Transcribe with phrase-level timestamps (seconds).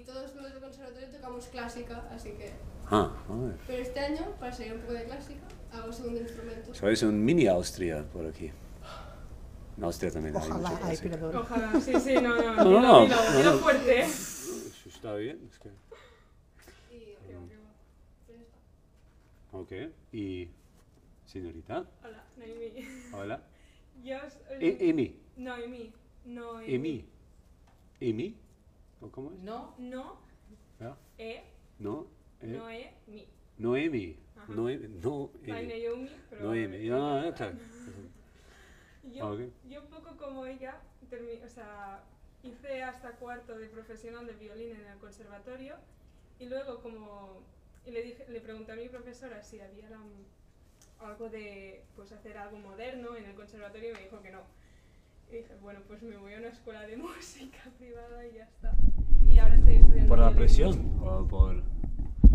[0.00, 2.52] y todos los del conservatorio tocamos clásica, así que...
[2.90, 3.54] Ah, vale.
[3.66, 5.40] Pero este año, para seguir un poco de clásica,
[5.72, 6.74] hago segundo instrumento.
[6.74, 8.50] Sois un mini Austria por aquí.
[9.76, 11.10] En Austria también hay Ojalá, mucha ay, clásica.
[11.10, 11.36] perdón.
[11.36, 13.58] Ojalá, sí, sí, no, no, No, dilo, no, dilo, no, dilo no.
[13.58, 14.00] fuerte.
[14.00, 15.38] Eso está bien.
[15.50, 15.68] Es que...
[16.94, 17.16] Y...
[18.28, 19.56] Está.
[19.58, 19.72] Ok.
[20.12, 20.48] Y...
[21.26, 21.84] Señorita.
[22.04, 22.88] Hola, Noemi.
[23.12, 23.42] Hola.
[24.02, 25.16] Yo os- E Emi.
[25.36, 25.92] Noemi.
[26.24, 27.06] No, Emi.
[28.00, 28.36] Emi.
[29.00, 29.38] ¿O cómo es?
[29.40, 30.18] No, No,
[30.78, 30.96] ¿Ya?
[31.18, 31.44] E,
[31.78, 32.06] No.
[32.42, 33.28] no E, mi.
[33.56, 34.18] Noemi.
[34.36, 34.52] Ajá.
[34.52, 34.88] Noemi.
[35.02, 35.30] No.
[35.44, 35.82] Emi.
[35.82, 36.42] Naomi, pero...
[36.44, 36.88] Noemi.
[36.88, 37.58] No, no, claro.
[39.02, 39.40] Yo, Ok.
[39.64, 40.78] yo un poco como ella,
[41.42, 42.04] o sea,
[42.42, 45.76] hice hasta cuarto de profesional de violín en el conservatorio
[46.38, 47.42] y luego como
[47.86, 50.04] y le, dije, le pregunté a mi profesora si había la-
[50.98, 54.42] algo de pues hacer algo moderno en el conservatorio y me dijo que no.
[55.30, 58.74] Y dije, bueno, pues me voy a una escuela de música privada y ya está.
[59.26, 60.98] Y ahora estoy estudiando ¿Por la presión?
[61.00, 61.62] ¿O por.?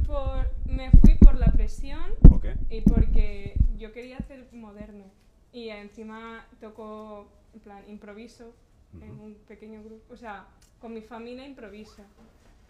[0.07, 2.45] Por, me fui por la presión Ok.
[2.69, 5.03] y porque yo quería hacer moderno.
[5.51, 8.53] Y encima tocó, en plan, improviso
[9.01, 9.23] en Ujú.
[9.23, 10.13] un pequeño grupo.
[10.13, 10.47] O sea,
[10.79, 12.03] con mi familia improviso.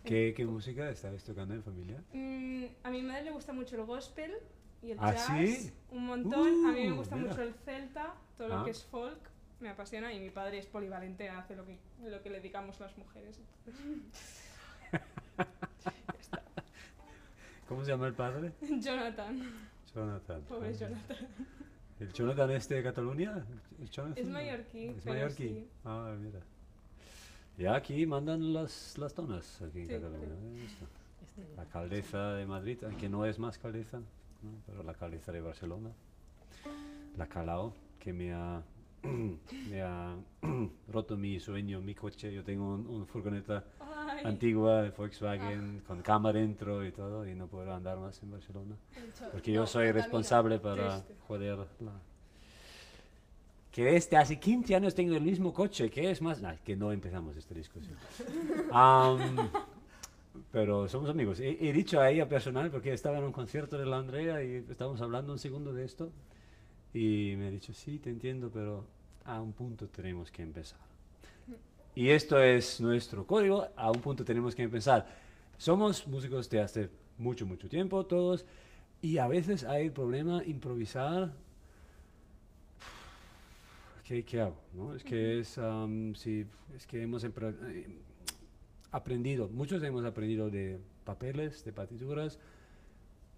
[0.04, 2.02] ¿Qué, ¿Qué música estabas tocando en familia?
[2.14, 4.32] Mm, a mi madre le gusta mucho el gospel
[4.84, 5.28] y el ¿Ah, jazz.
[5.28, 5.72] sí?
[5.92, 6.66] Un montón.
[6.68, 7.30] a mí me Uh, gusta mira.
[7.30, 8.58] mucho el celta, todo Ah.
[8.60, 9.18] lo que es folk.
[9.66, 12.96] Me apasiona y mi padre es polivalente, hace lo que, lo que le dedicamos las
[13.00, 13.40] mujeres.
[13.66, 14.44] entonces-
[17.68, 18.52] ¿Cómo se llama el padre?
[18.62, 19.42] Jonathan,
[19.92, 20.42] Jonathan.
[20.44, 20.72] pobre Ah.
[20.72, 21.18] Jonathan.
[22.00, 23.44] ¿El Jonathan es de Cataluña?
[24.16, 25.48] Es mallorquí, ¿Es mallorquí?
[25.48, 25.68] sí.
[25.84, 26.42] Ah, mira.
[27.58, 30.28] Ya aquí mandan las, las donas, aquí en Sí, Cataluña.
[30.28, 30.58] sí.
[30.62, 30.68] ¿eh?
[31.24, 34.52] Este, La caldeza de Madrid, que no es más caldeza, ¿no?
[34.68, 35.90] pero la caldeza de Barcelona.
[37.18, 38.62] La Calao, que me ha,
[39.70, 40.16] me ha
[40.92, 42.34] roto mi sueño, mi coche.
[42.34, 47.34] Yo tengo un, un furgoneta Ay, antigua de Volkswagen con cama dentro y todo, y
[47.36, 48.76] no puedo andar más en Barcelona.
[49.32, 51.16] Porque yo No, soy responsable para Triste.
[51.28, 51.92] joder la...
[53.72, 56.42] Que este, hace 15 años tengo el mismo coche, que es más...
[56.42, 57.98] Nah, que no empezamos esta discusión.
[58.72, 59.50] Am,
[60.52, 61.42] pero somos amigos.
[61.42, 64.64] He, he dicho a ella personal, porque estaba en un concierto de la Andrea y
[64.70, 66.12] estábamos hablando un segundo de esto,
[66.94, 68.86] y me ha dicho, sí, te entiendo, pero
[69.26, 70.80] a un punto tenemos que empezar.
[71.96, 75.08] Y esto es nuestro código, a un punto tenemos que empezar.
[75.58, 78.46] Somos músicos de hace mucho, mucho tiempo, todos,
[79.02, 81.34] y a veces hay el problema improvisar.
[84.04, 84.58] ¿Qué, qué hago?
[84.74, 84.94] no?
[84.94, 87.32] Es que es, am, sí, es que hemos eh,
[88.92, 92.40] aprendido, muchos hemos aprendido de papeles, de partituras.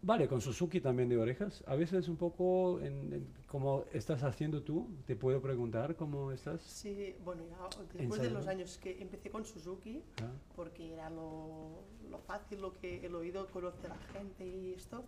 [0.01, 1.63] Vale, con Suzuki también de orejas.
[1.67, 6.61] A veces un poco, en, en- como estás haciendo tú, te puedo preguntar cómo estás.
[6.61, 7.57] Sí, bueno, ya
[7.93, 12.73] después de los años que empecé con Suzuki, Ah, porque era lo, lo fácil, lo
[12.73, 15.05] que el oído conoce a la gente y esto,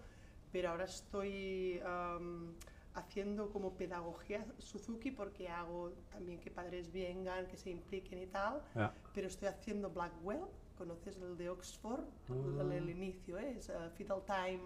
[0.51, 2.55] pero ahora estoy am,
[2.93, 8.61] haciendo como pedagogía Suzuki porque hago también que padres vengan, que se impliquen y tal,
[8.75, 10.41] ah, pero estoy haciendo Blackwell,
[10.79, 12.05] ¿conoces el de Oxford?
[12.29, 12.33] Ah.
[12.61, 13.55] El, el inicio, ¿eh?
[13.59, 14.61] es uh, Fiddle Time,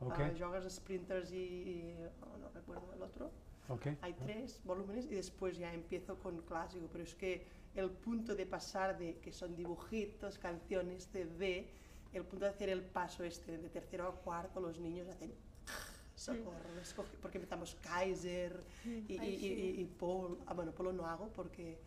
[0.00, 3.30] ok, ah, jogas sprinters y, y- oh, no recuerdo el otro.
[3.68, 3.86] ok.
[4.00, 7.44] Hay tres volúmenes y después ya empiezo con clásico, pero es que
[7.74, 11.68] el punto de pasar de que son dibujitos, canciones de D,
[12.12, 15.34] el punto de hacer el paso este de tercero a cuarto, los niños hacen
[16.14, 20.96] socorro, escoge- porque empezamos Kaiser y, y, Ay, y- y- y Paul, ah bueno, Paul
[20.96, 21.78] no hago porque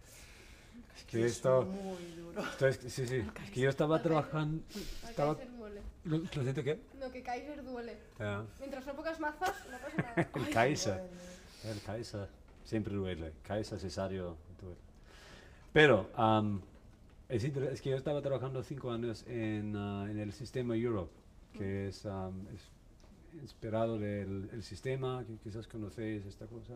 [0.97, 2.41] Es que es esto, muy duro.
[2.41, 4.62] esto es- sí, sí, es que yo estaba trabajando,
[5.07, 5.81] estaba, Kaiser duele.
[6.06, 7.97] lo, lo siento que, No, que Kaiser duele.
[8.19, 10.29] Ah, Mientras no pocas mazas, no pasa nada.
[10.35, 11.01] el Kaiser,
[11.66, 12.28] el Kaiser,
[12.66, 14.78] siempre duele, Kaiser, cesario, duele.
[15.73, 16.62] Pero, am,
[17.28, 21.11] es, es que yo estaba trabajando cinco años en, ah, en el sistema Europe,
[21.53, 22.61] que es, am, es
[23.41, 26.73] inspirado del el sistema, que quizás conocéis esta cosa.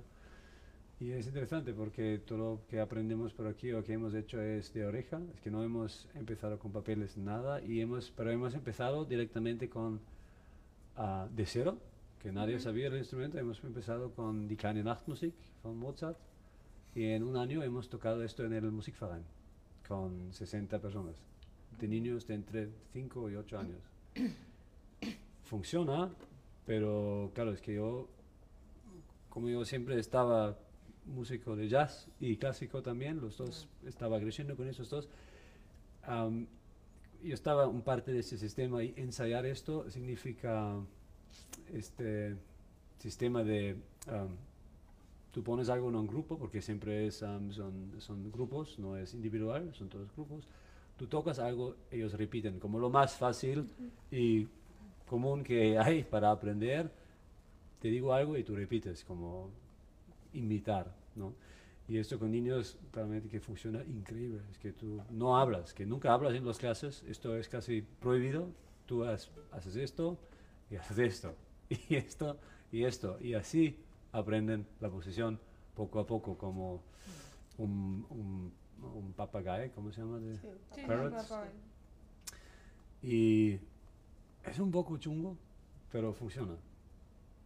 [0.99, 4.73] Y es interesante porque todo lo que aprendemos por aquí o que hemos hecho es
[4.73, 9.03] de oreja, es que no hemos empezado con papeles nada, y hemos, pero hemos empezado
[9.03, 9.99] directamente con
[10.95, 11.77] ah, de cero,
[12.21, 12.63] que nadie Ujú.
[12.63, 16.17] sabía el instrumento, hemos empezado con Die kleine Nachtmusik von Mozart,
[16.95, 19.23] y en un año hemos tocado esto en el Musikverein
[19.87, 21.15] con 60 personas,
[21.79, 23.79] de niños de entre 5 y 8 años.
[25.45, 26.09] Funciona,
[26.65, 28.07] pero claro, es que yo,
[29.29, 30.57] como yo siempre estaba
[31.05, 35.09] músico de jazz y clásico también, los dos, estaba creciendo con esos dos,
[36.03, 36.47] am,
[37.23, 40.75] yo estaba un parte de ese sistema y ensayar esto significa
[41.73, 42.35] este
[42.99, 43.77] sistema de
[44.07, 44.29] am,
[45.31, 49.13] tú pones algo en un grupo porque siempre es am, son, son grupos no es
[49.13, 50.45] individual son todos grupos.
[50.45, 50.63] Tú
[50.97, 53.67] Tú tocas algo, ellos repiten, como lo más fácil
[54.11, 54.47] y
[55.07, 56.91] común que hay para aprender.
[57.79, 59.49] Te digo algo y tú repites, como
[60.33, 61.33] imitar, ¿no?
[61.87, 64.41] Y esto con niños realmente que funciona increíble.
[64.51, 68.47] Es que tú no hablas, que nunca hablas en las clases, esto es casi prohibido.
[68.85, 70.17] Tú haces esto
[70.69, 71.35] y haces esto,
[71.69, 72.37] y esto
[72.71, 73.17] y esto.
[73.21, 73.77] Y así
[74.11, 75.39] aprenden la posición
[75.75, 76.83] poco a poco, como
[77.57, 78.53] un, un,
[78.95, 80.19] un papagayo, ¿cómo se llama?
[80.19, 81.33] De Sí, parrots.
[83.01, 83.59] Y
[84.45, 85.37] es un poco chungo,
[85.91, 86.55] pero funciona.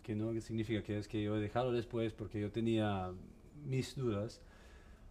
[0.07, 3.11] Que no significa que es que yo he dejado después porque yo tenía
[3.65, 4.39] mis dudas.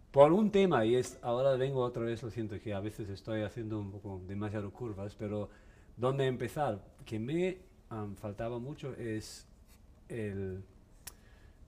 [0.09, 3.43] Por un tema y es ahora vengo otra vez lo siento que a veces estoy
[3.43, 5.49] haciendo un poco demasiado curvas pero
[5.97, 7.59] dónde empezar que me
[8.15, 9.45] faltaba mucho es
[10.09, 10.63] el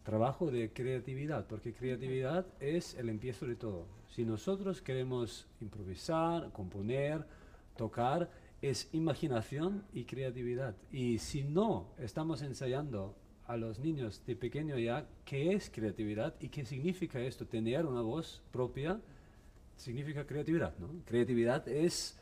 [0.02, 3.86] trabajo de creatividad porque creatividad es el empiezo de todo.
[4.10, 7.28] Si nosotros queremos improvisar componer
[7.78, 8.28] tocar
[8.62, 10.76] es imaginación y creatividad.
[10.92, 13.16] Y si no estamos ensayando
[13.50, 17.48] a los niños de pequeño ya qué es creatividad y qué significa esto.
[17.48, 19.02] Tener una voz propia
[19.76, 20.88] significa creatividad, ¿no?
[21.04, 22.16] Creatividad es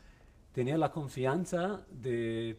[0.54, 2.56] tener la confianza de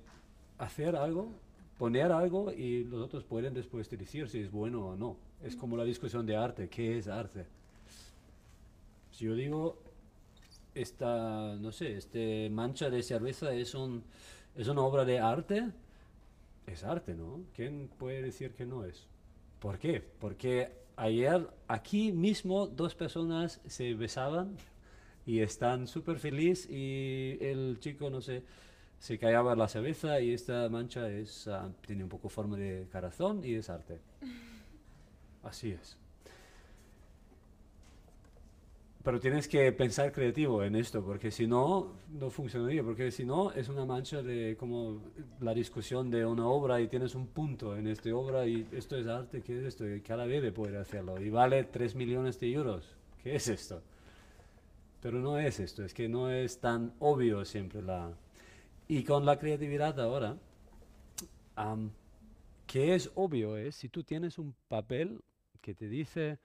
[0.59, 1.31] hacer algo,
[1.79, 5.17] poner algo y los otros pueden después decir si es bueno o no.
[5.43, 7.47] Es como la discusión de arte, ¿qué es arte?
[9.09, 9.81] Si yo digo,
[10.75, 14.03] esta, no sé, este mancha de cerveza es, un,
[14.55, 15.71] es una obra de arte,
[16.71, 17.43] es arte, ¿no?
[17.55, 19.07] ¿Quién puede decir que no es?
[19.59, 20.01] ¿Por qué?
[20.01, 24.55] Porque ayer aquí mismo dos personas se besaban
[25.25, 28.43] y están súper felices y el chico, no sé,
[28.99, 33.41] se callaba la cerveza y esta mancha es, ah, tiene un poco forma de corazón
[33.43, 33.99] y es arte.
[35.43, 35.97] Así es.
[39.03, 43.51] Pero tienes que pensar creativo en esto, porque si no, no funcionaría, porque si no
[43.53, 45.01] es una mancha de como
[45.39, 49.07] la discusión de una obra y tienes un punto en esta obra y esto es
[49.07, 49.89] arte, ¿qué es esto?
[49.89, 52.97] Y cada bebé puede hacerlo y vale 3 millones de euros.
[53.23, 53.81] ¿Qué es esto?
[55.01, 58.11] Pero no es esto, es que no es tan obvio siempre la...
[58.89, 60.35] Y con la creatividad ahora,
[61.55, 61.91] am,
[62.67, 65.21] que es obvio es si tú tienes un papel
[65.61, 66.37] que te dice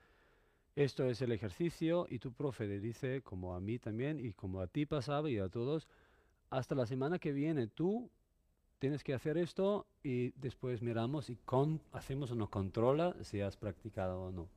[0.75, 4.59] esto es el ejercicio y tu profe te dice, como a mí también y como
[4.59, 5.87] a ti pasaba y a todos,
[6.49, 8.09] hasta la semana que viene tú
[8.79, 14.21] tienes que hacer esto y después miramos y con, hacemos una controla si has practicado
[14.21, 14.49] o no.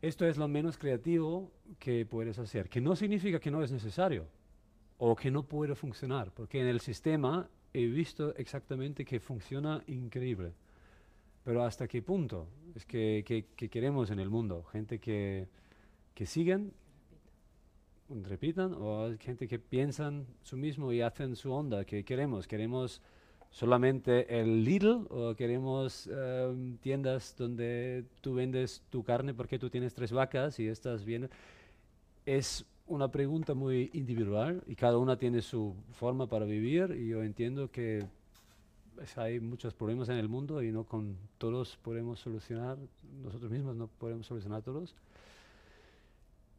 [0.00, 4.26] Esto es lo menos creativo que puedes hacer, que no significa que no es necesario
[4.98, 10.52] o que no puede funcionar, porque en el sistema he visto exactamente que funciona increíble.
[11.44, 12.48] Pero ¿hasta qué punto?
[12.74, 14.64] Es que, que- que queremos en el mundo.
[14.72, 15.46] Gente que,
[16.14, 16.72] que siguen,
[18.08, 21.84] repitan, o gente que piensan su mismo y hacen su onda.
[21.84, 22.46] que queremos?
[22.46, 23.02] ¿Queremos
[23.50, 29.94] solamente el Lidl o queremos em, tiendas donde tú vendes tu carne porque tú tienes
[29.94, 31.28] tres vacas y estás bien?
[32.26, 37.22] Es una pregunta muy individual y cada una tiene su forma para vivir y yo
[37.22, 38.04] entiendo que
[38.94, 42.78] pues, hay muchos problemas en el mundo y no con todos podemos solucionar,
[43.22, 44.94] nosotros mismos no podemos solucionar todos.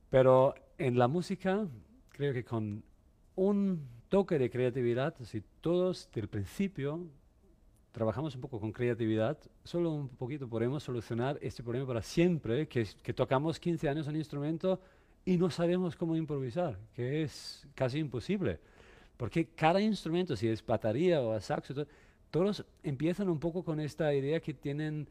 [0.09, 1.67] Pero en la música,
[2.09, 2.83] creo que con
[3.35, 6.99] un toque de creatividad, si todos del principio
[7.91, 12.85] trabajamos un poco con creatividad, solo un poquito podemos solucionar este problema para siempre, que,
[13.01, 14.79] que tocamos 15 años un instrumento
[15.23, 18.59] y no sabemos cómo improvisar, que es casi imposible.
[19.17, 21.87] Porque cada instrumento, si es batería o saxo, to-
[22.31, 25.07] todos empiezan un poco con esta idea que tienen,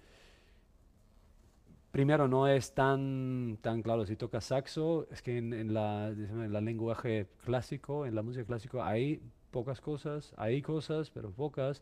[1.90, 6.64] primero no es tan, tan claro, si tocas saxo, es que en, en la, en
[6.64, 11.80] lenguaje clásico, en la música clásica hay pocas cosas, hay cosas, pero pocas.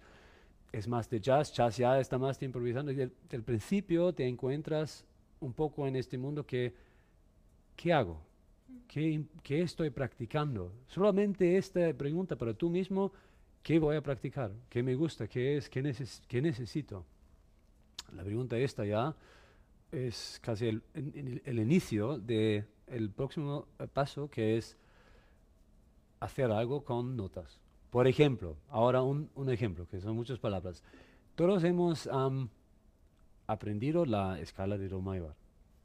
[0.73, 2.93] Es más de jazz, jazz ya está más de improvisando.
[2.93, 5.07] Y del, del principio te encuentras
[5.41, 6.75] un poco en este mundo que,
[7.77, 8.21] ¿qué hago?
[8.89, 10.73] ¿Qué, qué estoy practicando?
[10.87, 13.13] Solamente esta pregunta para tú mismo,
[13.63, 14.53] ¿qué voy a practicar?
[14.69, 15.27] ¿Qué me gusta?
[15.29, 15.69] ¿Qué es?
[15.69, 17.05] ¿Qué, neces- qué necesito?
[18.15, 19.15] La pregunta esta ya
[19.91, 24.77] es casi el, en- el inicio del próximo eh, paso que es
[26.21, 27.59] hacer algo con notas.
[27.91, 30.83] Por ejemplo, ahora un, un ejemplo, que son muchas palabras.
[31.35, 32.49] Todos hemos am,
[33.47, 35.35] aprendido la escala de Do mayor,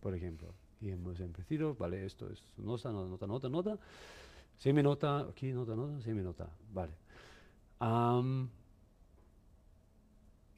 [0.02, 0.54] por ejemplo.
[0.80, 3.78] Y hemos empezado, vale, esto es nota, no- nota, nota, nota,
[4.58, 6.94] seminota, aquí nota, nota, seminota, vale.
[7.80, 8.50] Am,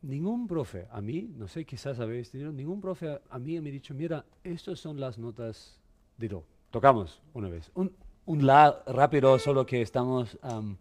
[0.02, 3.70] ningún profe, a mí, no sé, quizás habéis tenido, ningún profe a, a mí me
[3.70, 5.78] ha dicho, mira, estas son las notas
[6.18, 6.44] de Do.
[6.72, 7.72] Tocamos una vez.
[7.76, 7.92] Un,
[8.26, 10.78] un la rápido, solo que estamos am,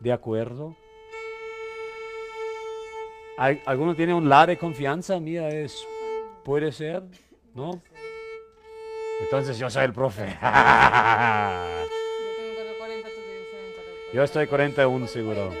[0.00, 0.76] de acuerdo.
[3.36, 5.18] ¿Al- ¿Alguno tiene un la de confianza?
[5.18, 5.86] Mía es,
[6.44, 7.02] puede ser,
[7.54, 7.82] ¿no?
[9.20, 10.24] Entonces yo soy el profe.
[10.38, 10.38] Yo
[12.36, 14.12] tengo 440, tú tienes 40.
[14.14, 15.52] yo estoy 41 seguro.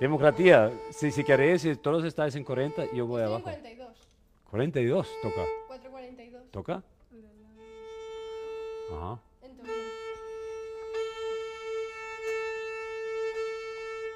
[0.00, 3.42] Democracia, si, si queréis, si todos estáis en 40, yo voy Estoy en abajo.
[3.42, 4.08] 42.
[4.48, 5.44] 42, toca.
[5.66, 6.50] 442.
[6.52, 6.82] ¿Toca?
[8.92, 9.20] Ajá.
[9.42, 9.58] En.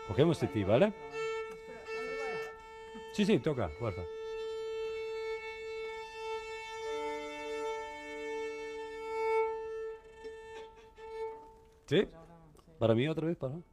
[0.06, 0.92] Cogemos de ti, ¿vale?
[3.12, 4.02] Sí, sí, toca, porfa.
[11.86, 12.08] ¿Sí?
[12.78, 13.36] ¿Para mí otra vez?
[13.36, 13.71] ¿Para?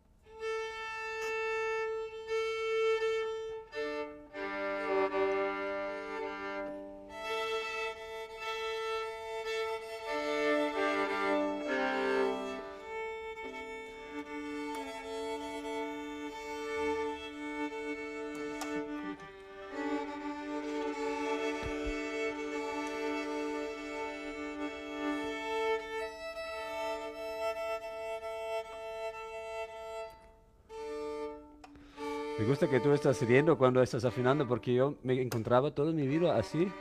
[32.39, 36.07] Me gusta que tú estás riendo cuando estás afinando porque yo me encontraba toda mi
[36.07, 36.71] vida así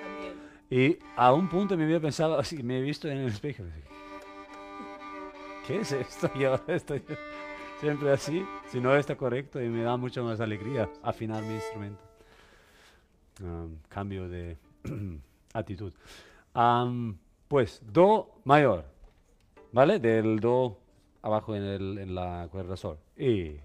[0.00, 0.34] También.
[0.70, 3.64] y a un punto mi vida pensaba, así, me he visto en el espejo.
[5.66, 6.30] ¿Qué es esto?
[6.36, 7.02] Y ahora estoy
[7.80, 12.04] siempre así, si no está correcto y me da mucho más alegría afinar mi instrumento.
[13.42, 14.58] Um, cambio de
[15.54, 15.92] actitud.
[16.54, 18.84] Am, pues, Do mayor,
[19.72, 19.98] ¿vale?
[19.98, 20.78] Del Do
[21.22, 22.98] abajo en, el- en la cuerda Sol.
[23.16, 23.56] Y...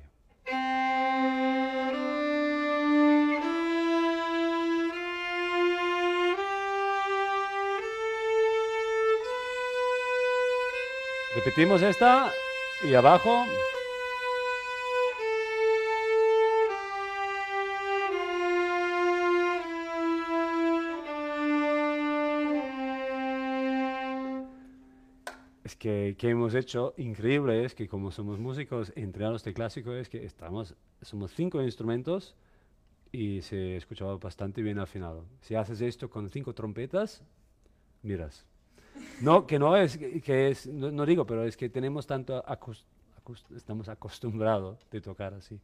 [11.35, 12.31] Repetimos esta
[12.83, 13.45] y abajo.
[25.85, 30.25] Que, que hemos hecho increíble es que como somos músicos entrenados de clásico es que
[30.25, 30.73] estamos,
[31.03, 32.35] somos cinco instrumentos
[33.11, 35.25] y se escuchaba bastante bien afinado.
[35.41, 37.23] Si haces esto con cinco trompetas,
[38.01, 38.47] miras.
[39.21, 42.43] No, que no es, que es, no, no digo, pero es que tenemos tanto,
[43.55, 45.61] estamos acostumbrados de tocar así.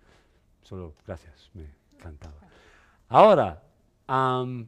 [0.62, 2.38] Solo, gracias, me encantaba.
[3.10, 3.63] Ahora,
[4.06, 4.68] am,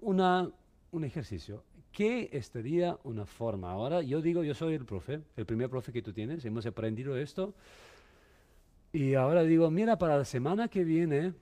[0.00, 0.50] una,
[0.92, 1.62] un ejercicio.
[1.94, 3.70] ¿Qué estaría una forma?
[3.70, 7.16] Ahora yo digo, yo soy el profe, el primer profe que tú tienes, hemos aprendido
[7.16, 7.54] esto.
[8.92, 11.34] Y ahora digo, mira, para la semana que viene,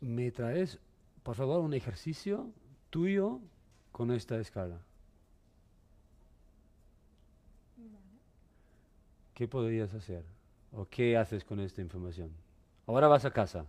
[0.00, 0.80] me traes,
[1.22, 2.50] por favor, un ejercicio
[2.90, 3.38] tuyo
[3.92, 4.80] con esta escala.
[9.34, 10.24] ¿Qué podrías hacer?
[10.72, 12.32] ¿O qué haces con esta información?
[12.88, 13.66] Ahora vas a casa.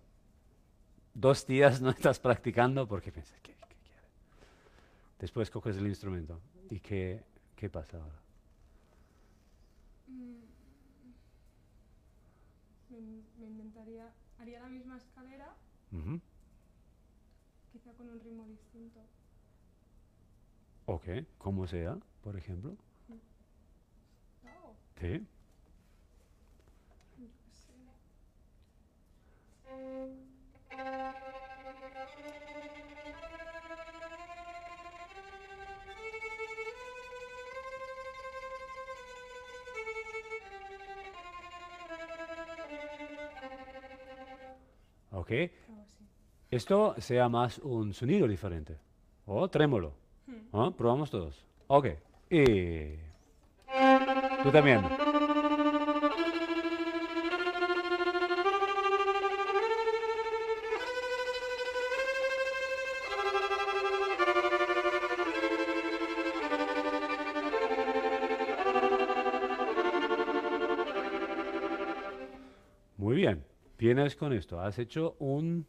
[1.14, 3.53] Dos días no estás practicando porque piensas, ¿qué, qué quiere?
[5.24, 6.38] Después coges el instrumento.
[6.70, 7.24] ¿Y qué,
[7.56, 8.20] qué pasa ahora?
[10.10, 10.44] Mm,
[12.90, 13.00] Me,
[13.40, 15.48] me inventaría, haría la misma escalera,
[17.72, 19.00] quizá con un ritmo distinto.
[20.88, 21.06] Ok,
[21.38, 22.76] como sea, por ejemplo.
[24.44, 25.08] Oh, Sí.
[25.16, 25.24] sé.
[45.12, 45.32] Ok.
[46.52, 48.78] Esto sea más un sonido diferente.
[49.26, 49.94] O trémolo.
[50.52, 50.72] ¿Ah?
[50.76, 51.46] Probamos todos.
[51.68, 51.88] Ok.
[52.30, 52.96] Y...
[54.44, 54.82] Tú también.
[73.94, 74.60] Vienes con esto.
[74.60, 75.68] Has hecho un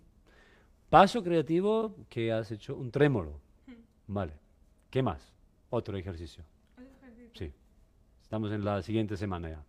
[0.88, 3.38] paso creativo que has hecho un trémolo.
[4.06, 4.32] Vale.
[4.90, 5.30] ¿Qué más?
[5.68, 6.42] Otro ejercicio.
[6.78, 7.30] Ejercicio.
[7.34, 7.52] Sí.
[8.22, 9.64] Estamos en la siguiente semana ya.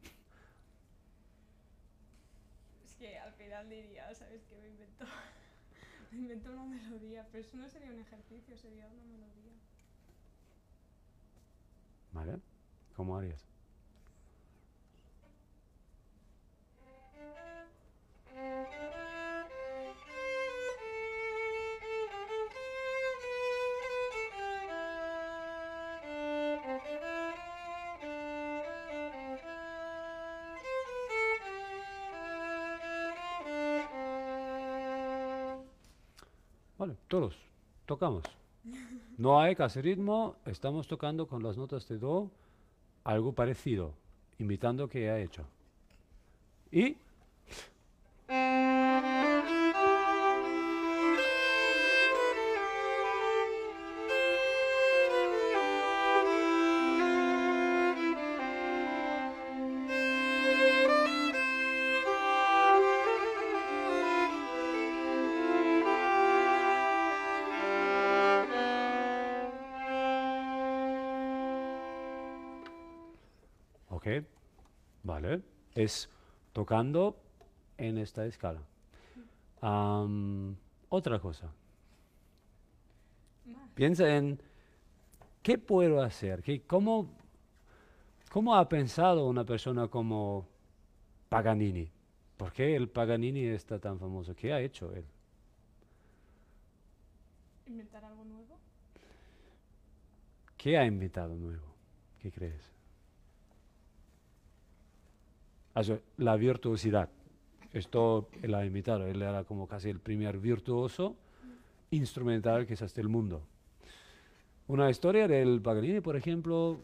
[2.85, 4.57] Es que al final diría, ¿sabes qué?
[4.61, 5.05] Me invento,
[6.11, 9.51] me invento una melodía, pero eso no sería un ejercicio, sería una melodía.
[12.13, 12.39] ¿Vale?
[12.95, 13.54] ¿Cómo harías?
[36.77, 37.37] Vale, todos,
[37.85, 38.23] tocamos.
[39.17, 42.29] No hay casi ritmo, estamos tocando con las notas de Do
[43.05, 43.93] algo parecido,
[44.39, 45.45] imitando que ha hecho.
[46.71, 46.97] Y
[75.85, 76.09] Es
[76.51, 77.15] tocando
[77.77, 78.61] en esta escala.
[80.89, 81.51] Otra cosa.
[83.75, 84.39] Piensa en
[85.43, 87.09] qué puedo hacer, ¿Qué, cómo,
[88.31, 90.47] cómo ha pensado una persona como
[91.29, 91.91] Paganini.
[92.37, 94.35] ¿Por qué el Paganini está tan famoso?
[94.35, 95.05] ¿Qué ha hecho él?
[97.67, 98.57] ¿Inventar algo nuevo?
[100.57, 101.67] ¿Qué ha inventado nuevo?
[102.21, 102.75] ¿Qué crees?
[106.17, 107.09] La virtuosidad.
[107.73, 109.05] Esto él ha inventado.
[109.05, 111.15] Él era como casi el primer virtuoso
[111.91, 113.41] instrumental quizás del mundo.
[114.67, 116.79] Una historia del Paganini, por ejemplo,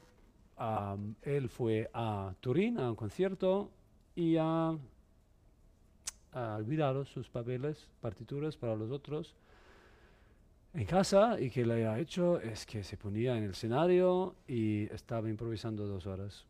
[1.22, 3.72] él fue a Turín a un concierto
[4.14, 4.78] y ha
[6.34, 9.36] olvidado sus papeles, partituras para los otros
[10.74, 14.84] en casa y que le ha hecho es que se ponía en el escenario y
[14.94, 16.46] estaba improvisando dos horas.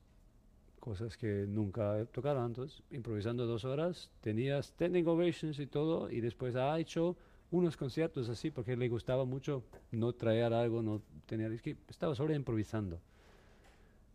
[0.81, 2.81] Cosas que nunca he tocado antes.
[2.89, 7.15] Improvisando dos horas, tenía standing ovations y todo y después ha hecho
[7.51, 11.51] unos conciertos así porque le gustaba mucho no traer algo, no tener...
[11.51, 12.99] Es que estaba solo improvisando.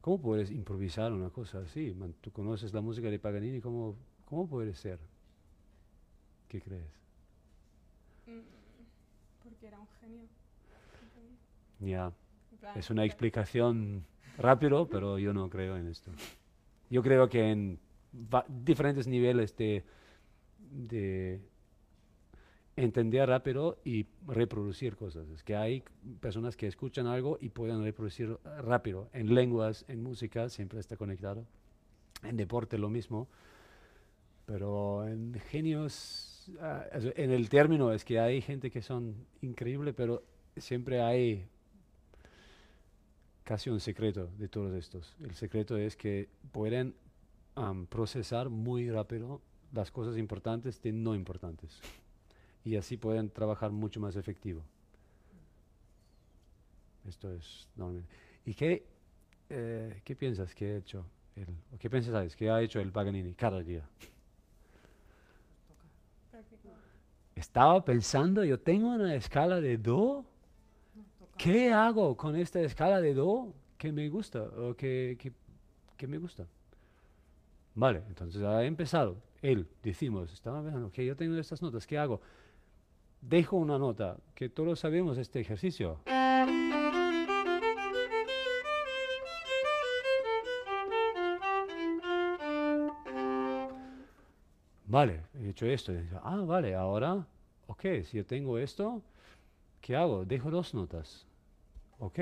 [0.00, 1.94] ¿Cómo puedes improvisar una cosa así?
[1.94, 4.98] Man, Tú conoces la música de Paganini, ¿cómo, cómo puede ser?
[6.48, 6.90] ¿Qué crees?
[8.26, 8.40] Mm,
[9.44, 10.22] Porque era un genio.
[11.78, 12.12] Ya.
[12.58, 14.04] Plan, Es una explicación
[14.36, 16.10] rápido, pero yo no creo en esto.
[16.90, 17.78] Yo creo que en
[18.64, 19.84] diferentes niveles de,
[20.58, 21.40] de
[22.76, 25.28] entender rápido y reproducir cosas.
[25.30, 25.82] Es que hay
[26.20, 29.08] personas que escuchan algo y pueden reproducir rápido.
[29.12, 31.46] En lenguas, en música, siempre está conectado.
[32.22, 33.28] En deporte lo mismo.
[34.44, 36.52] Pero en genios,
[36.92, 40.22] eso, en el término es que hay gente que son increíbles, pero
[40.56, 41.48] siempre hay
[43.46, 45.14] casi un secreto de todos estos.
[45.22, 46.96] El secreto es que pueden
[47.88, 49.40] procesar muy rápido
[49.72, 51.80] las cosas importantes de no importantes.
[52.64, 54.62] Y así pueden trabajar mucho más efectivo.
[57.08, 58.12] Esto es normalmente.
[58.44, 58.84] ¿Y qué,
[59.48, 61.06] eh, qué piensas que ha hecho
[61.36, 61.46] él?
[61.72, 63.88] ¿O qué piensas que ha hecho el Paganini cada día?
[67.36, 70.24] Estaba pensando, yo tengo una escala de do.
[71.36, 75.32] ¿Qué hago con esta escala de do que me gusta o que, que-
[75.96, 76.46] que me gusta?
[77.74, 79.16] Vale, entonces ha empezado.
[79.42, 82.20] Él, decimos, estaba pensando, que yo tengo estas notas, ¿qué hago?
[83.20, 85.98] Dejo una nota, que todos sabemos este ejercicio.
[94.86, 95.92] Vale, he hecho esto.
[96.22, 97.26] ah, vale, ahora,
[97.66, 99.02] ok, si yo tengo esto,
[99.80, 100.24] ¿qué hago?
[100.24, 101.25] Dejo dos notas.
[101.98, 102.18] Ok.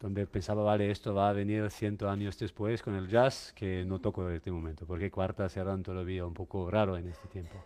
[0.00, 4.00] Donde pensaba, vale, esto va a venir ciento años después con el jazz, que no
[4.00, 7.64] toco en este momento, porque cuartas eran todavía un poco raro en este tiempo.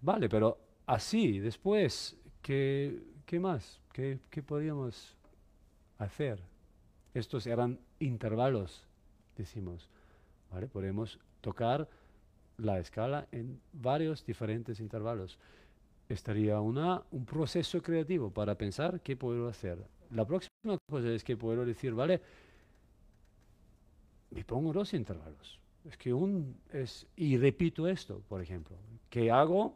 [0.00, 0.56] Vale, pero
[0.86, 3.80] así, después, ¿qué, qué más?
[3.92, 5.14] ¿Qué, qué podíamos
[5.98, 6.40] hacer?
[7.12, 8.86] Estos eran intervalos,
[9.36, 9.90] decimos.
[10.50, 10.66] ¿Vale?
[10.66, 11.88] Podemos tocar
[12.58, 15.38] la escala en varios diferentes intervalos.
[16.08, 19.78] Estaría una, un proceso creativo para pensar qué puedo hacer.
[20.10, 22.20] La próxima cosa es que puedo decir, vale,
[24.30, 25.60] me pongo dos intervalos.
[25.84, 28.76] Es que un es, y repito esto, por ejemplo.
[29.08, 29.74] ¿Qué hago?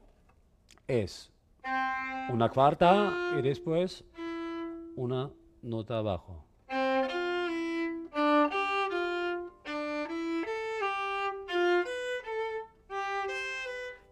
[0.87, 1.31] Es
[2.31, 4.05] una cuarta y después
[4.97, 5.31] una
[5.63, 6.45] nota abajo.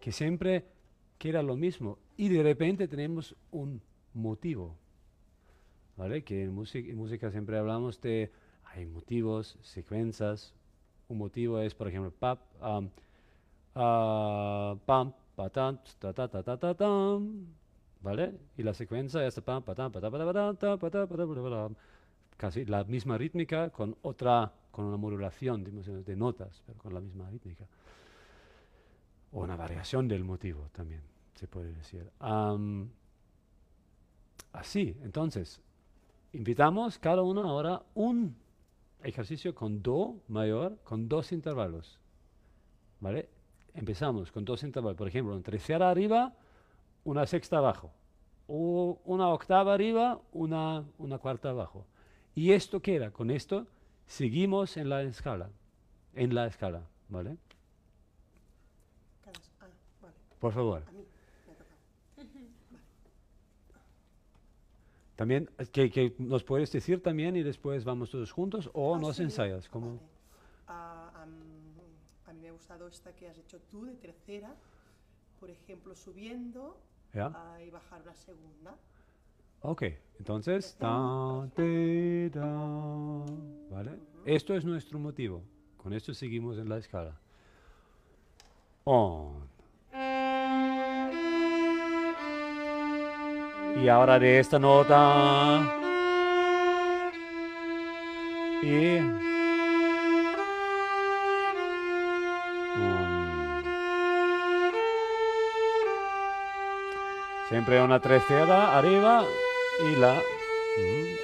[0.00, 0.64] Que siempre
[1.18, 3.80] queda lo mismo y de repente tenemos un
[4.14, 4.76] motivo.
[5.96, 6.24] ¿Vale?
[6.24, 8.30] Que en, en música siempre hablamos de,
[8.74, 10.54] hay motivos, secuencias.
[11.08, 12.88] Un motivo es, por ejemplo, pap, am,
[13.74, 17.46] ah, pam, patán, ta ta ta ta ta tam,
[18.00, 18.32] ¿vale?
[18.56, 21.74] Y la secuencia es pam, patá, ta, patá, patá, patá, patá.
[22.36, 27.00] casi la misma rítmica con otra, con una modulación digamos, de notas, pero con la
[27.00, 27.66] misma rítmica.
[29.32, 31.02] O una variación del motivo también,
[31.34, 32.10] se puede decir.
[34.52, 35.60] Así, entonces,
[36.32, 38.36] invitamos cada uno ahora un
[39.02, 41.98] ejercicio con do mayor, con dos intervalos.
[43.00, 43.28] ¿Vale?
[43.74, 44.98] Empezamos con dos intervalos.
[44.98, 46.34] Por ejemplo, una tercera arriba,
[47.04, 47.92] una sexta abajo.
[48.46, 51.86] O una octava arriba, una, una cuarta abajo.
[52.34, 53.66] Y esto queda, con esto
[54.06, 55.50] seguimos en la escala.
[56.14, 57.36] En la escala, ¿vale?
[60.40, 60.82] Por favor.
[60.86, 61.04] a mí
[61.46, 61.80] me ha tocado.
[65.16, 69.16] También, que, que nos puedes decir también y después vamos todos juntos o Ah, nos
[69.16, 69.68] sí, ensayas.
[69.68, 70.00] como vale.
[70.66, 71.10] Ah,
[72.26, 74.54] a mí me ha gustado esta que has hecho tú de tercera,
[75.38, 76.78] por ejemplo, subiendo
[77.12, 77.30] ¿Ya?
[77.34, 78.74] ah, y bajar una segunda.
[79.62, 79.82] Ok,
[80.18, 82.46] entonces, ta, te, da,
[83.70, 83.98] ¿vale?
[84.24, 85.42] Esto es nuestro motivo.
[85.76, 87.14] Con esto seguimos en la escala.
[88.84, 89.49] On.
[93.76, 95.62] Y ahora de esta nota.
[98.62, 98.98] Y.
[98.98, 99.20] Un.
[107.48, 109.24] Siempre una tercera arriba
[109.80, 110.14] y la.
[110.14, 111.20] Mm.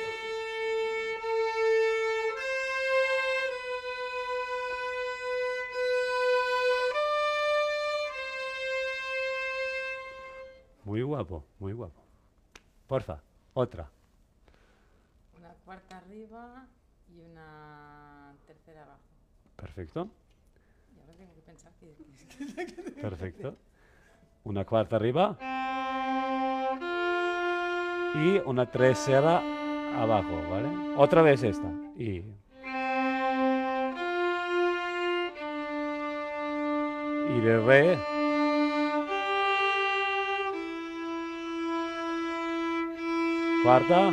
[10.85, 12.06] Muy guapo, muy guapo.
[12.87, 13.21] Porfa,
[13.55, 13.89] otra.
[15.39, 16.67] Una cuarta arriba
[17.09, 19.01] y una tercera abajo.
[19.57, 20.09] Perfecto,
[20.95, 22.93] Y ahora tengo que pensar que...
[23.01, 23.57] perfecto.
[24.45, 25.37] Una cuarta arriba.
[28.15, 29.43] Y una tercera
[30.01, 30.69] abajo, ¿vale?
[30.97, 31.69] Otra vez esta.
[31.97, 32.23] Y.
[37.29, 38.16] Y de re.
[43.67, 44.13] Cuarta.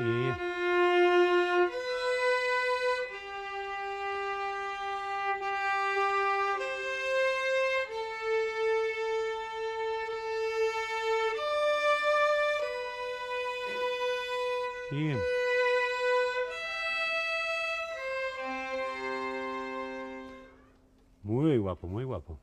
[0.00, 0.34] Y.
[14.96, 15.16] Y.
[21.22, 22.40] Muy guapo, muy guapo.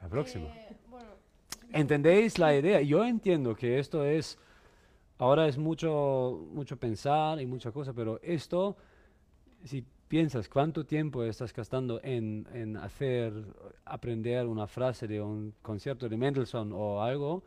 [0.00, 0.46] La próxima.
[1.76, 2.80] ¿Entendéis la idea?
[2.80, 4.38] Yo entiendo que esto es,
[5.18, 8.78] ahora es mucho, mucho pensar y mucha cosa, pero esto,
[9.62, 13.34] si piensas cuánto tiempo estás gastando en, en hacer,
[13.84, 17.42] aprender una frase de un concierto de Mendelssohn o algo,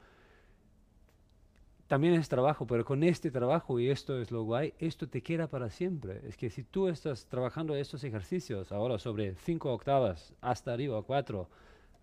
[1.88, 5.48] también es trabajo, pero con este trabajo, y esto es lo guay, esto te queda
[5.48, 6.22] para siempre.
[6.28, 11.50] Es que si tú estás trabajando estos ejercicios ahora sobre cinco octavas, hasta arriba, cuatro,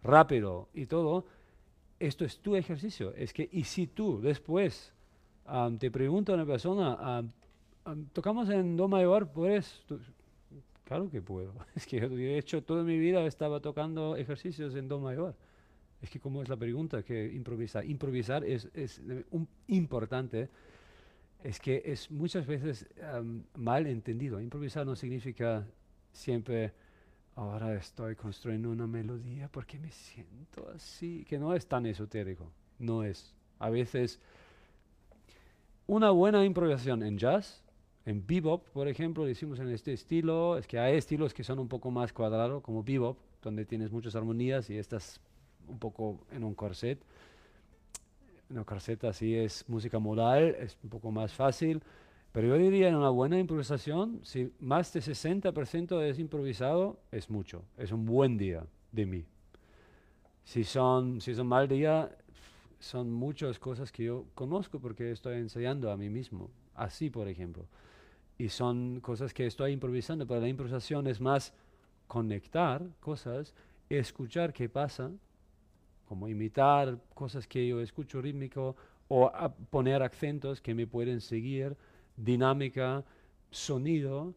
[0.02, 1.24] rápido y todo,
[1.98, 3.14] esto es tu ejercicio.
[3.14, 4.92] Es que, y si tú después
[5.44, 7.30] am, te pregunta una persona, am,
[7.85, 9.82] am, tocamos en Do mayor, ¿puedes?
[9.87, 10.00] Tú-
[10.85, 11.52] claro que puedo.
[11.74, 15.35] Es que yo he hecho toda mi vida, estaba tocando ejercicios en Do mayor.
[16.02, 17.85] Es que como es la pregunta que improvisar.
[17.87, 20.48] Improvisar es, es un- importante.
[21.42, 22.87] Es que es muchas veces
[23.54, 24.40] mal entendido.
[24.40, 25.66] Improvisar no significa
[26.12, 26.72] siempre
[27.37, 33.05] ahora estoy construyendo una melodía porque me siento así, que no es tan esotérico, no
[33.05, 33.35] es.
[33.59, 34.18] A veces
[35.87, 37.62] una buena improvisación en jazz,
[38.07, 41.59] en bebop, por ejemplo, lo hicimos en este estilo, es que hay estilos que son
[41.59, 45.20] un poco más cuadrados, como bebop, donde tienes muchas armonías y estás
[45.68, 46.99] un poco en un corset.
[48.49, 51.83] En un corset así es música modal, es un poco más fácil.
[52.37, 57.64] Pero yo diría en una buena improvisación, si más de 60% es improvisado, es mucho.
[57.79, 59.25] Es un buen día de mí.
[60.44, 62.14] Si son, si es un mal día,
[62.79, 66.51] son muchas cosas que yo conozco porque estoy ensayando a mí mismo.
[66.75, 67.64] Así, por ejemplo.
[68.37, 71.55] Y son cosas que estoy improvisando, pero la improvisación es más
[72.07, 73.55] conectar cosas,
[73.88, 75.11] escuchar qué pasa,
[76.05, 78.77] como imitar cosas que yo escucho rítmico
[79.09, 79.33] o
[79.70, 81.75] poner acentos que me pueden seguir
[82.16, 83.05] dinámica,
[83.50, 84.35] sonido,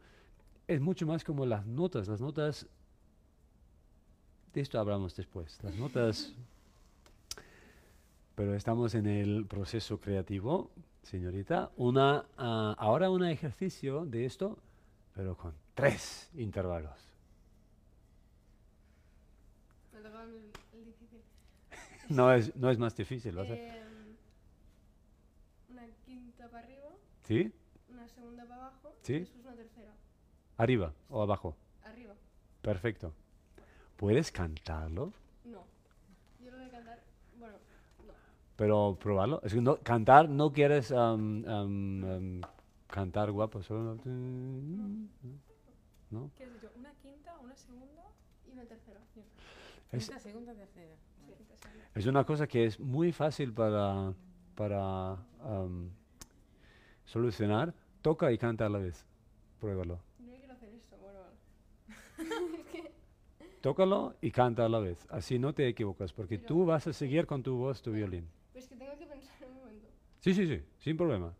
[0.67, 2.07] es mucho más como las notas.
[2.07, 2.67] Las notas,
[4.53, 6.33] de esto hablamos después, las notas,
[8.35, 10.71] pero estamos en el proceso creativo,
[11.03, 11.71] señorita.
[11.77, 14.57] Una, ah, ahora un ejercicio de esto,
[15.15, 16.97] pero con tres intervalos.
[22.09, 24.15] No es, no es más difícil, ¿vas a- Em,
[25.69, 25.93] una ¿Sí?
[26.05, 26.99] segunda para abajo
[29.09, 29.25] Sí.
[29.55, 29.91] tercera.
[30.57, 31.55] ¿Arriba o abajo?
[31.83, 32.13] Arriba.
[32.61, 33.11] Perfecto.
[33.95, 35.13] ¿Puedes cantarlo?
[35.45, 35.63] No.
[36.39, 36.99] Yo lo voy a cantar.
[37.39, 37.55] Bueno,
[38.05, 38.13] no.
[38.55, 39.41] Pero probarlo.
[39.43, 42.41] Es que no, cantar no quieres am, am, am,
[42.85, 43.95] cantar guapo, solo...
[46.11, 46.29] ¿No?
[46.37, 46.69] ¿Qué has dicho?
[46.75, 48.03] ¿Una quinta, una segunda?
[48.47, 48.99] Y una tercera.
[49.91, 50.93] Es, Quinta, segunda, tercera.
[51.25, 51.33] Sí,
[51.95, 54.13] es una cosa que es muy fácil para,
[54.53, 55.17] para
[57.05, 57.73] solucionar.
[58.01, 59.05] Toca y canta a la vez.
[59.59, 59.99] Pruébalo.
[60.19, 60.97] No quiero hacer eso.
[61.01, 62.57] Bueno, vale.
[62.59, 62.91] es que.
[63.61, 65.05] Tócalo y canta a la vez.
[65.09, 68.27] Así no te equivocas, porque Pero- tú vas a seguir con tu voz, tu violín.
[68.53, 69.87] Pues que tengo que pensar un momento.
[70.21, 71.33] Sí, sí, sí, sin problema.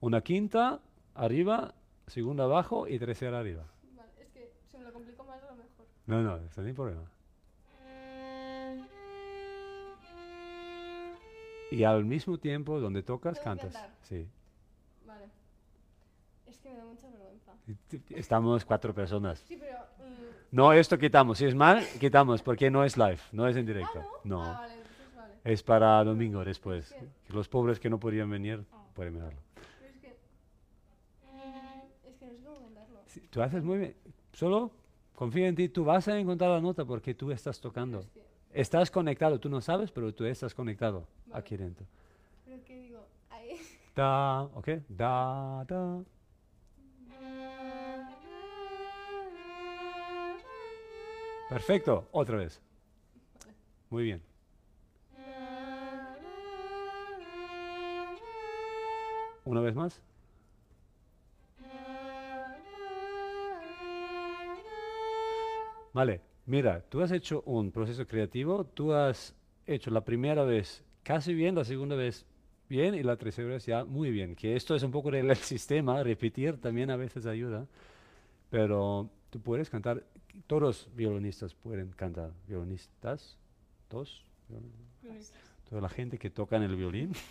[0.00, 0.80] Una quinta
[1.14, 1.74] arriba,
[2.06, 3.64] segunda abajo y tercera arriba.
[3.96, 5.86] Vale, es que si me lo complico más a lo mejor.
[6.06, 7.10] No, no, está sin problema.
[11.70, 13.72] Y al mismo tiempo, donde tocas, Tengo cantas.
[13.72, 13.96] cantar.
[14.02, 14.28] Sí.
[16.54, 17.52] Es que me da mucha vergüenza.
[18.10, 19.40] Estamos cuatro personas.
[19.46, 19.76] Sí, pero.
[19.98, 20.12] mm,
[20.52, 21.38] No, esto quitamos.
[21.38, 24.00] Si es mal, quitamos, porque no es live, no es en directo.
[24.00, 25.34] Ah, No, Ah, vale, entonces vale.
[25.44, 26.86] es para domingo después.
[26.86, 26.94] Sí.
[27.26, 28.64] Que Los pobres que no podían venir
[28.94, 29.40] pueden verlo.
[29.84, 30.16] Es que.
[32.08, 33.00] Es que no sé cómo cantarlo.
[33.06, 33.96] Sí, Tú haces muy bien.
[34.32, 34.70] Solo
[35.14, 35.68] confía en ti.
[35.68, 38.00] Tú vas a encontrar la nota porque tú estás tocando.
[38.00, 38.24] Es que.
[38.52, 39.40] Estás conectado.
[39.40, 41.40] Tú no sabes, pero tú estás conectado Vale.
[41.40, 41.84] aquí dentro.
[42.44, 43.04] Pero que digo.
[43.30, 43.58] Ahí.
[43.96, 44.68] Da, ¿ok?
[44.88, 46.02] Da, da.
[51.48, 52.08] Perfecto.
[52.12, 52.60] Otra vez.
[53.90, 54.22] Muy bien.
[59.44, 60.00] Una vez más.
[65.92, 69.32] Vale, mira, tú has hecho un proceso creativo, tú has
[69.64, 72.26] hecho la primera vez casi bien, la segunda vez
[72.68, 74.34] bien y la tercera vez ya muy bien.
[74.34, 77.68] Que esto es un poco del sistema, repetir también a veces ayuda,
[78.50, 80.02] pero tú puedes cantar,
[80.46, 83.36] todos los violinistas pueden cantar, violinistas,
[83.90, 84.24] dos,
[85.68, 87.12] toda la gente que toca en el violín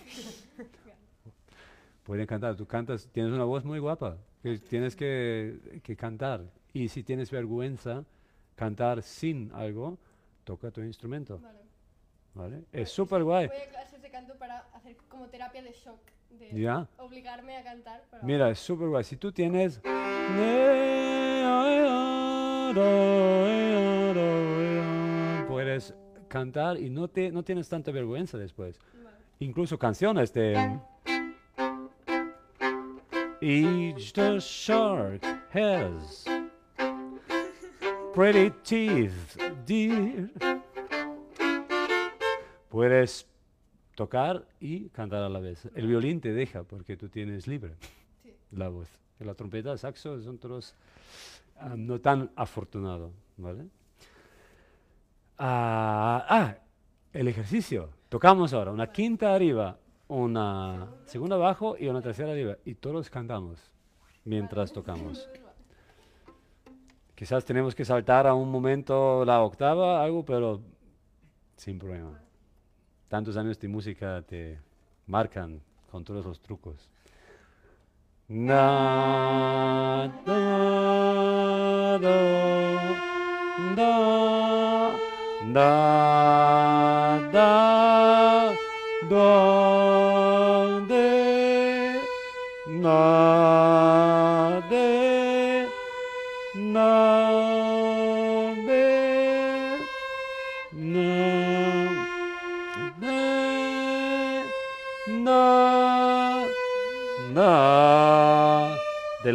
[2.03, 2.55] pueden cantar.
[2.55, 6.43] Tú cantas, tienes una voz muy guapa, que tienes que, que cantar.
[6.73, 8.03] Y si tienes vergüenza,
[8.55, 9.97] cantar sin algo,
[10.43, 11.39] toca tu instrumento.
[11.39, 11.59] Vale.
[12.33, 12.63] ¿Vale?
[12.71, 13.47] Es súper guay.
[13.47, 15.99] Voy a clases de canto para hacer como terapia de shock.
[16.31, 16.89] De Ya.
[16.97, 18.01] obligarme a cantar.
[18.23, 19.03] Mira, es súper guay.
[19.03, 19.79] Si tú tienes...
[25.47, 25.93] Puedes
[26.27, 28.79] cantar y no, te, no tienes tanta vergüenza después.
[29.39, 30.79] Incluso canciones de...
[33.41, 35.21] Each the shark
[35.53, 36.25] has
[38.13, 39.11] pretty teeth,
[39.65, 40.29] dear.
[42.69, 43.27] Puedes
[43.95, 45.67] tocar y cantar a la vez.
[45.75, 47.73] El violín te deja porque tú tienes libre
[48.23, 48.33] Sí.
[48.51, 48.87] la voz.
[49.19, 50.73] La trompeta, el saxo son todos
[51.63, 53.67] ah, no tan afortunados, ¿vale?
[55.37, 56.55] Ah, ah,
[57.11, 57.89] el ejercicio.
[58.09, 62.57] Tocamos ahora una quinta arriba, una segunda abajo y una tercera arriba.
[62.65, 63.71] Y todos cantamos
[64.25, 65.29] mientras tocamos.
[67.15, 70.61] Quizás tenemos que saltar a un momento la octava, algo, pero
[71.55, 72.19] sin problema.
[73.07, 74.59] Tantos años de música te
[75.07, 76.89] marcan con todos los trucos.
[78.35, 82.17] Na, da, do,
[83.75, 83.91] da,
[85.53, 88.53] da, da,
[89.07, 89.53] do,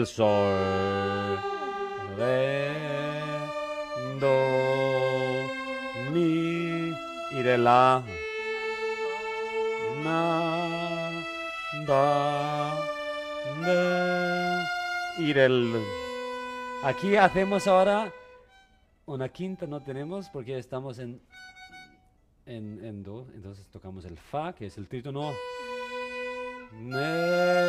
[0.09, 1.39] sol,
[2.17, 2.71] re,
[4.19, 4.35] do,
[6.13, 6.93] mi
[7.33, 8.03] y de la,
[10.03, 11.11] na,
[11.87, 12.75] da,
[13.65, 14.65] de
[15.19, 15.75] y del.
[16.85, 18.13] Aquí hacemos ahora
[19.07, 21.21] una quinta, no tenemos porque estamos en,
[22.47, 25.33] en, do, entonces tocamos el fa, que es el trítono.
[26.73, 27.68] Ne,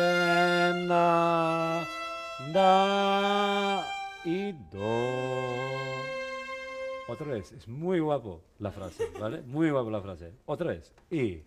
[7.20, 9.42] Otra vez, es muy guapo la frase, ¿vale?
[9.42, 10.32] Muy guapo la frase.
[10.46, 10.94] Otra vez.
[11.10, 11.42] Y.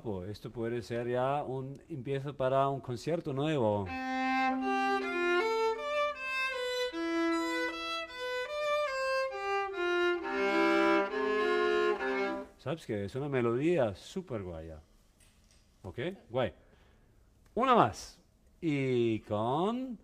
[0.00, 0.24] guapo.
[0.24, 3.86] Esto puede ser ya un empiezo para un concierto nuevo.
[12.58, 13.04] ¿Sabes qué?
[13.04, 14.80] Es una melodía súper guaya.
[15.82, 15.98] ¿Ok?
[16.28, 16.52] Guay.
[17.54, 18.18] Una más.
[18.60, 19.98] Y con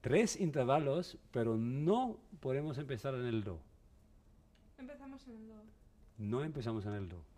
[0.00, 3.60] tres intervalos, pero no podemos empezar en el do.
[4.78, 5.54] Empezamos en el do.
[6.18, 7.31] No empezamos en el do.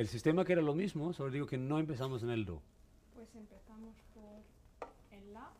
[0.00, 2.62] El sistema que era lo mismo, solo digo que no empezamos en el do.
[3.14, 4.40] Pues empezamos por
[5.10, 5.50] el la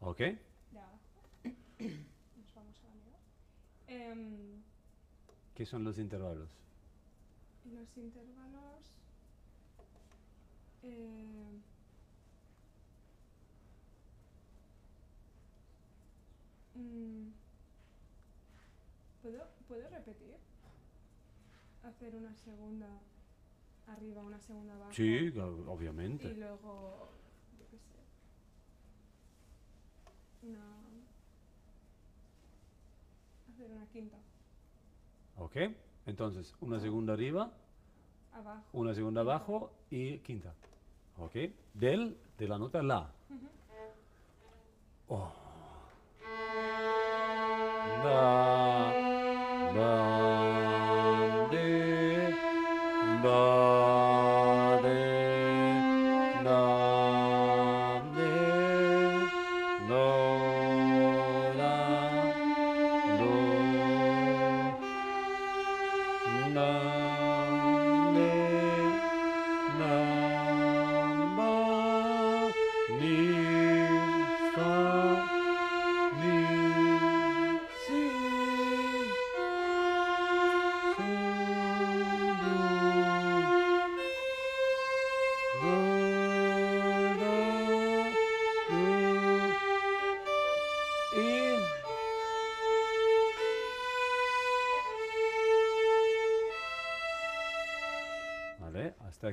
[0.00, 0.20] ¿Ok?
[0.20, 0.38] de
[0.78, 0.98] abajo.
[1.44, 3.94] Nos vamos a la.
[3.94, 4.62] Em,
[5.54, 6.48] ¿Qué son los intervalos?
[7.74, 8.96] los intervalos.
[10.82, 11.60] eh,
[16.74, 17.28] mm,
[19.20, 20.36] ¿puedo, ¿Puedo repetir?
[21.82, 22.88] Hacer una segunda
[23.86, 24.92] arriba, una segunda abajo.
[24.92, 26.34] Sí, o- Y obviamente.
[26.34, 27.08] luego,
[27.58, 28.00] yo qué sé,
[30.48, 30.60] una...
[33.52, 34.16] Hacer una quinta,
[35.38, 35.56] ¿Ok?
[36.06, 37.50] Entonces, una segunda arriba,
[38.32, 38.62] abajo.
[38.72, 40.54] una segunda abajo y quinta.
[41.18, 41.34] ¿Ok?
[41.74, 43.10] Del, de la nota la.
[45.08, 45.32] Oh.
[48.02, 48.92] Da,
[49.74, 52.30] da, de,
[53.22, 53.73] da,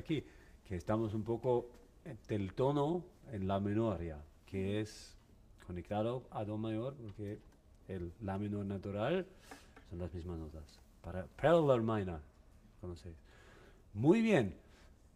[0.02, 0.24] aquí.
[0.64, 1.68] Que estamos un poco
[2.28, 5.16] del tono en la menor ya, que es
[5.66, 7.38] conectado a do mayor, porque
[7.88, 9.26] el la menor natural
[9.88, 10.64] son las mismas notas.
[11.02, 12.20] Para parallel minor,
[12.80, 13.16] conocéis.
[13.94, 14.56] Muy bien.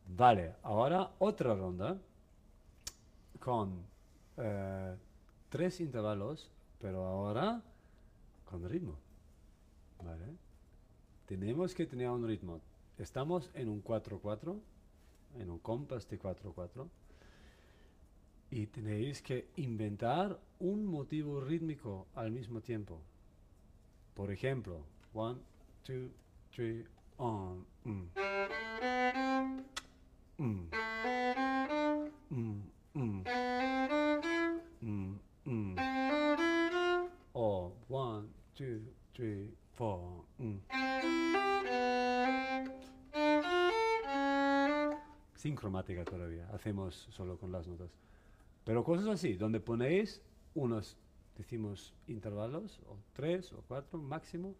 [0.08, 1.98] Vale, ahora otra ronda
[3.40, 3.82] con
[4.36, 4.94] eh,
[5.48, 6.48] tres intervalos,
[6.80, 7.60] pero ahora
[8.44, 8.96] con ritmo.
[10.04, 10.26] ¿Vale?
[11.26, 12.60] Tenemos que tener un ritmo.
[12.98, 14.60] Estamos en un 4-4,
[15.38, 16.88] en un compás de 4-4,
[18.50, 23.00] y tenéis que inventar un motivo rítmico al mismo tiempo.
[24.14, 25.38] Por ejemplo, 1,
[25.86, 26.10] 2,
[26.54, 26.86] 3,
[27.18, 27.66] on.
[27.84, 28.08] mm.
[30.38, 30.70] Mm.
[35.44, 35.76] Mm.
[37.32, 38.80] O 1, 2,
[39.12, 41.35] 3, 4.
[45.46, 47.88] Sin cromática todavía, hacemos solo con las notas.
[48.64, 50.20] Pero cosas así, donde ponéis
[50.56, 50.96] unos,
[51.38, 54.56] decimos, intervalos, o tres o cuatro máximo,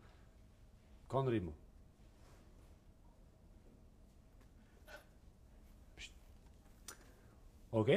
[1.09, 1.53] con ritmo.
[7.73, 7.91] ¿Ok?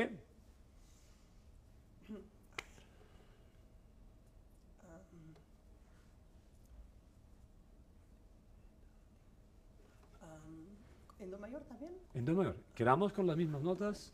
[11.20, 11.94] En do mayor también.
[12.14, 12.56] En do mayor.
[12.76, 14.14] Quedamos con las mismas notas.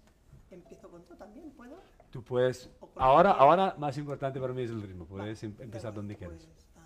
[0.52, 1.78] Empiezo con do también, ¿puedo?
[2.12, 2.70] Tú puedes.
[2.96, 5.06] Ahora, ahora más importante para mí es el ritmo.
[5.06, 6.38] Puedes em- empezar donde quieras.
[6.46, 6.84] pues, am,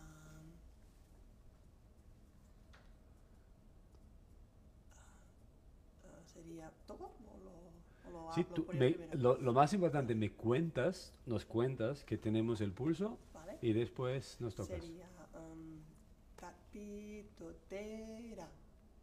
[6.05, 7.51] ah, ¿Sería todo o lo,
[8.19, 12.61] o lo Sí, tú me- lo, lo más importante, me cuentas, nos cuentas que tenemos
[12.61, 13.57] el pulso ¿Vale?
[13.61, 14.77] y después nos tocas.
[14.83, 15.81] Sería am,
[16.35, 17.09] capitotera.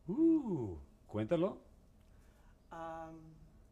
[0.08, 0.76] Uh,
[1.16, 1.56] cuéntalo.
[2.70, 3.16] Am,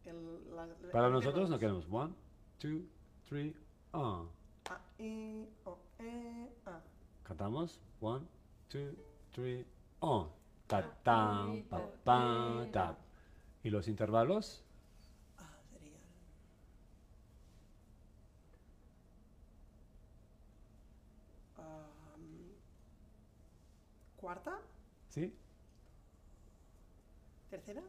[0.06, 1.86] el- la- la- Para el nosotros no queremos.
[1.90, 2.14] One,
[2.58, 2.80] two,
[3.28, 3.54] three,
[3.92, 4.24] ah.
[4.70, 6.80] A, I, O, E, A.
[7.22, 7.78] Cantamos.
[8.00, 8.24] One,
[8.70, 8.94] two,
[9.32, 9.66] three,
[10.00, 10.30] on.
[10.66, 12.96] Ta, tam, pa, pa, ta.
[13.62, 14.62] ¿Y los intervalos?
[15.36, 15.98] Ah, sería.
[21.58, 22.22] Am,
[24.16, 24.58] cuarta,
[25.10, 25.30] ¿Sí?
[27.54, 27.82] Tercera.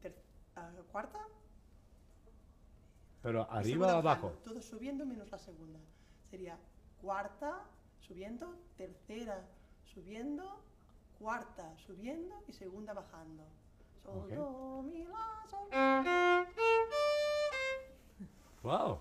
[0.00, 0.14] Ter-
[0.56, 1.18] ah, cuarta.
[3.22, 4.26] Pero arriba o abajo.
[4.28, 5.78] bajando, Todo subiendo menos la segunda.
[6.30, 6.56] Sería
[7.02, 7.60] cuarta,
[8.06, 9.44] subiendo, tercera,
[9.92, 10.44] subiendo,
[11.18, 13.44] cuarta, subiendo y segunda bajando.
[14.02, 14.32] Sol, Ok.
[14.32, 15.68] do, mi, la, sol.
[18.62, 19.00] Wow.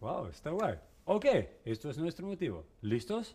[0.00, 0.78] Wow, está guay.
[1.06, 1.24] Ok,
[1.64, 2.66] esto es nuestro motivo.
[2.82, 3.34] ¿Listos?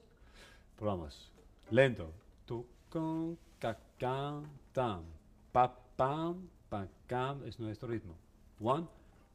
[0.77, 1.32] Probamos.
[1.73, 2.13] Lento.
[2.45, 5.05] Tu, con, ca, can, tam.
[5.51, 5.67] Pa,
[5.97, 8.13] pam, pa, cam es nuestro ritmo.
[8.59, 8.85] One,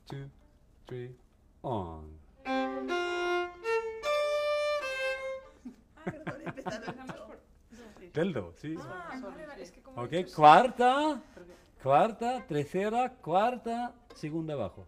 [0.06, 0.30] two,
[0.86, 1.16] three,
[1.62, 2.16] on.
[2.46, 3.50] Ah,
[8.14, 8.76] Del do, sí.
[8.78, 9.60] Ah, sí.
[9.60, 11.20] es que como Ok, cuarta,
[11.82, 14.86] cuarta, tercera, cuarta, segunda abajo.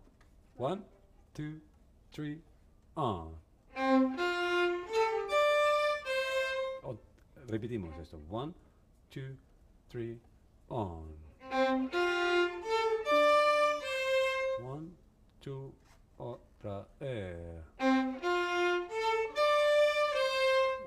[0.56, 0.82] One,
[1.34, 1.60] two,
[2.12, 2.40] three,
[2.94, 3.34] on.
[7.50, 8.18] Repetimos esto.
[8.30, 8.54] One,
[9.10, 9.36] two,
[9.88, 10.18] three,
[10.68, 11.08] on.
[14.62, 14.90] One,
[15.40, 15.72] two,
[16.18, 17.64] otra vez.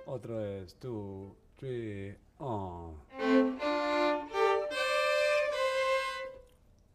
[0.05, 2.95] Otra vez, two, three, on.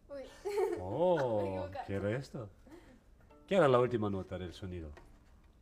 [0.09, 0.23] Uy,
[0.81, 1.67] Oh.
[1.87, 2.49] ¿qué era esto?
[3.47, 4.91] ¿Qué era la última nota del sonido?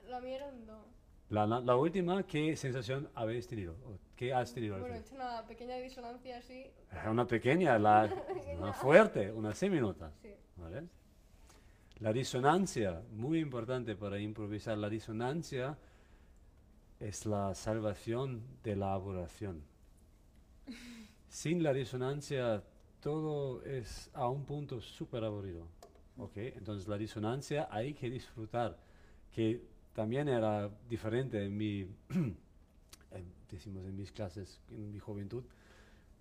[0.08, 0.40] la mía.
[1.30, 3.74] La, la- última, ¿qué sensación habéis tenido?
[3.86, 6.66] ¿O ¿Qué has tenido Bueno, he hecho una pequeña disonancia así.
[6.92, 8.10] Era Una pequeña, la,
[8.58, 10.12] una fuerte, una seminota.
[10.22, 10.30] Sí.
[10.56, 10.84] ¿vale?
[12.00, 15.78] La disonancia, muy importante para improvisar, la disonancia
[17.00, 19.64] es la salvación de la aburración.
[21.28, 22.64] Sin la disonancia,
[23.02, 25.68] todo es a un punto súper aburrido.
[26.18, 26.38] ¿ok?
[26.38, 28.78] Entonces, la disonancia hay que disfrutar,
[29.32, 29.62] que
[29.98, 31.88] también era diferente en mi,
[33.52, 35.44] decimos en mis clases, en mi juventud.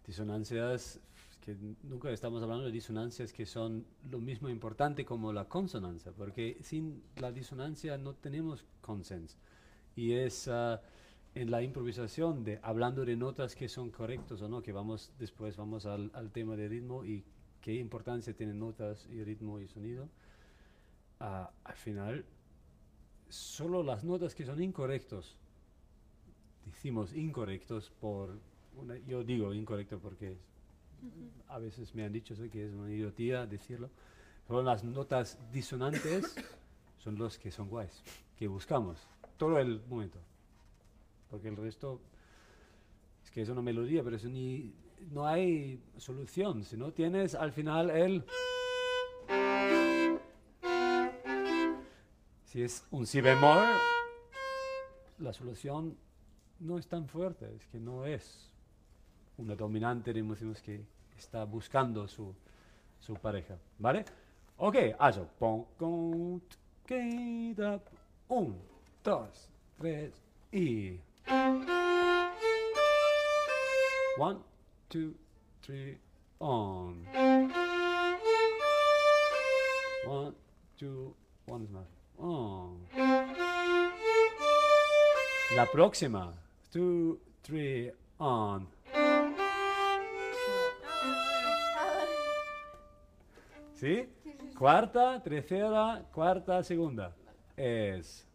[0.07, 0.99] Disonancias
[1.43, 6.57] que nunca estamos hablando de disonancias que son lo mismo importante como la consonancia, porque
[6.63, 9.37] sin la disonancia no tenemos consenso.
[9.95, 10.81] Y es ah,
[11.35, 15.55] en la improvisación de hablando de notas que son correctos o no, que vamos después
[15.59, 17.25] vamos al, al tema de ritmo y
[17.61, 20.09] qué importancia tienen notas y ritmo y sonido.
[21.21, 22.25] Ah, al final,
[23.29, 25.37] solo las notas que son incorrectos,
[26.65, 28.39] decimos incorrectos por,
[28.77, 30.37] una- yo digo incorrecto porque
[31.49, 33.91] a veces me han dicho eso, que es una idiotía decirlo.
[34.47, 36.35] Solo las notas disonantes
[36.99, 38.03] son los que son guays,
[38.39, 38.99] que buscamos
[39.37, 40.19] todo el momento.
[41.31, 42.01] Porque el resto
[43.25, 44.73] es que es una melodía, pero eso ni,
[45.11, 46.63] no hay solución.
[46.65, 48.25] Si no tienes al final el...
[52.57, 53.67] Si es un si bemol,
[55.19, 55.95] la solución
[56.61, 58.51] no es tan fuerte, es que no es
[59.37, 60.83] una dominante de emociones que
[61.19, 62.35] está buscando su,
[62.99, 64.07] su pareja, ¿vale?
[64.57, 66.41] Ok, also, pon, con,
[66.87, 67.79] que, da,
[68.29, 68.59] un,
[69.05, 70.15] dos, tres
[70.51, 70.99] y...
[74.17, 74.39] One,
[74.89, 75.13] two,
[75.61, 76.01] three,
[76.39, 77.07] on.
[80.07, 80.35] One,
[80.79, 81.15] two,
[81.47, 81.96] one más.
[82.19, 82.87] On.
[85.55, 86.33] La próxima.
[86.73, 88.69] Two, three, on.
[93.75, 94.09] ¿Sí?
[94.59, 97.15] Cuarta, tercera, cuarta, segunda.
[97.57, 98.27] Es.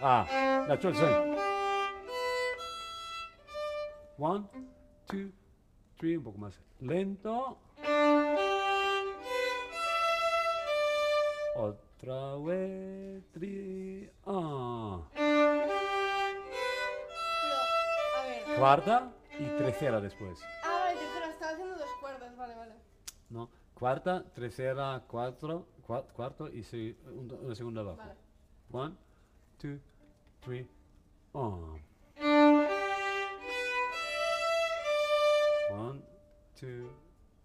[0.00, 0.26] Ah,
[0.68, 1.24] la tercera.
[4.18, 4.46] One,
[5.06, 5.30] two,
[5.98, 7.58] three, un poco más lento.
[11.56, 15.02] Otra vez, three, ah.
[15.14, 15.22] Pero,
[18.16, 18.58] a ver.
[18.58, 20.40] Cuarta y tercera después.
[20.64, 22.74] Ah, vale, tercera, estaba haciendo dos cuerdas, vale, vale.
[23.30, 23.50] ¿no?
[23.74, 27.98] Cuarta, tercera, cuatro, cua- cuarto y se- un- una segunda abajo.
[27.98, 28.14] Vale.
[28.72, 28.96] One,
[29.58, 29.78] two,
[30.40, 30.66] three,
[31.32, 31.80] on.
[35.70, 36.02] One,
[36.58, 36.90] two,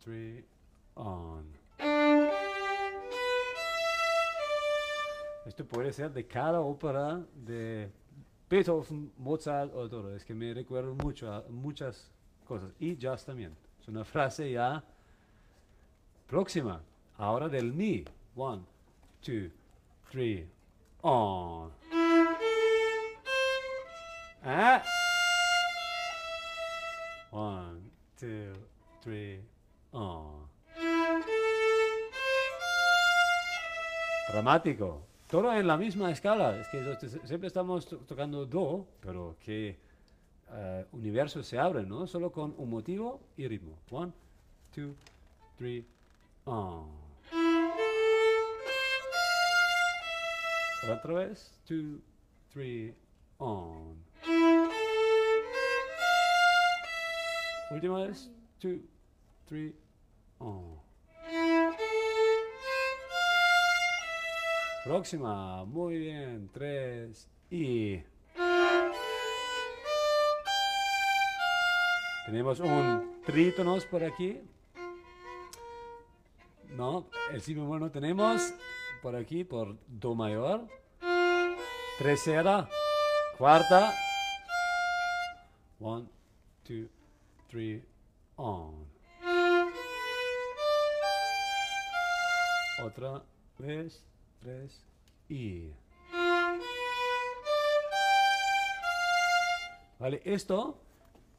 [0.04, 0.46] three,
[0.96, 1.59] on.
[5.46, 7.90] Esto puede ser de cada ópera de
[8.50, 10.16] Beethoven, Mozart o todo.
[10.16, 12.12] Es que me recuerdo mucho a muchas
[12.46, 12.72] cosas.
[12.80, 13.56] Y jazz también.
[13.82, 14.84] Es una frase ya
[16.28, 16.82] próxima.
[17.18, 18.06] Ahora del mi.
[18.36, 18.64] One,
[19.22, 19.50] two,
[20.10, 20.48] three,
[21.02, 21.72] on.
[24.46, 24.82] ¿Eh?
[27.32, 27.82] One,
[28.18, 28.54] two,
[29.02, 29.42] three,
[29.92, 30.48] on.
[34.32, 35.09] Dramático.
[35.30, 36.60] Todo en la misma escala.
[36.60, 36.82] Es que
[37.28, 39.78] siempre estamos to- tocando do, pero qué
[40.52, 42.08] eh, universo se abre, ¿no?
[42.08, 43.78] Solo con un motivo y ritmo.
[43.92, 44.12] One,
[44.74, 44.96] two,
[45.58, 45.86] three,
[46.46, 46.88] on.
[50.92, 52.00] Otra vez, two,
[52.52, 52.96] three,
[53.38, 53.96] on.
[57.70, 58.80] Última vez, two,
[59.48, 59.76] three,
[60.40, 60.80] on.
[64.84, 68.02] Próxima, muy bien, tres y...
[72.26, 74.40] Tenemos un trítonos por aquí.
[76.70, 78.54] No, el si bemol no tenemos.
[79.02, 80.68] Por aquí, por do mayor.
[81.98, 82.70] Tercera,
[83.38, 83.94] cuarta.
[85.80, 86.08] One,
[86.64, 86.88] two,
[87.50, 87.84] three,
[88.36, 88.88] on.
[92.84, 93.24] Otra
[93.58, 94.06] vez,
[94.40, 94.86] tres
[95.28, 95.72] y.
[100.00, 100.82] Vale, esto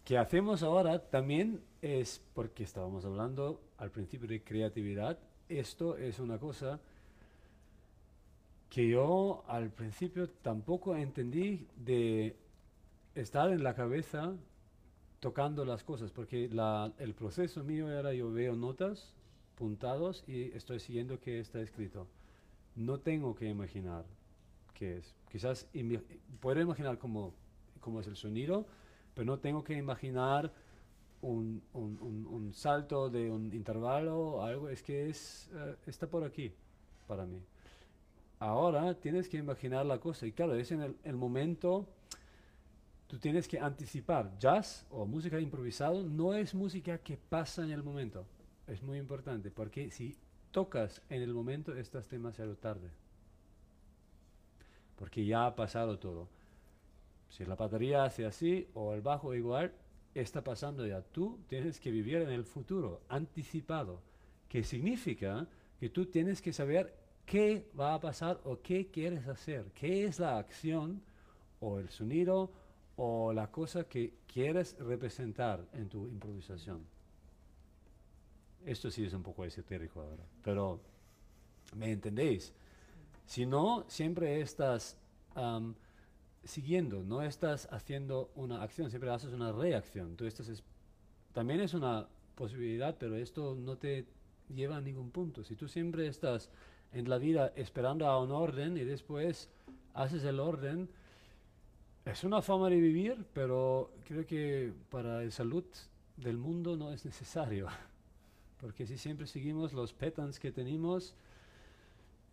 [0.04, 5.18] que hacemos ahora también es porque estábamos hablando al principio de creatividad.
[5.48, 6.78] Esto es una cosa
[8.68, 12.36] que yo al principio tampoco entendí de
[13.14, 14.34] estar en la cabeza
[15.18, 19.12] tocando las cosas, porque la- el proceso mío era yo veo notas,
[19.56, 22.06] puntados y estoy siguiendo qué está escrito.
[22.76, 24.04] No tengo que imaginar
[24.74, 25.14] qué es.
[25.30, 25.68] Quizás
[26.40, 27.34] puedo imaginar cómo,
[28.00, 28.66] es el sonido,
[29.14, 30.52] pero no tengo que imaginar
[31.20, 36.52] un, salto de un intervalo o algo, es que es, eh, está por aquí
[37.06, 37.42] para mí.
[38.38, 41.86] Ahora tienes que imaginar la cosa y claro, es en el, el momento,
[43.06, 44.38] tú tienes que anticipar.
[44.38, 48.24] Jazz o música improvisado no es música que pasa en el momento,
[48.66, 50.16] es muy importante porque si
[50.50, 52.90] tocas en el momento estás demasiado tarde,
[54.96, 56.28] porque ya ha pasado todo.
[57.28, 59.72] Si la batería hace así o el bajo igual,
[60.14, 61.02] está pasando ya.
[61.02, 64.00] Tú tienes que vivir en el futuro, anticipado,
[64.48, 65.46] que significa
[65.78, 66.94] que tú tienes que saber
[67.24, 71.00] qué va a pasar o qué quieres hacer, qué es la acción
[71.60, 72.50] o el sonido
[72.96, 76.84] o la cosa que quieres representar en tu improvisación.
[78.66, 80.80] Esto sí es un poco esotérico ahora, pero
[81.76, 82.52] ¿me entendéis?
[83.26, 84.96] Si no, siempre estás
[85.34, 85.74] am,
[86.44, 90.16] siguiendo, no estás haciendo una acción, siempre haces una reacción.
[90.16, 90.62] Tú estás es-
[91.32, 94.04] también es una posibilidad, pero esto no te
[94.54, 95.44] lleva a ningún punto.
[95.44, 96.50] Si tú siempre estás
[96.92, 99.48] en la vida esperando a un orden y después
[99.94, 100.88] haces el orden,
[102.04, 105.64] es una forma de vivir, pero creo que para la salud
[106.16, 107.68] del mundo no es necesario.
[108.60, 111.14] Porque si siempre seguimos los patterns que tenemos,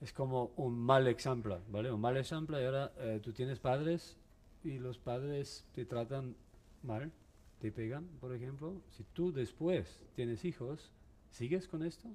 [0.02, 1.92] es como un mal ejemplo, ¿vale?
[1.92, 4.18] Un mal ejemplo y ahora eh, tú tienes padres
[4.64, 6.36] y los padres te tratan
[6.84, 7.12] mal,
[7.60, 8.82] te pegan, por ejemplo.
[8.90, 10.92] Si tú después tienes hijos,
[11.32, 12.10] ¿sigues con esto?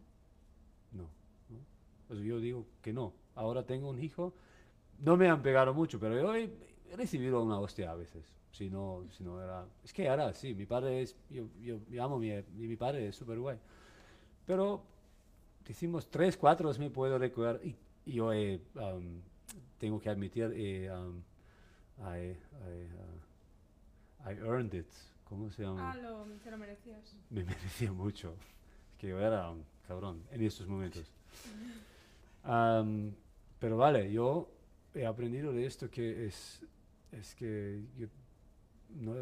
[0.93, 1.05] No.
[1.49, 1.59] ¿no?
[2.09, 3.15] Pues yo digo que no.
[3.35, 4.35] Ahora tengo un hijo,
[4.99, 6.51] no me han pegado mucho, pero yo he,
[6.97, 8.25] recibido una hostia a veces.
[8.53, 9.65] Si no, si no era...
[9.83, 11.17] Es que ahora sí, mi padre es...
[11.31, 13.57] Yo, yo, yo amo a mi, mi padre, es súper guay.
[14.47, 14.83] Pero
[15.67, 17.77] decimos tres, cuatro me puedo recordar y,
[18.07, 19.21] y yo he, um,
[19.79, 21.23] tengo que admitir, eh, um,
[21.99, 22.37] I, I,
[24.27, 24.89] uh, I earned it.
[25.25, 25.93] ¿Cómo se llama?
[25.93, 27.17] Ah, lo, te lo merecías.
[27.31, 28.37] Me merecía mucho.
[28.93, 31.11] Es que yo era un cabrón en estos momentos.
[32.43, 33.15] Am,
[33.59, 34.51] pero vale, yo
[34.95, 36.61] he aprendido de esto que es,
[37.13, 38.09] es que yo
[39.01, 39.15] no,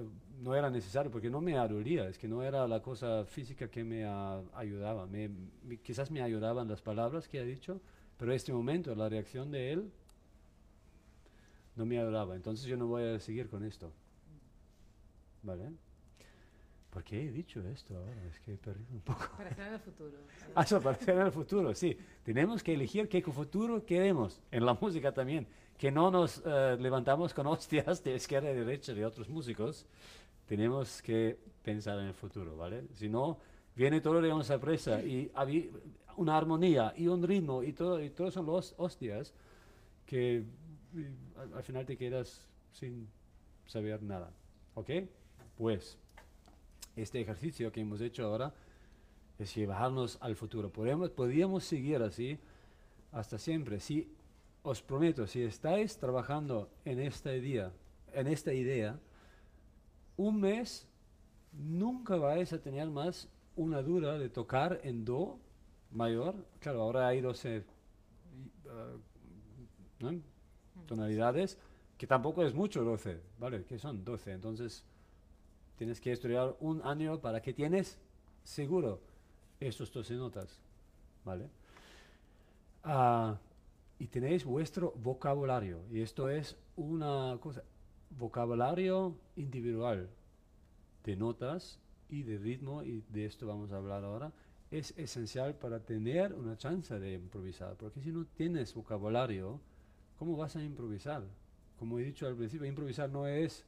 [0.42, 3.84] no era necesario porque no me dolía, es que no era la cosa física que
[3.84, 4.04] me
[4.54, 5.06] ayudaba.
[5.06, 5.28] Me,
[5.64, 7.80] me- quizás me ayudaban las palabras que ha dicho,
[8.16, 9.90] pero este momento, la reacción de él,
[11.76, 12.36] no me ayudaba.
[12.36, 13.92] Entonces yo no voy a seguir con esto.
[15.42, 15.70] ¿Vale?
[16.90, 18.24] ¿Por qué he dicho esto ahora?
[18.28, 19.28] Es que he perdido un poco.
[19.36, 20.12] Para estar en el futuro.
[20.54, 21.96] Ah, eso para ser en el futuro, sí.
[22.24, 24.40] Tenemos que elegir qué futuro queremos.
[24.50, 25.46] En la música también.
[25.80, 29.86] Que no nos eh, levantamos con hostias de izquierda y derecha de otros músicos.
[30.44, 32.84] Tenemos que pensar en el futuro, ¿vale?
[32.92, 33.38] Si no,
[33.74, 35.70] viene todo de una sorpresa y había
[36.18, 39.32] una armonía y un ritmo y todo, y todo son los hostias
[40.04, 40.44] que
[41.38, 43.08] al, al final te quedas sin
[43.64, 44.34] saber nada.
[44.74, 44.90] ¿Ok?
[45.56, 45.96] Pues
[46.94, 48.52] este ejercicio que hemos hecho ahora
[49.38, 50.68] es llevarnos al futuro.
[50.68, 52.38] Podemos, podríamos seguir así
[53.12, 53.80] hasta siempre.
[53.80, 54.12] Si
[54.62, 57.72] os prometo, si estáis trabajando en esta idea,
[58.12, 58.98] en esta idea,
[60.16, 60.86] un mes
[61.52, 65.38] nunca vais a tener más una duda de tocar en do
[65.90, 66.34] mayor.
[66.60, 67.64] Claro, ahora hay 12
[68.66, 69.00] uh,
[70.00, 70.20] ¿no?
[70.86, 71.58] tonalidades,
[71.96, 73.64] que tampoco es mucho 12, ¿vale?
[73.64, 74.84] Que son 12, entonces
[75.76, 77.98] tienes que estudiar un año para que tienes
[78.44, 79.00] seguro
[79.58, 80.60] estos 12 notas,
[81.24, 81.48] ¿vale?
[82.82, 83.38] Ah,
[84.00, 87.62] y tenéis vuestro vocabulario, y esto es una cosa,
[88.08, 90.08] vocabulario individual
[91.04, 91.78] de notas
[92.08, 94.32] y de ritmo, y de esto vamos a hablar ahora,
[94.70, 99.60] es esencial para tener una chance de improvisar, porque si no tienes vocabulario,
[100.18, 101.22] ¿cómo vas a improvisar?
[101.78, 103.66] Como he dicho al principio, improvisar no es,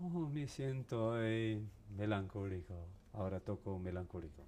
[0.00, 1.62] oh, me siento eh,
[1.96, 2.74] melancólico,
[3.12, 4.42] ahora toco melancólico.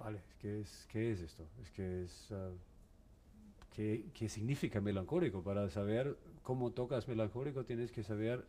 [0.00, 1.46] Vale, ¿qué es, qué es esto?
[1.62, 2.32] Es que es...
[2.32, 2.50] ah,
[3.74, 5.42] ¿qué, ¿Qué significa melancólico?
[5.42, 8.46] Para saber cómo tocas melancólico tienes que saber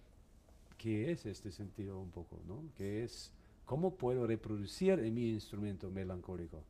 [0.77, 2.63] qué es este sentido un poco, ¿no?
[2.77, 3.33] ¿Qué es,
[3.65, 6.63] ¿Cómo puedo reproducir en mi instrumento melancólico?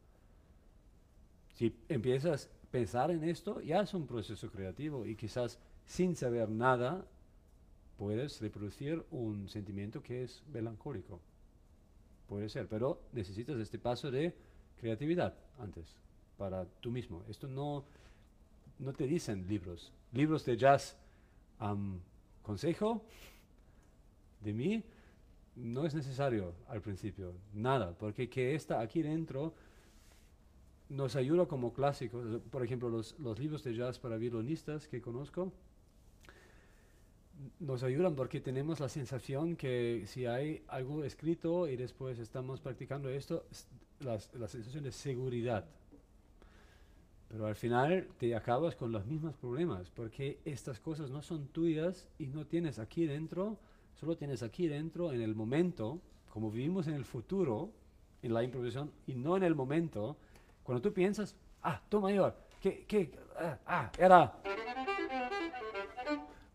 [1.53, 6.49] Si empiezas a pensar en esto, ya es un proceso creativo y quizás sin saber
[6.49, 7.05] nada
[7.97, 11.19] puedes reproducir un sentimiento que es melancólico.
[12.27, 14.33] Puede ser, pero necesitas este paso de
[14.81, 15.95] creatividad antes
[16.37, 17.23] para tú mismo.
[17.29, 17.85] Esto no,
[18.79, 19.93] no te dicen libros.
[20.11, 20.97] Libros de jazz,
[21.59, 21.99] am,
[22.41, 23.05] consejo
[24.41, 24.83] de mí,
[25.55, 29.53] no es necesario al principio, nada, porque que está aquí dentro
[30.89, 35.53] nos ayuda como clásicos, por ejemplo, los, los libros de jazz para violonistas que conozco,
[37.59, 43.09] nos ayudan porque tenemos la sensación que si hay algo escrito y después estamos practicando
[43.09, 43.45] esto,
[43.99, 45.65] las- la sensación de seguridad.
[47.29, 52.07] Pero al final te acabas con los mismos problemas, porque estas cosas no son tuyas
[52.19, 53.57] y no tienes aquí dentro,
[53.95, 57.71] solo tienes aquí dentro en el momento, como vivimos en el futuro,
[58.21, 60.17] en la improvisación, y no en el momento,
[60.63, 63.11] cuando tú piensas, ah, do mayor, ¿qué, qué?
[63.37, 64.33] Ah, ah, era...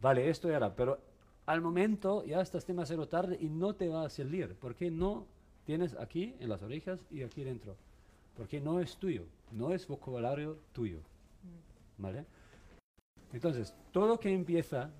[0.07, 1.01] Vale, esto era, pero
[1.47, 5.27] al momento ya estás demasiado tarde y no te va a salir, porque no
[5.65, 7.77] tienes aquí en las orejas y aquí dentro,
[8.37, 11.01] porque no es tuyo, no es vocabulario tuyo,
[11.99, 12.25] ¿vale?
[13.33, 14.93] Entonces, todo que empieza,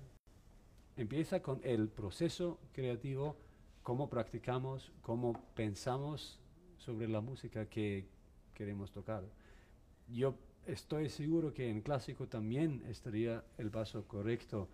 [0.97, 3.37] empieza con el proceso creativo,
[3.83, 6.37] cómo practicamos, cómo pensamos
[6.79, 8.09] sobre la música que
[8.53, 9.23] queremos tocar.
[10.09, 10.35] Yo
[10.65, 14.67] estoy seguro que en clásico también estaría el paso correcto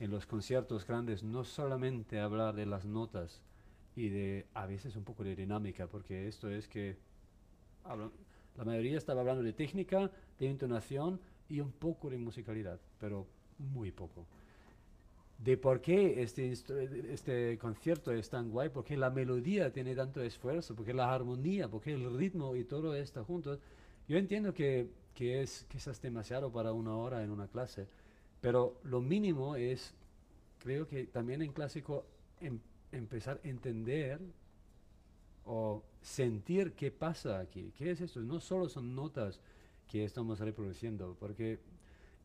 [0.00, 3.42] en los conciertos grandes, no solamente hablar de las notas
[3.96, 6.96] y de a veces un poco de dinámica, porque esto es que
[7.84, 13.26] la mayoría estaba hablando de técnica, de entonación y un poco de musicalidad, pero
[13.58, 14.26] muy poco.
[15.38, 16.52] De por qué este,
[17.12, 21.92] este concierto es tan guay, porque la melodía tiene tanto esfuerzo, porque la armonía, porque
[21.92, 23.58] el ritmo y todo está junto.
[24.08, 27.86] Yo entiendo que, que es quizás demasiado para una hora en una clase,
[28.40, 29.94] pero lo mínimo es,
[30.58, 32.04] creo que también en clásico,
[32.40, 32.60] em-
[32.92, 34.20] empezar a entender
[35.44, 37.72] o sentir qué pasa aquí.
[37.76, 38.20] ¿Qué es esto?
[38.20, 39.40] No solo son notas
[39.88, 41.58] que estamos reproduciendo, porque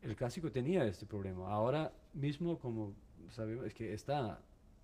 [0.02, 1.50] el clásico tenía este problema.
[1.50, 2.92] Ahora mismo, como
[3.30, 4.40] sabemos, es que está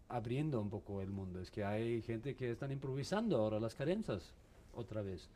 [0.09, 1.41] abriendo un poco el mundo.
[1.41, 4.33] Es que hay gente que están improvisando ahora las cadencias
[4.75, 5.29] otra vez.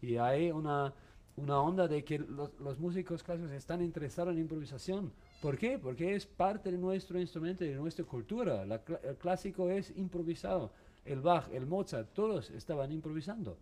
[0.00, 0.94] Y hay una,
[1.36, 5.12] una onda de que los, los músicos clásicos están interesados en improvisación.
[5.40, 5.78] ¿Por qué?
[5.78, 8.64] Porque es parte de nuestro instrumento de nuestra cultura.
[8.64, 10.72] La cla- el clásico es improvisado.
[11.04, 13.58] El Bach, el Mozart, todos estaban improvisando.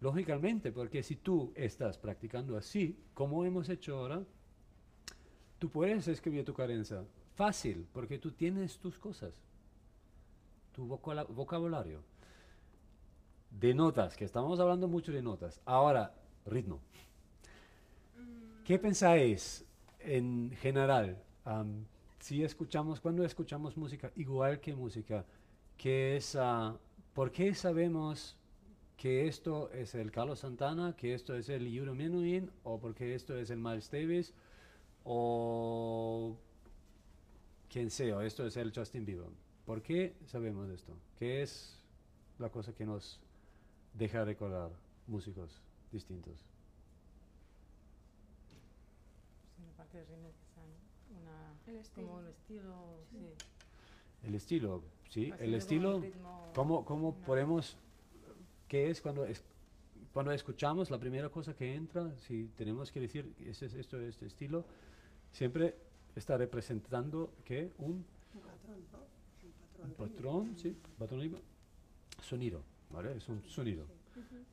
[0.00, 4.22] Lógicamente, porque si tú estás practicando así, como hemos hecho ahora,
[5.58, 9.40] tú puedes escribir tu cadencia fácil, porque tú tienes tus cosas,
[10.72, 12.02] tu vocabulario.
[13.50, 15.60] De notas, que estamos hablando mucho de notas.
[15.64, 16.14] Ahora,
[16.46, 16.80] ritmo.
[18.64, 19.64] ¿Qué pensáis
[20.06, 21.22] en general?
[21.44, 21.84] am,
[22.20, 25.24] si escuchamos, cuando escuchamos música, igual que música,
[25.76, 26.76] que es, ah,
[27.14, 28.36] ¿por qué sabemos
[28.96, 33.36] que esto es el Carlos Santana, que esto es el Yuri Menuhin, o porque esto
[33.36, 34.34] es el Miles Davis,
[35.04, 36.36] o
[37.68, 39.28] quien sea, esto es el Justin Bieber?
[39.64, 40.94] ¿Por qué sabemos esto?
[41.18, 41.80] ¿Qué es
[42.38, 43.20] la cosa que nos
[43.94, 44.70] deja recordar
[45.06, 45.60] músicos
[45.92, 46.44] distintos?
[50.04, 51.20] Sí, que quizá, ¿no?
[51.20, 52.06] Una, El estilo.
[52.06, 53.32] como un estilo, sí.
[54.24, 55.92] El estilo, sí, Así el estilo.
[55.92, 57.76] como ritmo, ¿Cómo, cómo una- podemos,
[58.68, 59.42] qué es cuando, es,
[60.12, 64.26] cuando escuchamos la primera cosa que entra, si tenemos que decir este es esto, este
[64.26, 64.64] estilo,
[65.32, 65.76] siempre
[66.14, 68.98] está representando que un, Un patrón, ¿no?
[68.98, 70.10] Un un patrón.
[70.10, 71.20] patrón, sí, patrón
[72.22, 73.16] sonido, ¿vale?
[73.16, 73.86] Es un sonido.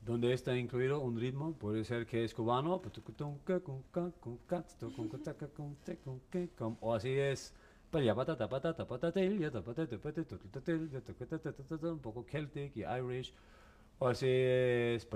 [0.04, 2.82] Donde está incluido un ritmo, puede ser que es cubano,
[6.80, 7.54] o así es,
[11.92, 13.32] un poco celtic y irish,
[13.98, 15.06] o así es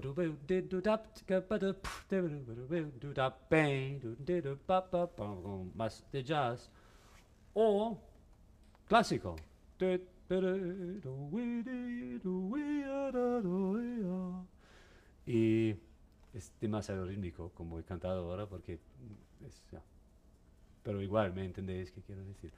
[5.75, 6.71] más de jazz,
[7.55, 7.99] o
[8.87, 9.37] clásico.
[15.27, 15.75] Y
[16.35, 18.79] es demasiado rítmico, como he cantado ahora, porque.
[20.83, 22.51] Pero igual, ¿me entendéis qué quiero decir?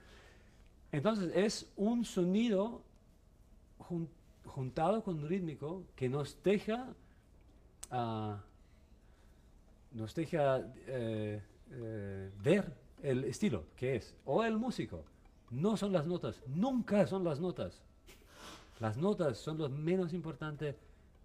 [0.93, 2.83] Entonces, es un sonido
[3.79, 4.09] jun-
[4.45, 6.95] juntado con rítmico que nos deja,
[7.91, 8.41] ah,
[9.93, 11.43] nos deja eh,
[11.73, 15.05] eh, ver el estilo que es, o el músico.
[15.51, 17.83] No son las notas, nunca son las notas.
[18.79, 20.77] Las notas son lo menos importante.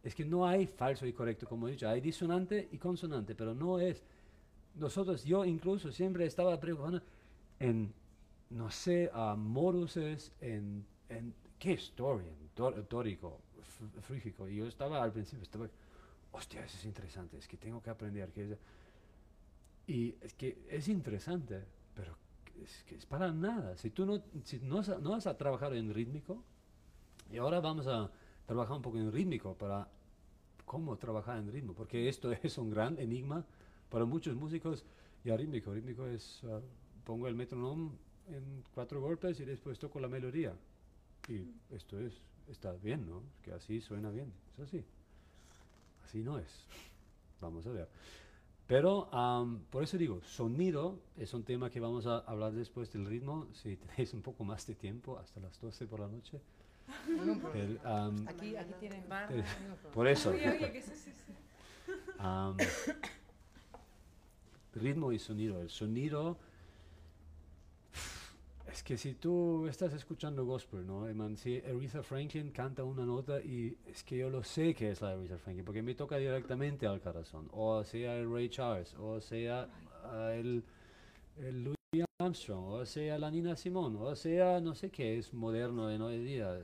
[0.04, 1.88] Es que no hay falso y correcto, como he dicho.
[1.90, 4.04] Hay disonante y consonante, pero no es.
[4.76, 7.02] Nosotros, yo incluso siempre estaba preocupado
[7.60, 7.94] en,
[8.50, 12.30] no sé, a moduses, en, en qué historia,
[13.60, 14.48] f- frígico.
[14.50, 15.70] Y yo estaba al principio, estaba,
[16.34, 18.32] hostia, eso es interesante, es que tengo que aprender.
[18.32, 18.58] Que es-
[19.88, 21.64] y es que es interesante,
[21.96, 22.16] pero
[22.64, 23.78] es que es para nada.
[23.78, 26.44] Si tú no, si no, no has trabajado en rítmico,
[27.32, 28.12] y ahora vamos a
[28.46, 29.88] trabajar un poco en rítmico para
[30.66, 33.46] cómo trabajar en ritmo, porque esto es un gran enigma
[33.90, 34.86] para muchos músicos.
[35.24, 36.62] Y rítmico, rítmico es, ah,
[37.04, 37.92] pongo el metronome
[38.28, 40.54] en cuatro golpes y después toco la melodía.
[41.28, 42.14] Y esto es,
[42.48, 43.24] está bien, ¿no?
[43.42, 44.84] Que así suena bien, es así.
[46.04, 46.68] Así no es.
[47.42, 47.90] Vamos a ver.
[48.68, 53.06] Pero am, por eso digo, sonido es un tema que vamos a hablar después del
[53.06, 56.40] ritmo, si tenéis un poco más de tiempo, hasta las 12 por la noche.
[57.54, 59.76] El, am, Aquí, aquí tienen barra, problema.
[59.94, 61.34] por eso, Oye, oye, que sí, sí, sí.
[62.20, 62.58] am,
[64.76, 65.62] ritmo y sonido.
[65.62, 66.38] El sonido,
[68.76, 71.08] es que si tú estás escuchando gospel, ¿no?
[71.08, 75.02] Eman, si Aretha Franklin canta una nota y es que yo lo sé que es
[75.02, 79.22] la Aretha Franklin, porque me toca directamente al corazón, o sea el Ray Charles, o
[79.22, 79.70] sea
[80.04, 80.62] ah, el,
[81.38, 86.02] Louis Armstrong, o sea la Nina Simone, o sea no sé qué es moderno en
[86.02, 86.60] hoy día.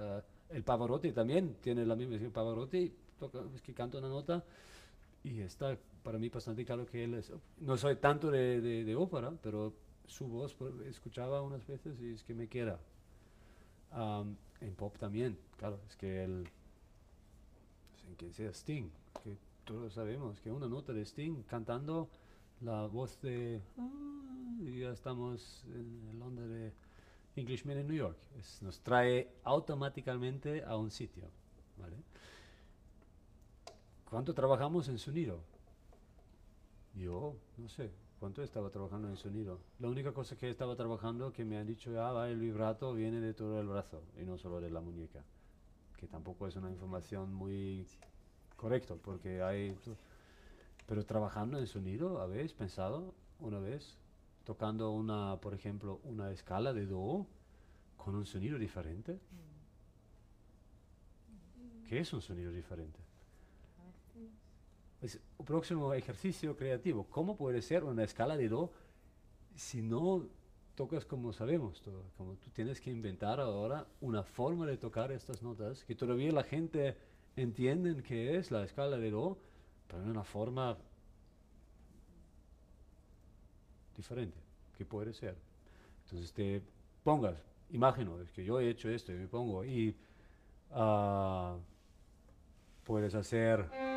[0.00, 4.44] ah, el Pavarotti también tiene la misma, Pavarotti toca, es que canta una nota
[5.22, 8.96] y está para mí bastante claro que él es, no soy tanto de, de, de
[8.96, 9.72] ópera, pero
[10.12, 10.56] su voz
[10.86, 12.78] escuchaba unas veces y es que me queda.
[14.60, 16.48] En pop también, claro, es que el,
[18.00, 18.90] sin que sea Sting,
[19.24, 22.08] que todos sabemos que una nota de Sting cantando
[22.60, 26.72] la voz de, "Ah", ya estamos en el
[27.34, 31.24] Englishman en New York, Es- nos trae automáticamente a un sitio,
[31.78, 31.96] ¿vale?
[34.08, 35.40] ¿Cuánto trabajamos en sonido?
[36.94, 37.90] Yo, no sé,
[38.22, 39.58] ¿cuánto estaba trabajando en sonido?
[39.80, 43.20] La única cosa que estaba trabajando que me han dicho, ah, va, el vibrato viene
[43.20, 45.24] de todo el brazo y no solo de la muñeca,
[45.96, 47.84] que tampoco es una información muy
[48.54, 49.76] correcta, porque hay...
[50.86, 53.98] Pero trabajando en sonido, ¿habéis pensado una vez?
[54.44, 57.26] Tocando una, por ejemplo, una escala de do
[57.96, 59.18] con un sonido diferente.
[61.88, 63.01] ¿Qué es un sonido diferente?
[65.02, 67.08] Es un próximo ejercicio creativo.
[67.10, 68.70] ¿Cómo puede ser una escala de do
[69.56, 70.28] si no
[70.76, 72.04] tocas como sabemos todo?
[72.16, 76.44] Como tú tienes que inventar ahora una forma de tocar estas notas que todavía la
[76.44, 76.96] gente
[77.34, 79.38] entiende que es la escala de do,
[79.88, 80.78] pero en una forma
[83.96, 84.38] diferente,
[84.78, 85.36] que puede ser.
[86.04, 86.62] Entonces te
[87.02, 87.34] pongas,
[87.70, 89.96] imagino, es que yo he hecho esto y me pongo y
[90.70, 91.56] ah,
[92.84, 93.91] puedes hacer...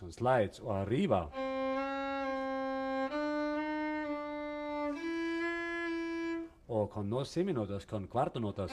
[0.00, 1.28] son slides o arriba.
[6.68, 8.70] O con no seminotas, con cuarto notas.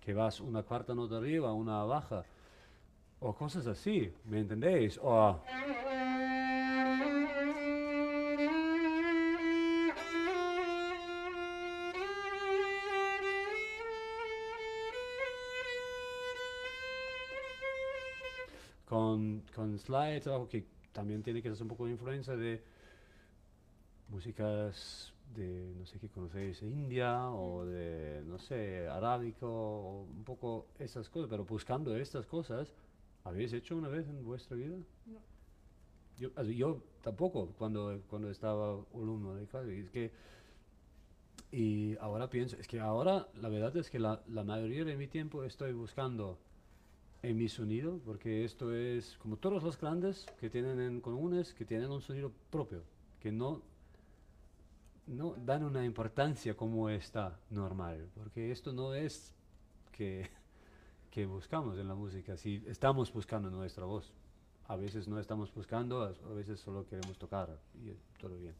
[0.00, 2.24] Que vas una cuarta nota arriba, una baja.
[3.20, 4.98] O cosas así, ¿me entendéis?
[5.02, 5.40] O...
[19.68, 22.62] con, con slides abajo, que también tiene que ser un poco de influencia de
[24.08, 30.68] músicas de, no sé qué conocéis, India o de, no sé, arábico, o un poco
[30.78, 32.72] esas cosas, pero buscando estas cosas,
[33.24, 34.76] ¿habéis hecho una vez en vuestra vida?
[35.06, 35.20] No.
[36.18, 40.10] Yo, also, yo tampoco, cuando, cuando estaba alumno de clase, es que,
[41.52, 45.06] y ahora pienso, es que ahora la verdad es que la, la mayoría de mi
[45.06, 46.38] tiempo estoy buscando
[47.22, 51.64] en mi sonido, porque esto es como todos los grandes que tienen en comunes, que
[51.64, 52.82] tienen un sonido propio,
[53.20, 53.62] que no,
[55.06, 59.34] no dan una importancia como está normal, porque esto no es
[59.90, 60.30] que,
[61.10, 64.12] que buscamos en la música, si estamos buscando nuestra voz.
[64.68, 67.90] A veces no estamos buscando, a veces solo queremos tocar y
[68.20, 68.54] todo bien.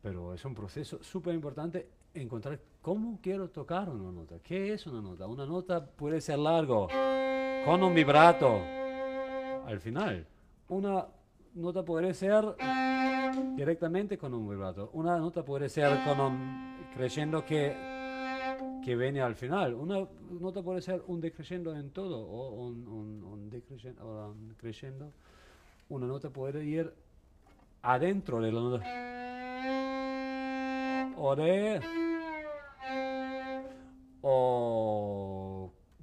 [0.00, 4.38] Pero es un proceso súper importante encontrar cómo quiero tocar una nota.
[4.38, 5.26] ¿Qué es una nota?
[5.26, 6.88] Una nota puede ser largo,
[7.68, 8.62] con un vibrato
[9.66, 10.26] al final.
[10.68, 11.06] Una
[11.52, 12.56] nota puede ser
[13.56, 14.88] directamente con un vibrato.
[14.94, 17.76] Una nota puede ser con un crescendo que,
[18.82, 19.74] que viene al final.
[19.74, 19.98] Una
[20.40, 23.28] nota puede ser un decrescendo en todo o un, un.
[25.90, 26.90] Una nota puede ir
[27.82, 28.82] adentro de la nota.
[31.18, 31.80] O de...
[34.22, 35.57] O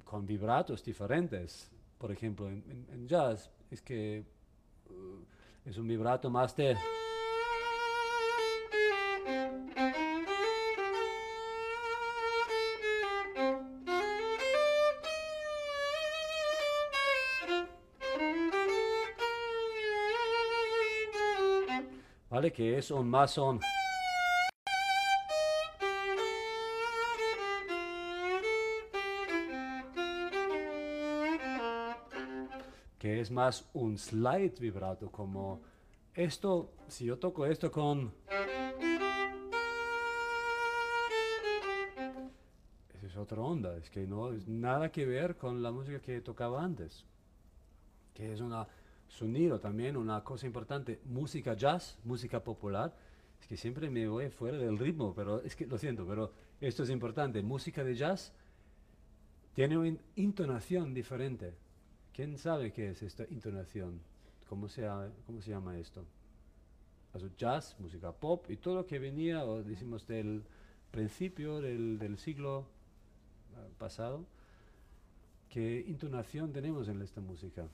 [0.06, 1.68] con vibratos diferentes.
[1.98, 4.24] Por ejemplo, en, jazz es que
[4.88, 6.76] uh, es un vibrato más de...
[22.30, 22.52] ¿Vale?
[22.52, 23.60] Que es un más un...
[33.26, 35.60] es más un slide vibrato, como
[36.14, 38.12] esto, si yo toco esto con...
[42.94, 46.20] Esa es otra onda, es que no es nada que ver con la música que
[46.20, 47.04] tocaba antes,
[48.14, 48.54] que es un
[49.08, 52.94] sonido también, una cosa importante, música jazz, música popular,
[53.40, 56.84] es que siempre me voy fuera del ritmo, pero es que lo siento, pero esto
[56.84, 58.32] es importante, música de jazz
[59.52, 61.65] tiene una intonación diferente.
[62.16, 64.00] ¿Quién sabe qué es esta intonación?
[64.48, 64.88] ¿Cómo se,
[65.26, 66.02] cómo se llama esto?
[67.12, 70.42] Also jazz, música pop y todo lo que venía, o decimos del
[70.90, 72.68] principio del, del siglo
[73.54, 74.24] eh, pasado,
[75.50, 77.68] ¿qué intonación tenemos en esta música?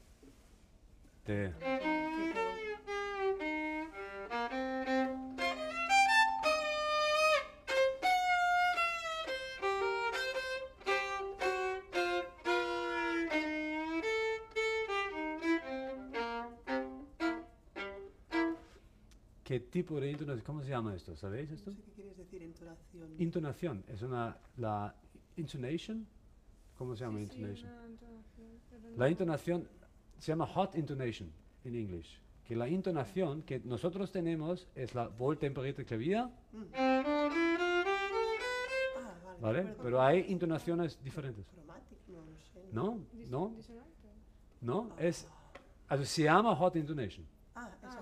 [19.52, 20.42] ¿Qué tipo de intonación?
[20.46, 21.14] ¿Cómo se llama esto?
[21.14, 21.72] ¿Sabéis esto?
[21.72, 23.14] No sé qué quieres decir, entonación.
[23.18, 24.94] Intonación, es una, la
[25.36, 26.06] intonation,
[26.78, 27.70] ¿cómo se llama Sí, sí, intonation?
[27.70, 29.68] una entonación, La intonación
[30.16, 31.30] se llama hot intonation
[31.64, 32.06] en inglés.
[32.46, 36.62] Que la intonación que nosotros tenemos es la voz temperate clavier, Mm.
[36.74, 37.02] Ah,
[39.42, 39.62] vale.
[39.64, 39.74] ¿vale?
[39.82, 41.44] Pero hay intonaciones diferentes.
[42.72, 43.74] No, no sé.
[44.62, 44.62] ¿No?
[44.62, 44.96] ¿No?
[44.98, 45.28] Es,
[45.88, 47.26] also se llama hot intonation,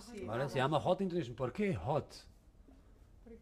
[0.00, 0.26] Hot.
[0.26, 0.48] ¿vale?
[0.48, 1.34] Se llama hot intonation.
[1.36, 2.14] ¿Por qué hot?
[3.24, 3.40] Porque-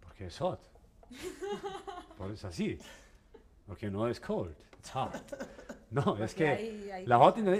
[0.00, 0.60] Porque es hot.
[2.18, 2.78] Por eso así.
[3.66, 5.12] Porque no es cold, it's hot.
[5.90, 7.58] No, es que ahí- ahí- la hot ahí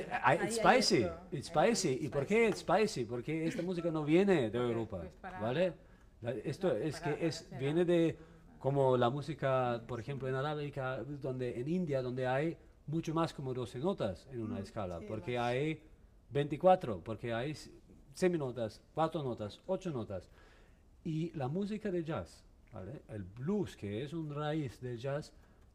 [0.48, 2.04] it's hay spicy, esto, it's hay spicy.
[2.04, 3.04] ¿Y por qué it's spicy?
[3.04, 5.72] Porque esta música no viene de Porque, Europa, pues, para- ¿vale?
[6.22, 8.16] La- esto para- es para que es, viene de
[8.58, 12.56] como la música, por ejemplo, en Arábica, donde en India, donde hay
[12.88, 15.46] mucho más como 12 notas en una Mm, escala, sí, porque más.
[15.46, 15.82] hay
[16.30, 17.54] 24, porque hay
[18.12, 20.28] seminotas, cuatro notas, ocho notas.
[21.04, 23.02] Y la música de jazz, ¿vale?
[23.08, 25.32] El blues, que es un raíz del jazz,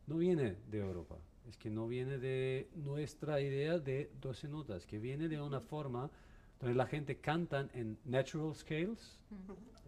[0.07, 1.15] no viene de Europa.
[1.47, 6.09] Es que no viene de nuestra idea de 12 notas, que viene de una forma
[6.59, 9.19] donde la gente canta en natural scales,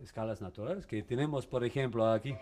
[0.02, 2.36] escalas naturales, que tenemos, por ejemplo, aquí.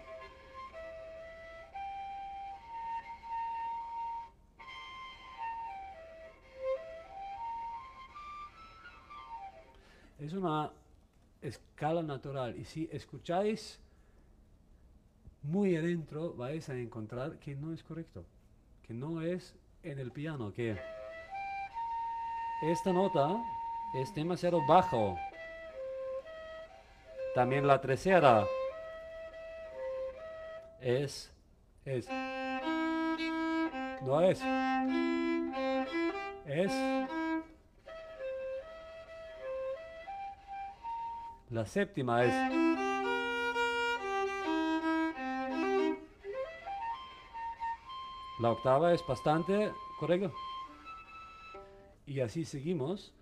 [10.18, 10.72] Es una
[11.42, 13.80] escala natural y si escucháis
[15.42, 18.24] muy adentro vais a encontrar que no es correcto,
[18.94, 20.78] no es en el piano, que
[22.62, 23.38] esta nota
[23.96, 25.18] es demasiado bajo.
[27.34, 28.46] También la tercera.
[30.82, 31.32] es,
[31.86, 32.08] es.
[34.02, 34.42] No es.
[36.46, 36.72] Es.
[41.50, 42.61] La séptima es.
[48.42, 50.34] La octava es bastante correcto.
[52.08, 53.14] Y así seguimos,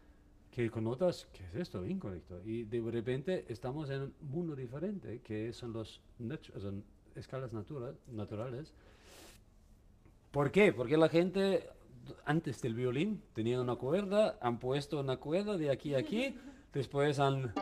[0.49, 1.85] que con notas, ¿qué es esto?
[1.85, 2.41] Incorrecto.
[2.45, 5.99] Y de repente estamos en un mundo diferente, que son las
[7.15, 8.71] escalas natural, naturales.
[10.31, 10.71] ¿Por qué?
[10.71, 11.67] Porque la gente
[12.23, 16.33] antes del violín tenía una cuerda, han puesto una cuerda de aquí a aquí,
[16.73, 17.53] después han...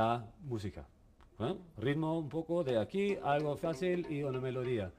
[0.00, 0.86] ya música.
[1.40, 1.54] ¿eh?
[1.76, 4.90] Ritmo un poco de aquí, algo fácil y una melodía.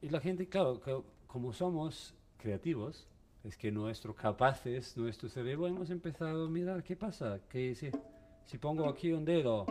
[0.00, 3.08] Y la gente, claro, que como somos creativos,
[3.42, 7.90] es que nuestro capaces, nuestro cerebro, hemos empezado a mirar qué pasa, que si,
[8.44, 9.66] si pongo aquí un dedo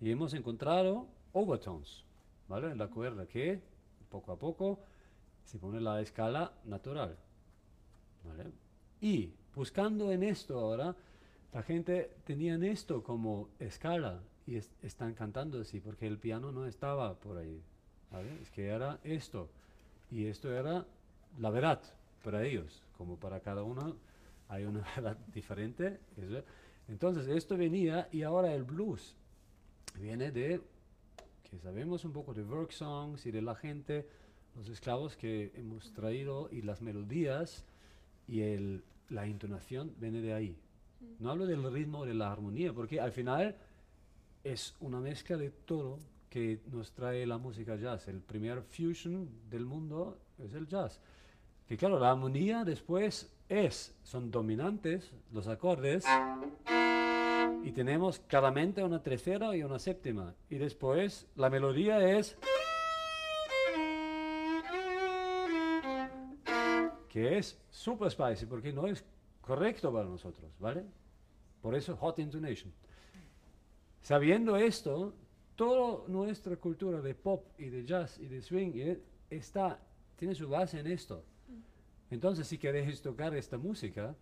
[0.00, 2.04] y hemos encontrado overtones,
[2.46, 2.70] ¿vale?
[2.70, 3.60] En la cuerda que
[4.08, 4.78] poco a poco
[5.44, 7.16] se pone la escala natural,
[8.24, 8.52] ¿vale?
[9.00, 10.94] Y buscando en esto ahora,
[11.52, 16.64] la gente tenía esto como escala y es- están cantando así porque el piano no
[16.64, 17.60] estaba por ahí,
[18.12, 18.40] ¿vale?
[18.40, 19.48] Es que era esto
[20.12, 20.86] y esto era
[21.40, 21.80] la verdad
[22.22, 23.96] para ellos, como para cada uno
[24.48, 25.98] hay una verdad diferente.
[26.16, 26.44] eso.
[26.86, 29.16] Entonces esto venía y ahora el blues
[30.00, 30.60] viene de
[31.50, 34.06] que sabemos un poco de work songs y de la gente,
[34.54, 37.64] los esclavos que hemos traído y las melodías
[38.28, 40.56] y el, la entonación viene de ahí.
[41.18, 43.56] No hablo del ritmo, de la armonía, porque al final
[44.44, 45.98] es una mezcla de todo
[46.28, 48.08] que nos trae la música jazz.
[48.08, 51.00] El primer fusion del mundo es el jazz.
[51.66, 56.04] Que claro, la armonía después es, son dominantes los acordes
[57.62, 60.34] y tenemos claramente una tercera y una séptima.
[60.48, 62.36] Y después la melodía es
[67.18, 69.04] que es super spicy porque no es
[69.40, 70.84] correcto para nosotros, ¿vale?
[71.60, 72.72] Por eso hot intonation.
[74.00, 75.12] Sabiendo esto,
[75.56, 79.80] toda nuestra cultura de pop y de jazz y de swing eh, está,
[80.16, 81.24] tiene su base en esto.
[82.08, 84.14] Entonces, si queréis tocar esta música,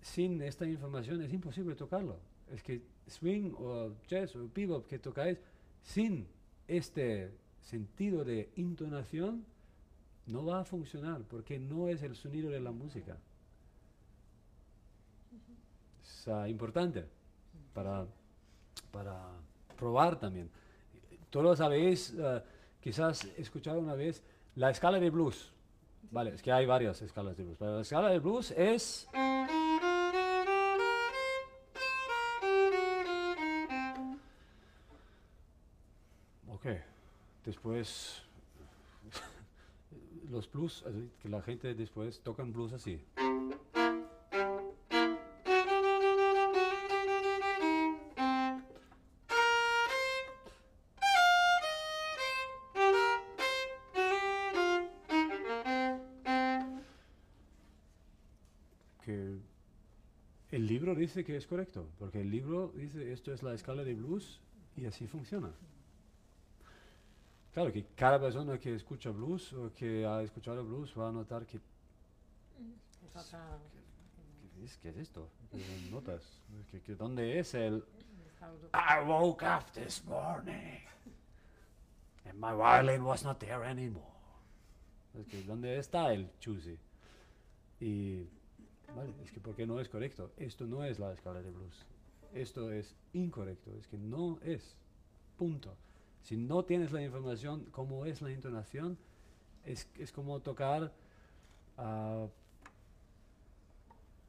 [0.00, 2.18] sin esta información es imposible tocarlo.
[2.50, 5.38] Es que swing o jazz o bebop que tocáis
[5.82, 6.26] sin
[6.66, 9.44] este sentido de entonación
[10.26, 13.16] no va a funcionar porque no es el sonido de la música.
[16.02, 17.04] Es ah, importante
[17.72, 18.06] para,
[18.90, 19.28] para
[19.76, 20.50] probar también.
[21.30, 22.42] Todos sabéis, ah,
[22.80, 24.22] quizás escuchado una vez,
[24.56, 25.52] la escala de blues.
[26.10, 27.56] Vale, es que hay varias escalas de blues.
[27.58, 29.08] Pero la escala de blues es...
[36.48, 36.66] Ok,
[37.44, 38.25] después
[40.30, 40.84] los blues,
[41.20, 43.00] que la gente después tocan blues así.
[59.04, 59.38] Que
[60.50, 63.94] el libro dice que es correcto, porque el libro dice esto es la escala de
[63.94, 64.40] blues
[64.76, 65.52] y así funciona.
[67.56, 71.46] Claro que cada persona que escucha blues o que ha escuchado blues va a notar
[71.46, 73.58] que Es otra.
[74.58, 75.30] ¿qué es, qué es esto?
[75.50, 76.22] ¿Qué son notas?
[76.70, 77.82] ¿Qué- qué- ¿Dónde es el
[78.42, 78.68] Europa.
[78.74, 80.82] I woke up this morning
[82.26, 84.04] and my violin was not there anymore.
[85.18, 86.78] Es que, ¿Dónde está el choosy?
[87.80, 88.28] Y
[88.94, 90.30] vale, es que porque no es correcto.
[90.36, 91.86] Esto no es la escala de blues.
[92.34, 93.70] Esto es incorrecto.
[93.78, 94.76] Es que no es.
[95.38, 95.74] Punto.
[96.26, 98.98] Si no tienes la información cómo es la entonación,
[99.64, 100.92] es, es como tocar
[101.78, 102.26] ah,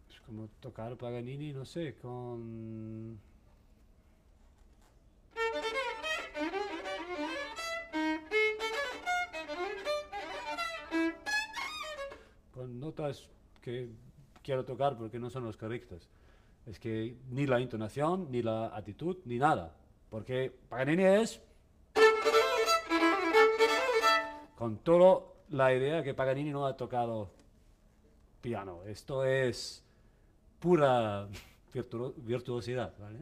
[0.07, 3.19] es como tocar Paganini, no sé, con
[12.53, 13.27] con notas
[13.59, 13.89] que
[14.43, 16.07] quiero tocar porque no son los correctos.
[16.67, 19.75] Es que ni la entonación, ni la actitud, ni nada.
[20.11, 21.41] Porque Paganini es
[24.57, 27.29] con toda la idea que Paganini no ha tocado
[28.41, 28.81] piano.
[28.85, 29.83] Esto es
[30.59, 31.27] pura
[31.73, 33.19] virtuo- virtuosidad, ¿vale?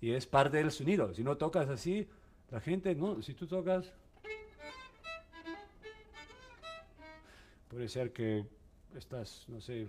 [0.00, 1.12] Y es parte del sonido.
[1.14, 2.08] Si no tocas así,
[2.50, 3.92] la gente, no, si tú tocas...
[7.68, 8.44] Puede ser que
[8.96, 9.86] estás, no sé,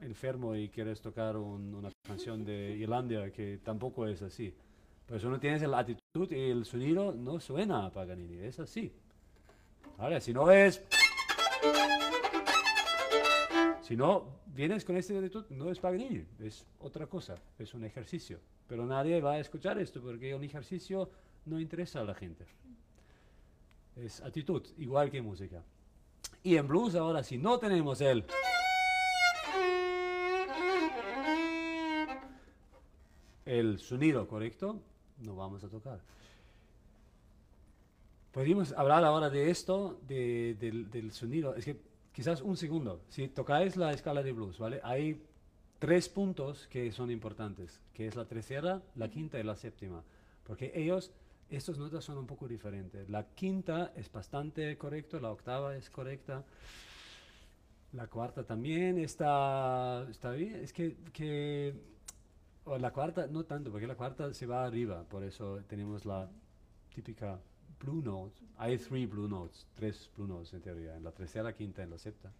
[0.00, 4.54] enfermo y quieres tocar un- una canción de Irlanda que tampoco es así.
[5.06, 8.92] Pues uno tiene la actitud y el sonido no suena a Paganini, es así.
[9.98, 10.82] Ahora, si no es...
[13.82, 18.40] Si no vienes con esta actitud, no es Paganini, es otra cosa, es un ejercicio.
[18.66, 21.08] Pero nadie va a escuchar esto porque un ejercicio
[21.44, 22.44] no interesa a la gente.
[23.94, 25.62] Es actitud, igual que música.
[26.42, 28.24] Y en blues ahora, si no tenemos el...
[33.44, 34.80] el sonido correcto,
[35.18, 36.00] no vamos a tocar.
[38.36, 41.54] Podríamos hablar ahora de esto, de- del, del sonido.
[41.54, 41.80] Es que
[42.12, 43.00] quizás un segundo.
[43.08, 44.78] Si tocáis la escala de blues, ¿vale?
[44.84, 45.22] Hay
[45.78, 50.04] tres puntos que son importantes, que es la tercera, la quinta y la séptima.
[50.44, 51.12] Porque ellos,
[51.48, 53.08] estas notas son un poco diferentes.
[53.08, 56.44] La quinta es bastante correcto, la octava es correcta.
[57.94, 60.56] La cuarta también está, está bien.
[60.56, 61.72] Es que, que
[62.66, 66.28] o la cuarta no tanto, porque la cuarta se va arriba, por eso tenemos la
[66.94, 67.40] típica
[67.78, 68.40] blue note.
[68.58, 71.98] Hay three blue notes, tres blue notes en teoría, en la tercera, quinta y la
[71.98, 72.32] séptima.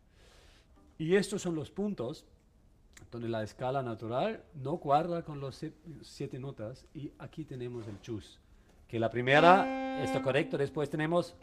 [0.99, 2.25] Y estos son los puntos
[3.11, 5.65] donde la escala natural no cuadra con los
[6.03, 8.39] siete notas y aquí tenemos el chus.
[8.89, 11.35] Que la primera está correcto, después tenemos...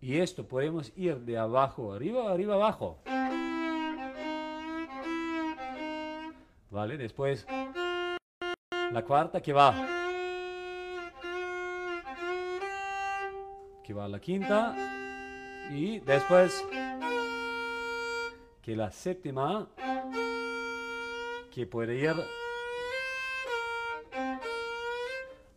[0.00, 2.98] Y esto podemos ir de abajo arriba, arriba abajo.
[6.70, 6.98] ¿Vale?
[6.98, 7.46] Después
[8.92, 9.93] la cuarta que va.
[13.84, 14.74] Que va a la quinta.
[15.70, 16.64] Y después
[18.62, 19.68] que la séptima
[21.52, 22.12] que puede ir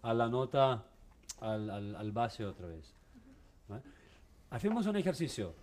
[0.03, 0.83] a la nota,
[1.41, 2.93] al, al, al base otra vez.
[3.67, 3.83] ¿vale?
[4.49, 5.53] Hacemos un ejercicio.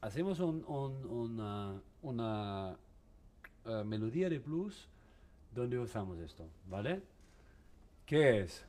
[0.00, 2.76] Hacemos un- un- una, una
[3.64, 4.88] eh, melodía de blues
[5.50, 7.00] donde usamos esto, ¿vale?
[8.04, 8.66] ¿Qué es?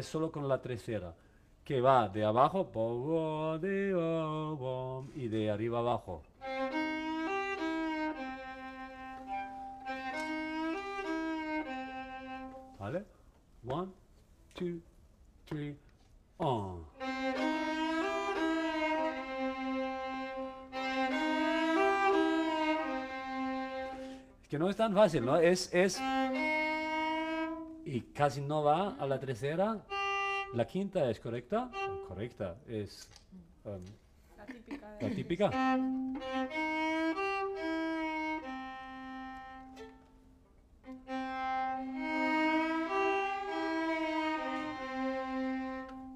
[0.00, 1.14] Es solo con la tercera.
[1.62, 2.70] Que va de abajo
[5.14, 6.22] y de arriba abajo.
[12.78, 13.04] ¿Vale?
[13.68, 13.92] One,
[14.54, 14.80] two,
[15.44, 15.76] three,
[16.38, 16.86] on.
[24.40, 25.36] Es que no es tan fácil, ¿no?
[25.36, 26.00] Es, es...
[27.92, 29.84] Y casi no va a la tercera.
[30.54, 31.68] La quinta es correcta.
[32.06, 33.08] Correcta es
[33.64, 33.82] um,
[34.36, 35.50] La típica la típica.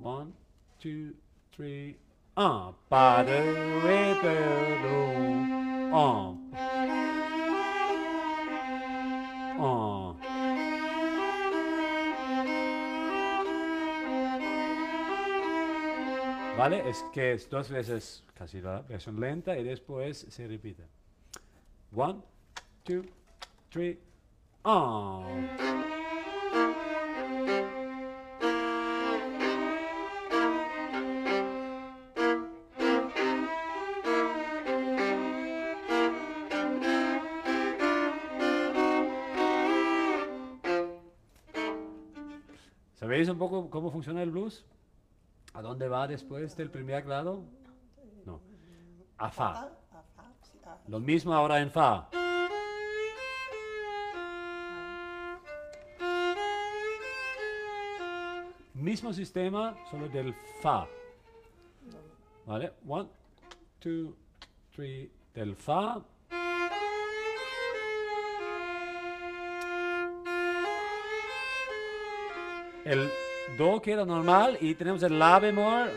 [0.01, 0.33] One,
[0.79, 1.15] two,
[1.57, 1.97] three.
[2.37, 3.27] Un, pas
[16.57, 16.89] ¿Vale?
[16.89, 20.85] Es que es dos veces casi la versión lenta y después se repite.
[21.93, 22.21] One,
[22.85, 23.03] two,
[23.71, 23.99] three,
[24.63, 25.49] on.
[42.95, 44.65] ¿Sabéis un poco cómo funciona el blues?
[45.55, 47.45] ¿A dónde va después del primer grado?
[48.27, 48.41] No.
[49.19, 49.71] A fa.
[50.89, 52.11] Lo mismo ahora en fa.
[58.75, 60.89] Mismo sistema, solo del fa.
[62.47, 62.73] ¿Vale?
[62.87, 63.09] One,
[63.79, 64.17] two,
[64.75, 66.03] three, del fa.
[72.85, 73.09] El
[73.57, 75.91] do queda normal y tenemos el la bemol.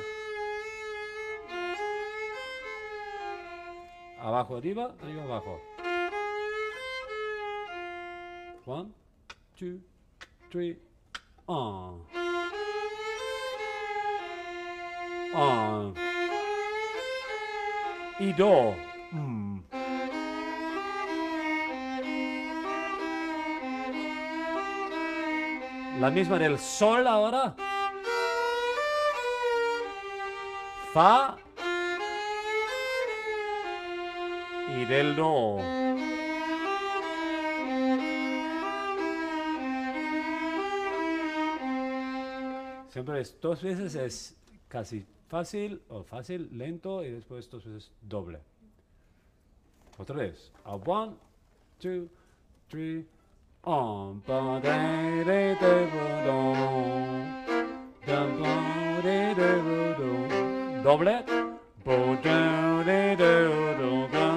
[4.20, 5.62] Abajo, arriba, arriba, abajo.
[8.66, 8.92] One,
[9.58, 9.80] two,
[10.50, 10.78] three,
[11.46, 12.02] on.
[15.34, 15.94] On.
[18.20, 18.76] Y do.
[19.12, 19.77] Mm.
[26.00, 27.56] La misma del sol ahora.
[30.94, 31.38] Fa.
[34.76, 35.58] Y del do.
[42.90, 44.38] Siempre es dos veces es
[44.68, 48.40] casi fácil o fácil, lento y después dos veces doble.
[49.98, 50.52] Otra vez.
[50.64, 51.16] A one,
[51.80, 52.08] two,
[52.70, 53.04] three.
[53.70, 56.38] On, ba, de, de, de, bu, do.
[58.08, 58.54] Da, ba,
[59.04, 60.84] de, de, bu, do.
[60.84, 61.16] Doble.
[61.84, 64.28] Bu, do, de, de, bu, do, ba,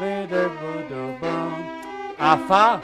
[0.00, 1.36] de, de, bu, do, ba.
[2.18, 2.80] A fa.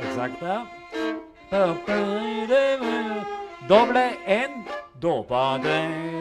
[0.00, 0.54] Exacta.
[1.50, 1.98] Pa, pa,
[2.52, 2.94] de, bu,
[3.66, 4.64] Doble en
[5.00, 5.24] do.
[5.24, 5.78] Pa, de,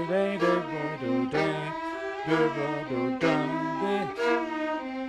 [0.10, 1.48] de, de, bu, do, de,
[2.28, 3.36] de, bu, do, da,
[3.82, 4.57] de.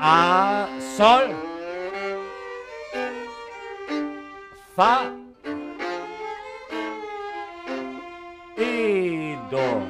[0.00, 1.34] A, sol,
[4.76, 5.12] fa.
[8.56, 9.88] Y do.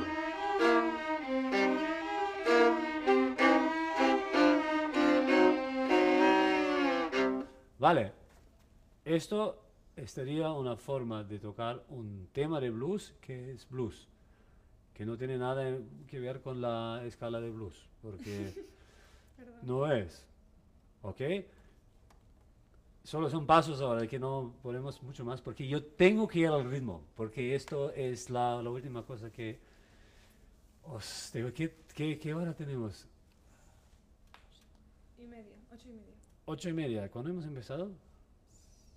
[7.78, 8.12] Vale,
[9.05, 9.62] esto
[10.06, 14.09] sería una forma de tocar un tema de blues que es blues,
[14.94, 18.55] que no tiene nada que ver con la escala de blues, porque
[19.39, 19.60] Perdón.
[19.62, 20.27] no es.
[21.01, 21.20] ¿Ok?
[23.05, 26.70] Solo son pasos ahora, que no ponemos mucho más, porque yo tengo que ir al
[26.70, 29.59] ritmo, porque esto es la, la última cosa que
[30.82, 31.51] os digo.
[31.55, 33.06] ¿Qué, qué, qué hora tenemos?
[35.16, 36.15] Y media, ocho y media.
[36.44, 37.10] Ocho y media.
[37.10, 37.90] ¿Cuándo hemos empezado?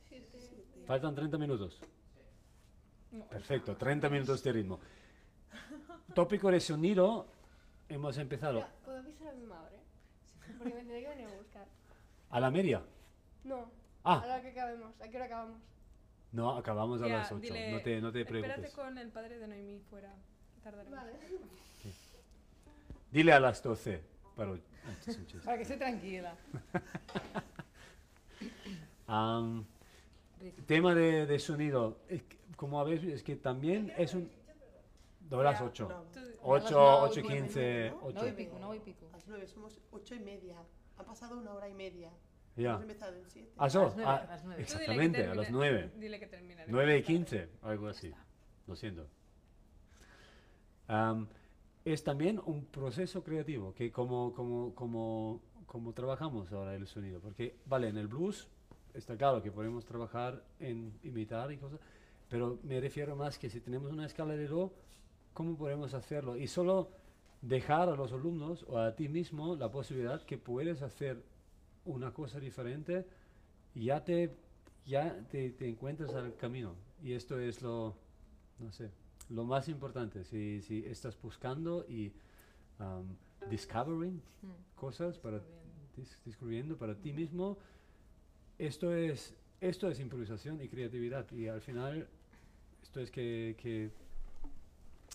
[0.10, 0.38] Siete.
[0.86, 1.80] Faltan 30 minutos.
[3.12, 4.80] No, Perfecto, 30 minutos de ritmo.
[6.16, 7.28] Tópico de sonido,
[7.88, 9.81] hemos empezado Mira, ¿Puedo avisar a mi madre?
[10.64, 11.66] Porque me tendré que venir a buscar.
[12.30, 12.82] a la media.
[13.44, 13.70] No.
[14.04, 14.22] Ah.
[14.24, 15.00] A la que acabemos.
[15.02, 15.58] ¿A qué hora acabamos?
[16.32, 17.42] No, acabamos a Ya, las 8.
[17.42, 18.74] dile, no te, no te Espérate preocupes.
[18.74, 20.14] con el padre de Noemí fuera.
[20.64, 20.98] Tardaremos.
[20.98, 21.14] Vale.
[23.12, 24.02] Dile a las 12.
[24.38, 24.58] Pero,
[24.88, 25.46] antes un chiste.
[25.46, 26.36] Para que esté tranquila.
[30.40, 30.62] Rico.
[30.66, 32.00] tema de, de sonido.
[32.56, 34.32] como habéis visto, es que también es un.
[35.38, 35.66] De las Ya.
[35.66, 35.88] 8.
[35.90, 38.00] No, Tú- 8, nueve 8, y 15, ¿no?
[38.04, 38.20] 8.
[38.22, 39.08] No y pico, no y pico.
[39.08, 40.58] a las 9 somos 8 y media.
[40.98, 42.12] Han pasado una hora y media.
[42.58, 42.72] Ya.
[42.72, 43.52] Hemos empezado en 7.
[43.58, 44.64] Ah, so, A las nueve, ah, a las nueve.
[44.64, 45.92] tú dile que exactamente, a las termine- 9.
[45.98, 46.72] Dile que terminaremos.
[46.72, 48.14] 9 y 15, algo así.
[48.68, 49.08] Lo siento.
[50.88, 51.28] Am,
[51.86, 57.22] es también un proceso creativo, que como, como, como, como trabajamos ahora el sonido.
[57.22, 58.50] Porque, vale, en el blues
[58.94, 61.80] está claro que podemos trabajar en imitar y cosas,
[62.28, 64.74] pero me refiero más que si tenemos una escala de do,
[65.34, 66.38] ¿cómo podemos hacerlo?
[66.38, 66.90] Y solo
[67.42, 71.24] dejar a los alumnos o a ti mismo la posibilidad que puedes hacer
[71.86, 73.06] una cosa diferente
[73.74, 74.36] y ya te,
[74.86, 76.76] ya te, te encuentras al camino.
[77.02, 77.96] Y esto es lo,
[78.60, 78.92] no sé,
[79.30, 80.24] lo más importante.
[80.24, 82.12] Si, si estás buscando y
[82.80, 83.16] um,
[83.50, 84.76] discovering Mm.
[84.80, 85.38] cosas para
[85.96, 87.58] dis- descubriendo para ti mismo,
[88.58, 91.32] esto es, esto es improvisación y creatividad.
[91.32, 92.08] Y al final,
[92.84, 93.92] esto es que, que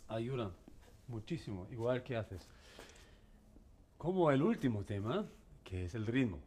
[0.08, 0.50] ayuda
[1.08, 2.46] muchísimo, igual que haces.
[3.98, 5.26] Como el último tema,
[5.64, 6.38] que es el ritmo.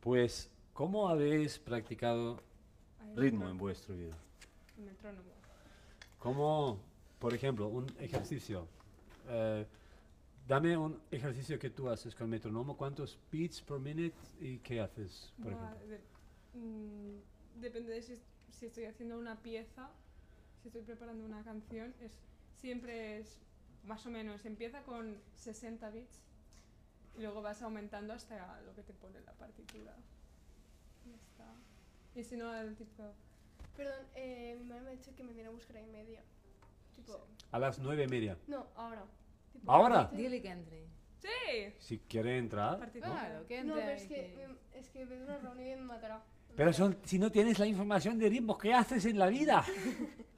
[0.00, 2.42] Pues, ¿cómo habéis practicado
[3.16, 4.16] ritmo en vuestra vida?
[4.76, 5.30] metrónomo.
[6.18, 6.78] Como,
[7.18, 8.66] por ejemplo, un ejercicio.
[9.28, 9.64] eh,
[10.48, 12.76] dame un ejercicio que tú haces con metrónomo.
[12.76, 15.86] ¿Cuántos beats per minute y qué haces, por ejemplo?
[15.86, 16.00] de-
[16.58, 18.16] mm, depende de si,
[18.50, 19.88] si estoy haciendo una pieza,
[20.62, 22.12] si estoy preparando una canción, es,
[22.60, 23.40] siempre es
[23.84, 26.20] más o menos, empieza con 60 bits
[27.18, 29.92] y luego vas aumentando hasta lo que te pone la partitura.
[31.04, 31.44] Ya está.
[32.14, 33.12] Y si no, el tipo...
[33.76, 36.22] Perdón, eh, mi madre me ha dicho que me viene a buscar ahí media.
[36.94, 38.36] Tipo, A las nueve y media.
[38.46, 39.04] no, ahora.
[39.52, 40.08] Tipo, ¿Ahora?
[40.10, 40.16] sí.
[40.16, 40.86] Dile que entre.
[41.20, 41.74] ¡Sí!
[41.78, 42.90] Si quiere entrar.
[42.92, 43.84] Claro, que No, entre.
[43.86, 46.22] pero es y que, mm, es que una reunión y me matará.
[46.54, 49.64] Pero son, si no tienes la información de ritmo, ¿qué haces en la vida?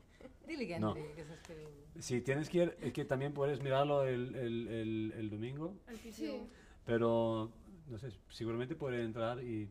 [0.46, 0.94] Dile que No.
[0.94, 1.14] que
[1.46, 1.70] querido.
[1.98, 5.74] Si tienes que ir, es que también puedes mirarlo el, el, el, el domingo.
[6.12, 6.42] Sí.
[6.84, 7.50] pero
[7.88, 9.68] no sé, seguramente puede entrar y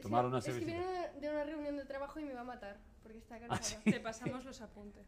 [0.00, 0.84] Tomar que- una Es que viene
[1.20, 2.78] de una reunión de trabajo y me va a matar.
[3.02, 3.62] Porque está cansada.
[3.62, 3.76] sí.
[3.84, 3.90] sí.
[3.92, 5.04] Te pasamos los apuntes.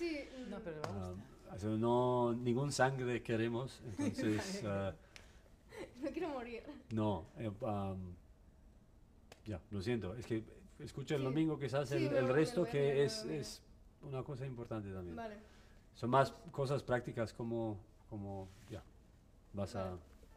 [0.00, 1.14] mm, No, pero le va a
[1.52, 4.94] ah, no, ningún sangre queremos, entonces ah,
[6.00, 6.62] no quiero morir.
[6.90, 7.26] no.
[7.38, 8.14] eh, am,
[9.44, 10.42] ya, lo siento, es que
[10.80, 11.24] escucha el Sí.
[11.24, 13.62] domingo quizás Sí, el, resto que es
[14.06, 15.16] una cosa importante también.
[15.16, 15.36] Vale.
[15.94, 17.78] Son más cosas prácticas como,
[18.10, 18.82] como ya,
[19.52, 19.96] vas a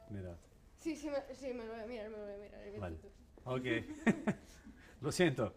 [0.09, 0.37] mirar.
[0.77, 2.79] Sí, sí, me, sí, me lo voy a mirar, me lo voy a mirar.
[2.79, 2.97] Vale.
[2.97, 3.13] 22.
[3.45, 4.35] Ok.
[5.01, 5.53] Lo siento.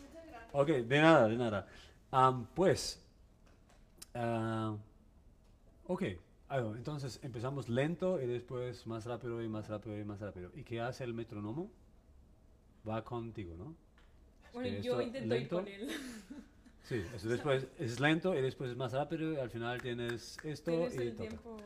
[0.00, 0.50] Muchas gracias.
[0.52, 1.66] Ok, de nada, de nada.
[2.10, 3.02] Am, pues,
[4.14, 4.76] ah,
[5.86, 6.02] ok.
[6.48, 10.50] Ah, entonces empezamos lento y después más rápido y más rápido y más rápido.
[10.54, 11.70] ¿Y qué hace el metrónomo?
[12.88, 13.74] Va contigo, ¿no?
[14.52, 15.90] Bueno, que yo intento ir lento- con él.
[16.88, 20.70] Sí, eso después es lento y después es más rápido y al final tienes esto
[20.70, 21.56] Tienes y el tiempo.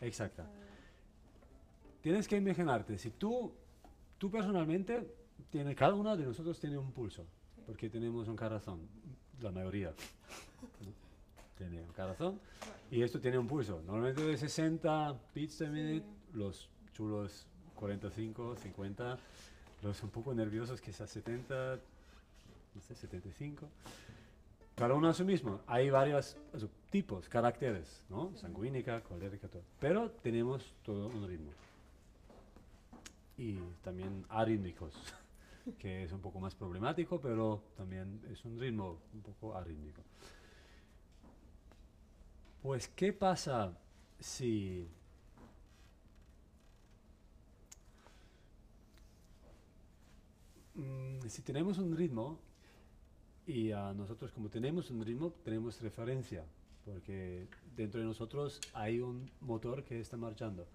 [0.00, 0.42] Exacto.
[2.00, 3.52] Tienes que imaginarte, si tú,
[4.18, 5.14] tú personalmente,
[5.50, 7.24] tiene, cada uno de nosotros tiene un pulso,
[7.66, 8.80] porque tenemos un corazón,
[9.40, 9.90] la mayoría.
[9.90, 10.92] ¿no?
[11.58, 12.38] Tiene un corazón
[12.88, 13.82] y esto tiene un pulso.
[13.84, 19.18] Normalmente de 60 beats per minute, los chulos 45, 50,
[19.82, 21.80] los un poco nerviosos quizás 70,
[22.76, 23.68] no sé, 75.
[24.78, 25.60] Cada uno a su mismo.
[25.66, 26.36] Hay varios
[26.88, 28.32] tipos, caracteres, ¿no?
[28.36, 29.64] Sanguínica, colérica, todo.
[29.80, 31.50] Pero tenemos todo un ritmo.
[33.36, 34.94] Y también arrítmicos,
[35.80, 40.00] que es un poco más problemático, pero también es un ritmo un poco arrítmico.
[42.62, 43.76] Pues, ¿qué pasa
[44.20, 44.88] si
[50.76, 52.38] mm, si tenemos un ritmo
[53.48, 56.44] y a nosotros como tenemos un ritmo tenemos referencia
[56.84, 60.66] porque dentro de nosotros hay un motor que está marchando.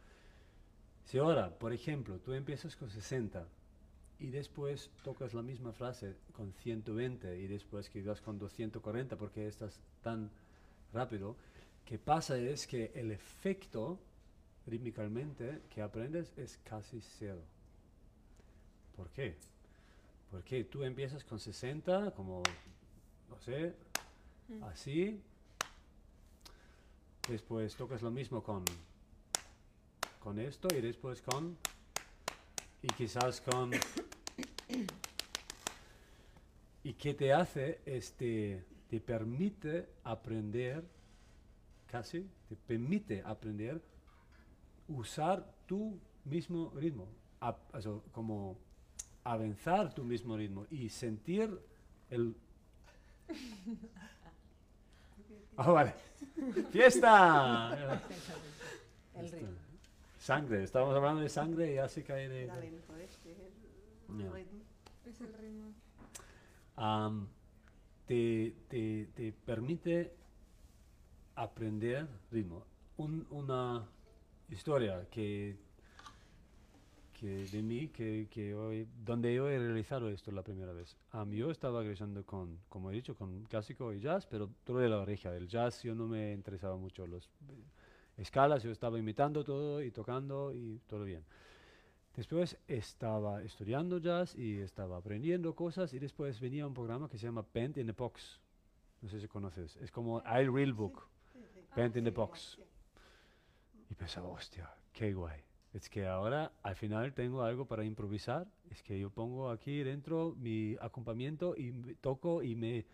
[1.06, 3.48] Si ahora, por ejemplo, tú empiezas con 60
[4.20, 9.80] y después tocas la misma frase con 120 y después quedas con 240 porque estás
[10.02, 10.30] tan
[10.94, 11.36] rápido,
[11.84, 14.00] que pasa es que el efecto
[14.68, 17.42] rítmicamente que aprendes es casi cero.
[18.96, 19.36] ¿Por qué?
[20.34, 22.42] Porque tú empiezas con 60, como,
[23.30, 23.76] no sé,
[24.64, 25.22] así.
[27.30, 28.66] Después tocas lo mismo con,
[30.20, 31.56] con esto y después con...
[32.82, 33.70] Y quizás con...
[36.84, 37.82] ¿Y qué te hace?
[37.86, 40.84] Es te, te permite aprender,
[41.86, 43.80] casi, te permite aprender
[44.88, 47.08] usar tu mismo ritmo,
[47.40, 48.58] a- also, como
[49.24, 51.60] avanzar tu mismo ritmo y sentir
[52.10, 52.36] el...
[55.58, 55.94] Ah, vale.
[56.72, 58.02] ¡Fiesta!
[59.16, 59.50] El ritmo.
[60.20, 62.48] Sangre, estábamos hablando de sangre y ya se cae de...
[62.48, 64.64] Lento este, el ritmo.
[65.06, 65.74] Es el ritmo.
[66.76, 67.28] Am,
[68.08, 70.14] te, te- te permite
[71.36, 72.64] aprender ritmo.
[72.98, 73.86] Un- una
[74.50, 75.58] historia que,
[77.24, 80.98] que de mí, que, que hoy, donde yo he realizado esto la primera vez.
[81.12, 84.90] Am, yo estaba creciendo con, como he dicho, con clásico y jazz, pero todo de
[84.90, 85.34] la oreja.
[85.34, 87.64] El jazz yo no me interesaba mucho los eh,
[88.18, 91.24] escalas, yo estaba imitando todo y tocando y todo bien.
[92.14, 97.26] Después estaba estudiando jazz y estaba aprendiendo cosas y después venía un programa que se
[97.26, 98.42] llama Band in the Box.
[99.02, 99.78] No sé si conoces.
[99.78, 101.08] Es como iReal Book.
[101.32, 101.62] Sí, sí.
[101.74, 102.60] Band in the Sí, Box.
[103.90, 105.53] Y pensaba, hostia, qué guay.
[105.74, 108.48] Es que ahora al final tengo algo para improvisar.
[108.70, 112.86] Es que yo pongo aquí dentro mi acompañamiento y toco y me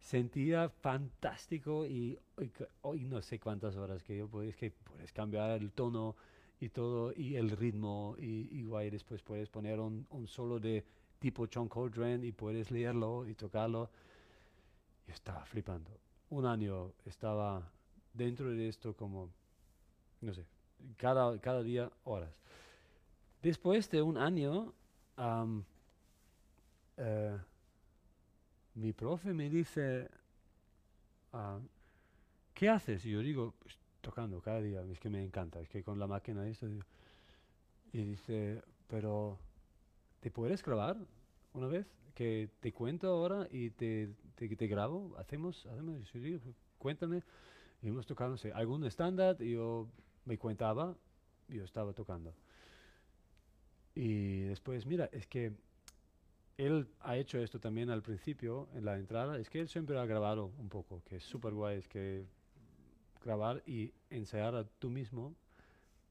[0.00, 2.18] sentía fantástico y
[2.82, 6.16] hoy, no sé cuántas horas que yo puedo, es que puedes cambiar el tono
[6.60, 8.90] y todo y el ritmo y, guay.
[8.90, 10.84] Después puedes poner un, un solo de
[11.20, 13.90] tipo John Coltrane y puedes leerlo y tocarlo.
[15.06, 15.90] Yo estaba flipando.
[16.30, 17.70] Un año estaba
[18.12, 19.30] dentro de esto como
[20.24, 20.46] no sé,
[20.96, 22.34] cada, cada día horas.
[23.42, 24.72] Después de un año,
[25.16, 25.64] am,
[26.96, 27.36] eh,
[28.74, 30.08] mi profe me dice,
[31.32, 31.58] ah,
[32.54, 33.04] ¿qué haces?
[33.06, 36.06] Y yo digo, "Pues, tocando cada día, es que me encanta, es que con la
[36.06, 36.68] máquina esto.
[36.68, 36.84] digo".
[37.92, 39.38] Y dice, pero
[40.20, 40.96] ¿te puedes grabar
[41.54, 41.86] una vez?
[42.14, 46.40] Que te cuento ahora y te, te, te grabo, hacemos, hacemos, yo digo,
[46.78, 47.22] cuéntame.
[47.82, 49.88] Y hemos tocado, no sé, algún estándar y yo
[50.24, 50.96] me contaba,
[51.48, 52.34] yo estaba tocando.
[53.94, 55.52] Y después, mira, es que
[56.56, 60.06] él ha hecho esto también al principio, en la entrada, es que él siempre ha
[60.06, 62.24] grabado un poco, que es súper guay, es que
[63.24, 65.34] grabar y ensayar a tú mismo,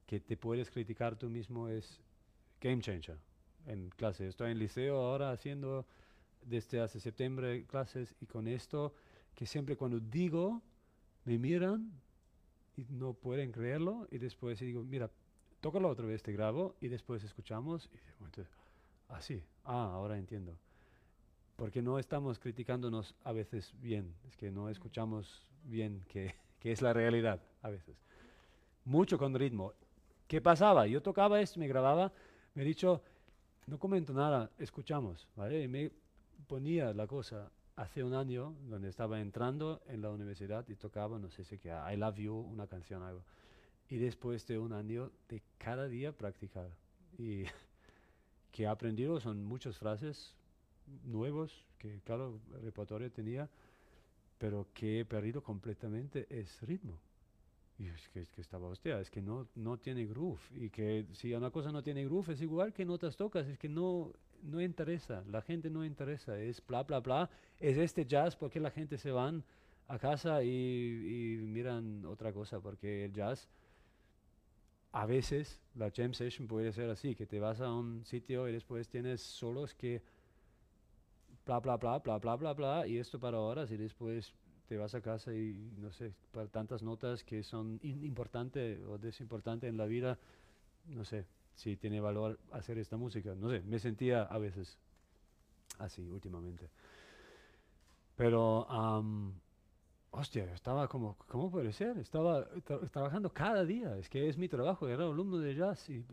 [0.05, 2.01] que te puedes criticar tú mismo es
[2.59, 3.17] game changer
[3.67, 4.27] en clase.
[4.27, 5.85] Estoy en liceo ahora haciendo
[6.41, 8.93] desde hace septiembre clases y con esto,
[9.35, 10.61] que siempre cuando digo,
[11.25, 11.91] me miran
[12.75, 15.09] y no pueden creerlo y después digo, mira,
[15.61, 18.53] tócalo otra vez, te grabo y después escuchamos y entonces,
[19.09, 20.57] así, ah, ahora entiendo.
[21.55, 26.81] Porque no estamos criticándonos a veces bien, es que no escuchamos bien que, que es
[26.81, 27.95] la realidad a veces.
[28.85, 29.73] Mucho con ritmo.
[30.27, 30.87] ¿Qué pasaba?
[30.87, 32.11] Yo tocaba esto, me grababa,
[32.55, 33.01] me he dicho,
[33.67, 35.63] no comento nada, escuchamos, ¿vale?
[35.63, 35.91] Y me
[36.47, 41.29] ponía la cosa hace un año, donde estaba entrando en la universidad y tocaba, no
[41.29, 43.23] sé si que I Love You, una canción, algo.
[43.89, 46.69] Y después de un año de cada día practicar.
[47.17, 47.43] Y
[48.51, 50.35] que he aprendido son muchas frases
[51.05, 53.49] nuevos, que claro, el repertorio tenía,
[54.37, 56.99] pero que he perdido completamente es ritmo.
[57.79, 60.41] Y es que, es que estaba, hostia, es que no, no tiene groove.
[60.55, 63.67] Y que si una cosa no tiene groove es igual que notas tocas, es que
[63.67, 64.13] no,
[64.43, 67.29] no interesa, la gente no interesa, es bla, bla, bla.
[67.59, 69.43] Es este jazz porque la gente se van
[69.87, 73.49] a casa y, y miran otra cosa, porque el jazz,
[74.91, 78.51] a veces la jam session puede ser así, que te vas a un sitio y
[78.53, 80.01] después tienes solos que
[81.45, 84.33] bla, bla, bla, bla, bla, bla, bla, y esto para horas y después
[84.67, 88.97] te vas a casa y no sé, para tantas notas que son in- importante o
[88.97, 90.17] desimportante en la vida,
[90.87, 91.25] no sé
[91.55, 94.77] si tiene valor hacer esta música, no sé, me sentía a veces
[95.79, 96.69] así últimamente.
[98.15, 99.33] Pero, am,
[100.11, 101.97] hostia, estaba como, ¿cómo puede ser?
[101.97, 106.05] Estaba tra- trabajando cada día, es que es mi trabajo, era alumno de jazz y,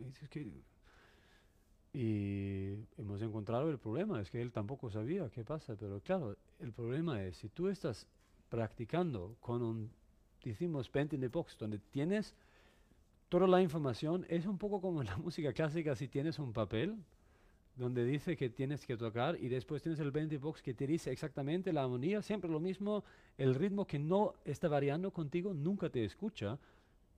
[1.93, 6.71] y hemos encontrado el problema, es que él tampoco sabía qué pasa, pero claro, el
[6.71, 8.07] problema es, si tú estás
[8.49, 9.91] practicando con un,
[10.43, 12.33] decimos, pen in the box, donde tienes
[13.31, 16.97] toda la información, es un poco como en la música clásica, si tienes un papel
[17.77, 21.11] donde dice que tienes que tocar y después tienes el the box que te dice
[21.13, 23.05] exactamente la armonía, siempre lo mismo,
[23.37, 26.59] el ritmo que no está variando contigo, nunca te escucha,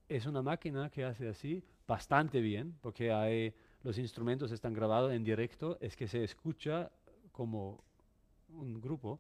[0.08, 5.80] es una máquina que hace así bastante bien, porque los instrumentos están grabados en directo,
[5.82, 6.92] es que se escucha
[7.32, 7.84] como
[8.50, 9.20] un grupo,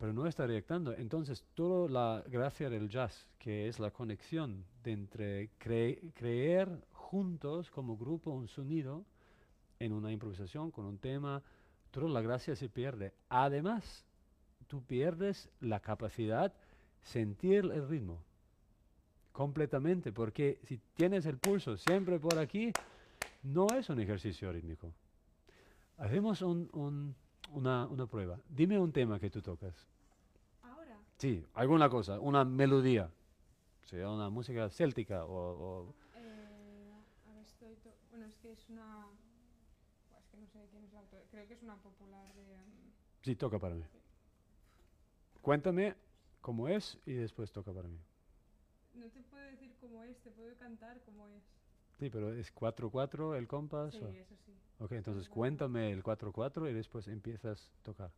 [0.00, 0.94] pero no está reactando.
[0.94, 7.98] Entonces, toda la gracia del jazz, que es la conexión entre cre- creer juntos como
[7.98, 9.04] grupo un sonido
[9.78, 11.42] en una improvisación con un tema,
[11.90, 13.12] toda la gracia se pierde.
[13.28, 14.06] Además,
[14.68, 16.54] tú pierdes la capacidad
[17.02, 18.22] sentir el ritmo
[19.32, 22.72] completamente, porque si tienes el pulso siempre por aquí,
[23.42, 24.92] no es un ejercicio rítmico.
[25.98, 27.14] Hacemos un-
[27.52, 28.38] una, una prueba.
[28.48, 29.74] Dime un tema que tú tocas.
[30.62, 33.10] Ahora, Sí, alguna cosa, una melodía,
[33.84, 35.34] sea una música céltica o...
[35.34, 36.92] o- eh,
[37.26, 37.74] ahora estoy.
[37.76, 39.06] to- bueno, es que es una.
[40.18, 41.22] Es que no sé quién es autora.
[41.30, 42.42] Creo que es una popular de.
[42.42, 43.84] mm, sí, toca para mí.
[45.42, 45.94] Cuéntame
[46.40, 47.98] cómo es y después toca para mí.
[48.94, 51.42] no te puedo decir cómo es, te puedo cantar cómo es.
[51.98, 53.94] Sí, pero es 4-4 el compás.
[53.94, 54.52] Sí, o- eso sí.
[54.80, 58.10] Ok, entonces cuéntame el 4-4 y después empiezas a tocar.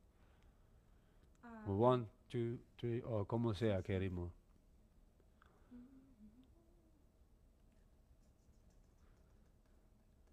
[1.67, 4.33] O One, two, three, o como sea, qué ritmo.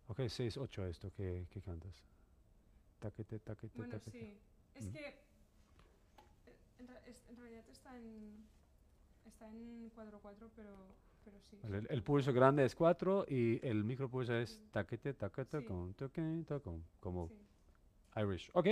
[0.07, 1.95] Ok, 6-8 esto que, que cantas.
[2.99, 4.17] Taquete, taquete, Bueno, taquete.
[4.17, 4.39] sí.
[4.75, 4.89] Es Mm.
[4.93, 5.07] que.
[6.45, 6.89] eh, En,
[7.29, 8.47] en realidad está en.
[9.25, 10.95] Está en 4-4, pero,
[11.29, 11.57] pero sí.
[11.63, 15.65] Vale, El, el pulso grande es 4 y el micropulso es taquete, taquete, Sí.
[15.65, 17.35] con, toque, tacón, como Sí.
[18.17, 18.49] Irish.
[18.53, 18.67] Ok,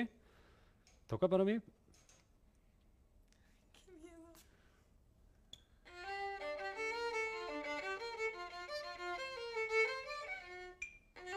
[1.08, 1.60] toca para mí.
[3.72, 4.40] ¡Qué miedo!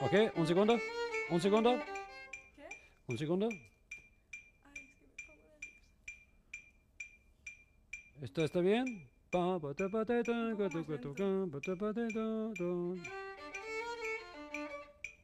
[0.00, 0.78] Ok, un segundo,
[1.30, 1.78] un segundo,
[2.56, 2.68] ¿Qué?
[3.06, 3.48] un segundo.
[3.50, 3.58] Ay,
[5.04, 5.24] es que
[8.18, 8.24] me.
[8.24, 9.08] ¿Esto está bien?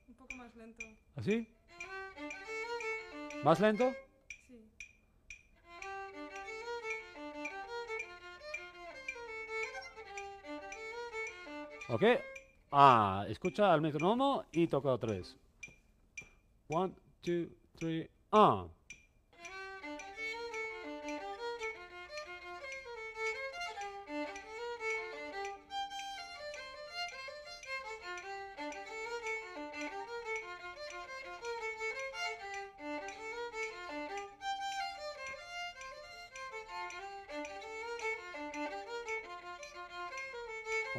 [0.09, 0.85] Un poco más lento.
[1.17, 1.49] ¿Así?
[3.43, 3.93] ¿Más lento?
[4.47, 4.55] Sí.
[11.89, 12.03] Ok.
[12.71, 15.37] Ah, escucha al metrónomo y toca vez.
[16.69, 18.69] One, two, three, ah.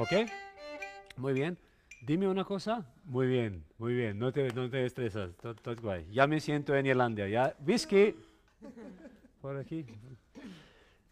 [0.10, 0.32] Ok.
[1.18, 1.58] Muy bien.
[2.02, 2.86] Dime una cosa.
[3.04, 4.18] Muy bien, muy bien.
[4.18, 5.36] No te, no te estresas.
[5.36, 6.08] Todo, todo guay.
[6.12, 7.28] Ya me siento en Irlanda.
[7.28, 7.54] Ya.
[7.60, 8.16] Whisky.
[9.42, 9.86] Por aquí.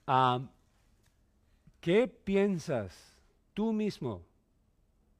[0.05, 0.49] Am,
[1.81, 3.17] ¿Qué piensas
[3.53, 4.25] tú mismo?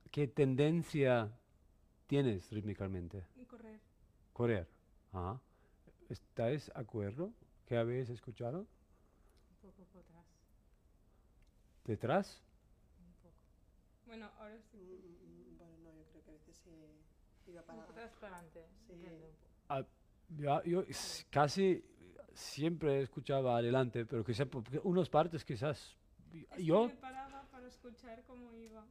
[0.09, 1.29] ¿Qué tendencia
[2.07, 3.25] tienes rítmicamente?
[3.45, 3.79] Correr.
[4.31, 4.67] Correr.
[5.11, 5.41] Ajá.
[6.07, 7.33] ¿Estáis de acuerdo?
[7.65, 8.59] ¿Qué habéis escuchado?
[8.59, 10.25] Un poco por atrás.
[11.83, 12.44] ¿Detrás?
[14.15, 14.77] Bueno, ahora sí.
[14.77, 17.91] Mm, mm, mm, Bueno, no, yo creo que a veces se iba Un para poco
[17.91, 18.65] atrás para adelante.
[18.87, 18.95] Sí.
[19.67, 19.85] Ah,
[20.37, 21.83] ya, yo s- casi
[22.33, 25.97] siempre escuchaba adelante, pero quizás porque unas partes quizás
[26.33, 28.85] Es que yo me paraba para escuchar cómo iba.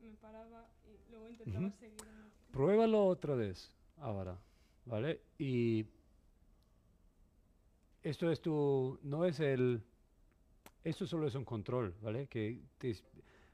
[0.00, 1.76] Me paraba y luego intentaba Ujú.
[1.78, 2.00] seguir.
[2.00, 4.40] en el- pruébalo otra vez ahora,
[4.86, 5.20] ¿vale?
[5.36, 5.84] Y
[8.02, 9.82] esto es tu, no es el,
[10.84, 12.26] esto solo es un control, ¿vale?
[12.28, 12.94] Que te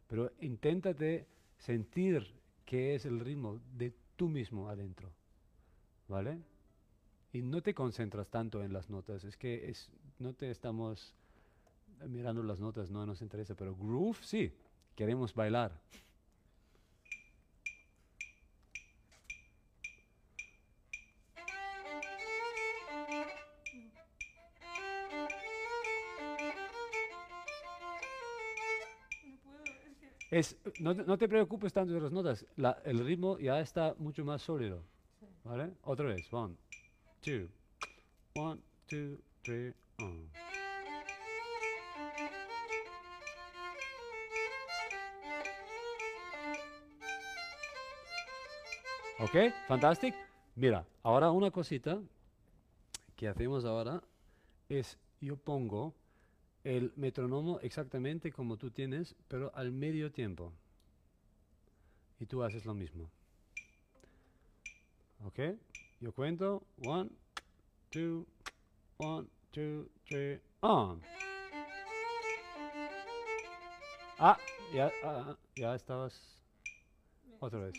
[0.07, 1.27] pero inténtate
[1.59, 2.27] sentir
[2.65, 5.13] qué es el ritmo de tú mismo adentro,
[6.09, 6.41] ¿vale?
[7.33, 11.15] Y no te concentras tanto en las notas, es que es, no te estamos
[12.09, 14.53] mirando las notas, no nos interesa, pero groove sí,
[14.95, 15.81] queremos bailar.
[30.39, 33.95] Es no, te- no te preocupes tanto de las notas, la- el ritmo ya está
[33.99, 34.83] mucho más sólido,
[35.45, 35.73] ¿vale?
[35.83, 36.55] Otra vez, one,
[37.23, 37.49] two,
[38.35, 40.27] one, two, three, uh.
[49.19, 49.53] ¿Ok?
[49.67, 50.17] Fantástico.
[50.55, 51.99] Mira, ahora una cosita
[53.17, 54.03] que hacemos ahora
[54.69, 55.95] es yo pongo
[56.67, 60.53] el metrónomo exactamente como tú tienes, pero al medio tiempo.
[62.19, 63.09] Y tú haces lo mismo.
[65.25, 65.39] ¿Ok?
[66.01, 66.67] Yo cuento.
[66.85, 67.09] One,
[67.91, 68.27] two,
[68.97, 71.01] one, two, three, on.
[74.19, 74.37] Ah,
[74.75, 76.21] ya, ah, ah, ya estabas.
[77.39, 77.75] Otra vez.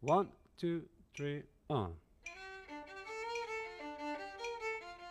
[0.00, 1.98] One, two, three, on.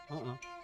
[0.10, 0.59] Ah, ah.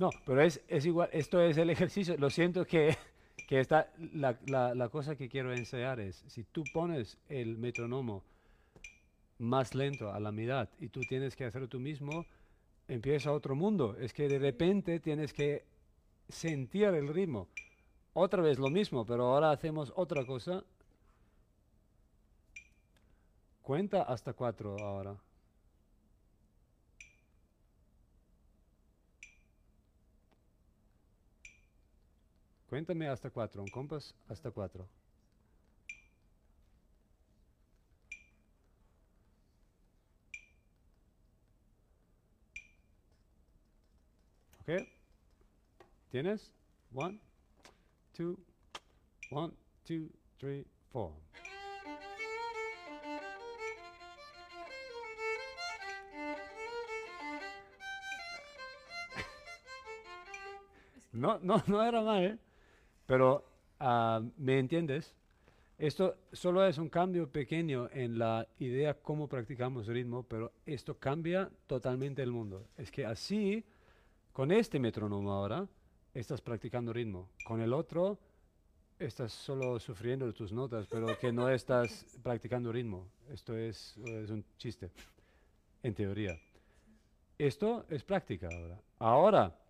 [0.00, 2.16] No pero es, es igual, esto es el ejercicio.
[2.16, 2.96] Lo siento que,
[3.46, 8.24] que está, la, la, la cosa que quiero enseñar es, si tú pones el metrónomo
[9.36, 12.24] más lento a la mitad y tú tienes que hacerlo tú mismo,
[12.88, 13.94] empieza otro mundo.
[14.00, 15.66] Es que de repente tienes que
[16.30, 17.48] sentir el ritmo.
[18.14, 20.64] Otra vez lo mismo, pero ahora hacemos otra cosa.
[23.60, 25.14] Cuenta hasta cuatro ahora.
[32.70, 34.88] Cuéntame hasta cuatro, un compás hasta cuatro.
[44.60, 44.86] ¿Ok?
[46.12, 46.52] ¿Tienes?
[46.94, 47.18] One,
[48.12, 48.38] two,
[49.30, 49.52] one,
[49.84, 51.10] two, three, four.
[61.12, 62.38] No, no, no era mal, ¿eh?
[63.10, 63.44] Pero
[63.80, 65.16] ah, ¿me entiendes?
[65.76, 71.50] Esto solo es un cambio pequeño en la idea cómo practicamos ritmo, pero esto cambia
[71.66, 72.68] totalmente el mundo.
[72.76, 73.64] Es que así,
[74.32, 75.66] con este metrónomo ahora,
[76.14, 77.30] estás practicando ritmo.
[77.44, 78.16] Con el otro,
[78.96, 83.08] estás solo sufriendo de tus notas, pero que no estás practicando ritmo.
[83.28, 84.88] Esto es, es un chiste,
[85.82, 86.38] en teoría.
[87.36, 88.80] Esto es práctica ahora.
[89.00, 89.60] Ahora,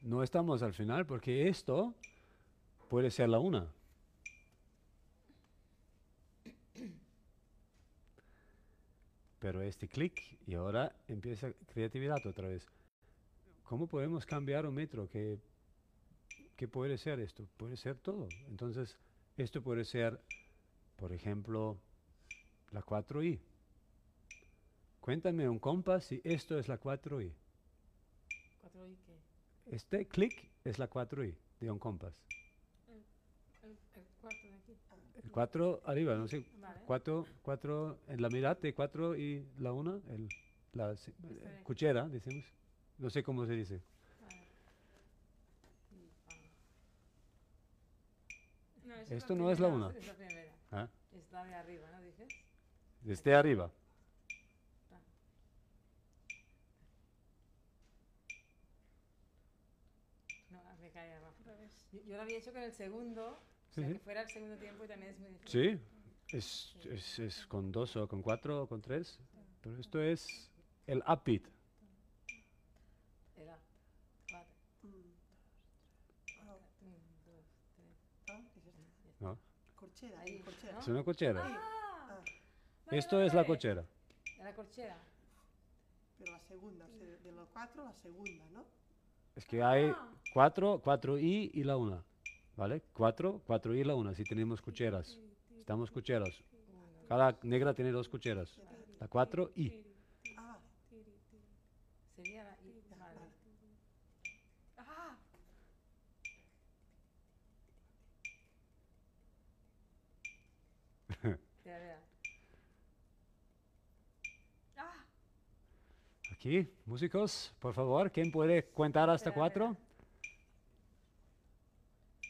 [0.00, 1.94] no estamos al final porque esto
[2.88, 3.68] puede ser la una.
[9.38, 12.66] Pero este clic y ahora empieza creatividad otra vez.
[13.64, 15.08] ¿Cómo podemos cambiar un metro?
[15.08, 15.38] ¿Qué,
[16.56, 17.46] ¿Qué puede ser esto?
[17.56, 18.28] Puede ser todo.
[18.48, 18.96] Entonces,
[19.36, 20.20] esto puede ser,
[20.96, 21.78] por ejemplo,
[22.72, 23.38] la 4i.
[25.00, 27.32] Cuéntame un compás si esto es la 4i.
[28.60, 29.27] ¿Cuatro y qué?
[29.70, 32.14] Este clic es la 4i de un compás.
[33.62, 34.76] El, el cuarto de aquí.
[35.22, 36.44] El 4 arriba, no sé.
[36.60, 36.80] Vale.
[36.86, 40.30] 4, 4 en la mitad de 4 y la 1, el,
[40.72, 42.44] la si- eh, cuchera, decimos.
[42.98, 43.82] No sé cómo se dice.
[48.84, 49.86] No, es Esto no es la primera.
[49.88, 49.98] una.
[49.98, 50.52] Es la primera.
[50.72, 50.88] ¿ah?
[51.12, 52.28] Está de arriba, ¿no dices?
[53.02, 53.70] Desde arriba.
[60.50, 61.34] No, me cae abajo.
[61.40, 61.72] Al revés.
[61.92, 63.38] Yo, yo lo había hecho con el segundo, o
[63.74, 63.92] Sí, sea, sí.
[63.94, 65.80] que fuera el segundo tiempo y también es muy difícil.
[66.30, 69.18] Sí, es, es, es con 2 o con 4 o con 3.
[69.60, 70.50] Pero esto es
[70.86, 71.42] el upbeat.
[78.26, 78.74] Cuatro, dos,
[79.04, 79.20] tres.
[79.20, 79.38] ¿no?
[79.76, 80.72] Corchera, Ahí, corchera.
[80.74, 80.80] ¿no?
[80.80, 81.42] Es una cochera.
[81.44, 82.08] ¡Ah!
[82.10, 82.20] Ah,
[82.86, 83.84] Vale, Esto vale, es la cochera.
[84.38, 84.96] La corchera.
[86.18, 88.64] pero la segunda, o sea, de los cuatro, la segunda, ¿no?
[89.38, 90.08] Es que hay Ah.
[90.32, 92.04] 4, 4i y la 1.
[92.56, 92.82] ¿Vale?
[92.92, 94.12] 4, 4i y la 1.
[94.16, 95.16] Si tenemos cucheras.
[95.60, 96.42] Estamos cucheras.
[97.08, 98.58] Cada negra tiene dos cucheras.
[98.98, 99.72] La 4 y.
[100.36, 100.58] Ah,
[102.16, 102.82] sería la I.
[102.90, 103.20] ya, Vale.
[103.20, 103.30] vale.
[104.78, 105.16] ¡Ah!
[111.08, 111.38] Espera,
[111.76, 112.00] espera.
[114.78, 115.04] ¡Ah!
[116.38, 119.76] Aquí, músicos, por favor, ¿quién puede contar hasta cuatro?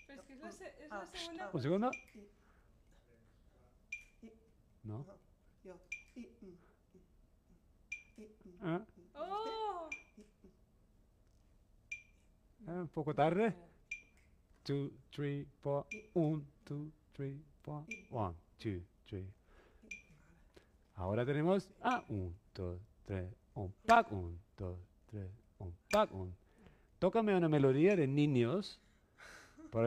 [0.06, 1.50] Pero es que es la, se- es Ah, la segunda.
[1.52, 1.90] ¿Un segundo?
[4.84, 5.04] No.
[8.62, 8.80] Ah,
[9.14, 9.88] ¡Oh!
[12.66, 13.54] ah, un poco tarde.
[14.64, 15.86] Two, three, four.
[16.14, 17.84] Un, two, three, four.
[18.10, 19.30] One, two, three.
[20.94, 25.28] Ahora tenemos ah, un, dos, tres, un, pac, un, dos, tres,
[25.58, 26.34] un, pac, un.
[26.98, 28.80] Tócame una melodía de niños,
[29.70, 29.86] por,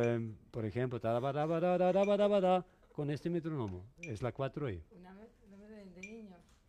[0.52, 1.00] por ejemplo,
[2.92, 4.82] con este metronomo, es la 4i.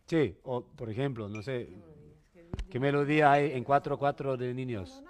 [0.05, 1.69] Sí, o por ejemplo, no sé,
[2.69, 5.03] ¿qué melodía hay en 4-4 de niños?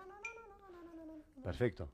[1.43, 1.89] Perfecto.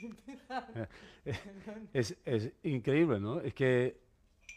[1.92, 3.40] Es, es increíble, ¿no?
[3.40, 4.00] Es que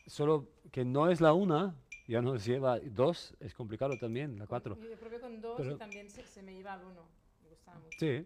[0.08, 1.76] solo que no es la una,
[2.08, 4.78] ya nos lleva dos, es complicado también, la cuatro.
[4.78, 7.06] Yo probé con dos Pero- y también se, se me iba al uno.
[7.44, 7.98] Me gustaba mucho.
[8.00, 8.26] Sí.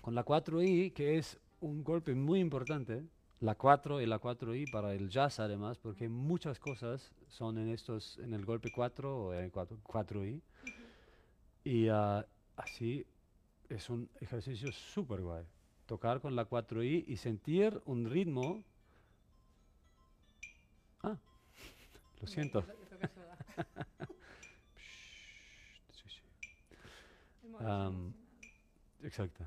[0.00, 3.04] Con la 4i, que es un golpe muy importante,
[3.40, 8.18] la 4 y la 4i para el jazz además, porque muchas cosas son en estos,
[8.18, 10.40] en el golpe 4 o en el 4, 4i.
[11.64, 12.24] Y ah,
[12.56, 13.04] así
[13.68, 15.44] es un ejercicio súper guay.
[15.86, 18.62] Tocar con la 4i y sentir un ritmo.
[21.02, 21.16] Ah,
[22.20, 22.64] lo siento.
[27.60, 28.12] Am,
[29.02, 29.44] Exacto.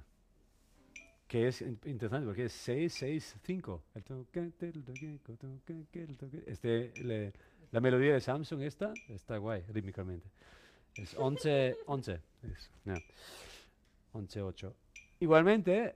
[1.27, 3.83] Que es in- interesante porque es 6, 6, 5.
[3.93, 6.43] El toque, el toque, el toque, el toque.
[6.47, 7.33] Este, le-
[7.71, 10.27] la melodía de Samsung esta está guay rítmicamente.
[10.95, 12.19] Es 11, 11.
[12.41, 12.95] Es, ya.
[14.13, 14.75] 11, 8.
[15.19, 15.95] Igualmente,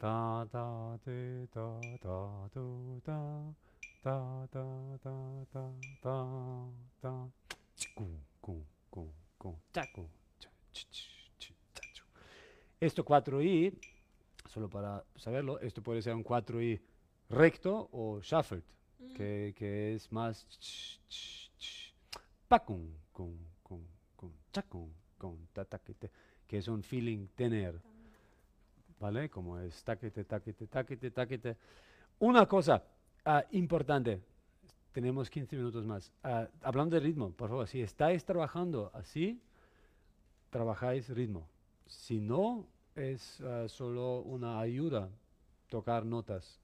[0.00, 3.18] da da de da da do da
[4.04, 4.64] da da
[5.04, 5.64] da da
[6.02, 6.16] da
[7.02, 7.28] da
[7.96, 8.08] gu
[8.42, 10.08] gu gu gu ta gu
[10.38, 12.04] cha ch ch ch ta chu.
[12.80, 13.72] Esto 4i,
[14.48, 16.80] solo para saberlo, esto puede ser un 4i
[17.30, 18.64] recto o shuffled,
[18.98, 19.14] Mm.
[19.14, 20.46] que, que es más
[22.48, 23.86] pa, cum, cum, cum,
[24.16, 26.10] cum, cha, cum, cum, ta, taquete,
[26.46, 27.80] que es un feeling tener,
[29.00, 29.28] ¿vale?
[29.28, 31.56] Como es taquete, taquete, taquete, taquete.
[32.18, 32.82] Una cosa
[33.24, 34.20] ah, importante,
[34.92, 36.12] tenemos 15 minutos más.
[36.22, 39.40] Ah, hablando de ritmo, por favor, si estáis trabajando así,
[40.50, 41.46] trabajáis ritmo.
[41.86, 45.10] Si no, es ah, solo una ayuda
[45.68, 46.60] tocar notas.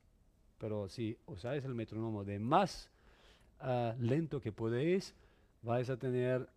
[0.59, 2.89] Pero si usáis el metrónomo de más
[4.01, 5.15] lento que podéis,
[5.63, 6.49] vais a tener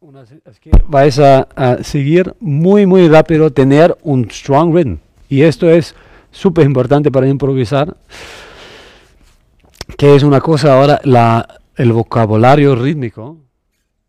[0.00, 0.22] una...
[0.22, 4.98] Es que vais a, a seguir muy, muy rápido, tener un strong rhythm.
[5.28, 5.94] Y esto es
[6.30, 7.96] súper importante para improvisar,
[9.96, 13.38] que es una cosa ahora, la, el vocabulario rítmico,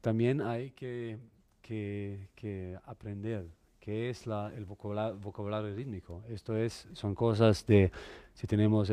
[0.02, 1.18] también hay que,
[1.62, 3.46] que, que aprender
[3.80, 6.24] qué es la, el vocabula- vocabulario rítmico.
[6.30, 7.92] Esto es, son cosas de,
[8.34, 8.92] si tenemos,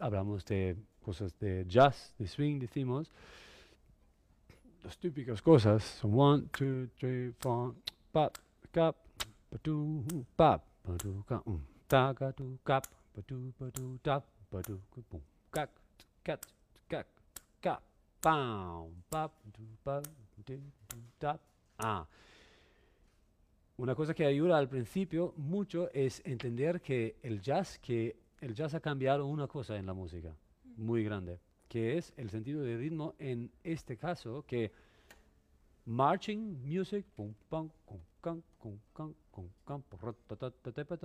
[0.00, 3.10] hablamos de cosas de jazz, de swing, decimos,
[4.82, 7.74] las típicas cosas son one, two, three, four,
[8.10, 8.36] pap,
[8.72, 8.96] cap,
[9.50, 10.04] patu,
[10.36, 11.62] pap, um, pum,
[21.78, 22.06] ah.
[23.76, 28.74] Una cosa que ayuda al principio mucho es entender que el jazz, que el jazz
[28.74, 30.34] ha cambiado una cosa en la música
[30.76, 31.38] muy grande,
[31.68, 34.72] que es el sentido de ritmo en este caso que
[35.84, 38.36] marching music pum pam cum ta,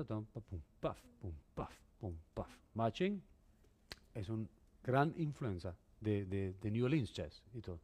[0.05, 3.21] tam, pa, pum paf pum paf pum paf marching
[4.13, 4.47] es una
[4.83, 7.79] gran influencia de, de, de New Orleans jazz y todo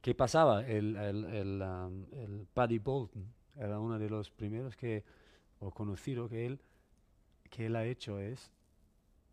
[0.00, 0.66] ¿Qué pasaba?
[0.66, 5.04] El, el, el, um, el Paddy Bolton era uno de los primeros que,
[5.58, 6.58] o conocido que él,
[7.50, 8.50] que él ha hecho es,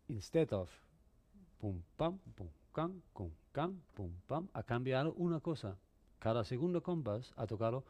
[0.08, 0.70] instead of
[1.58, 5.78] pum pam, pum cam, cum cam, pum pam, ha cambiado una cosa.
[6.18, 7.84] Cada segundo compás ha tocado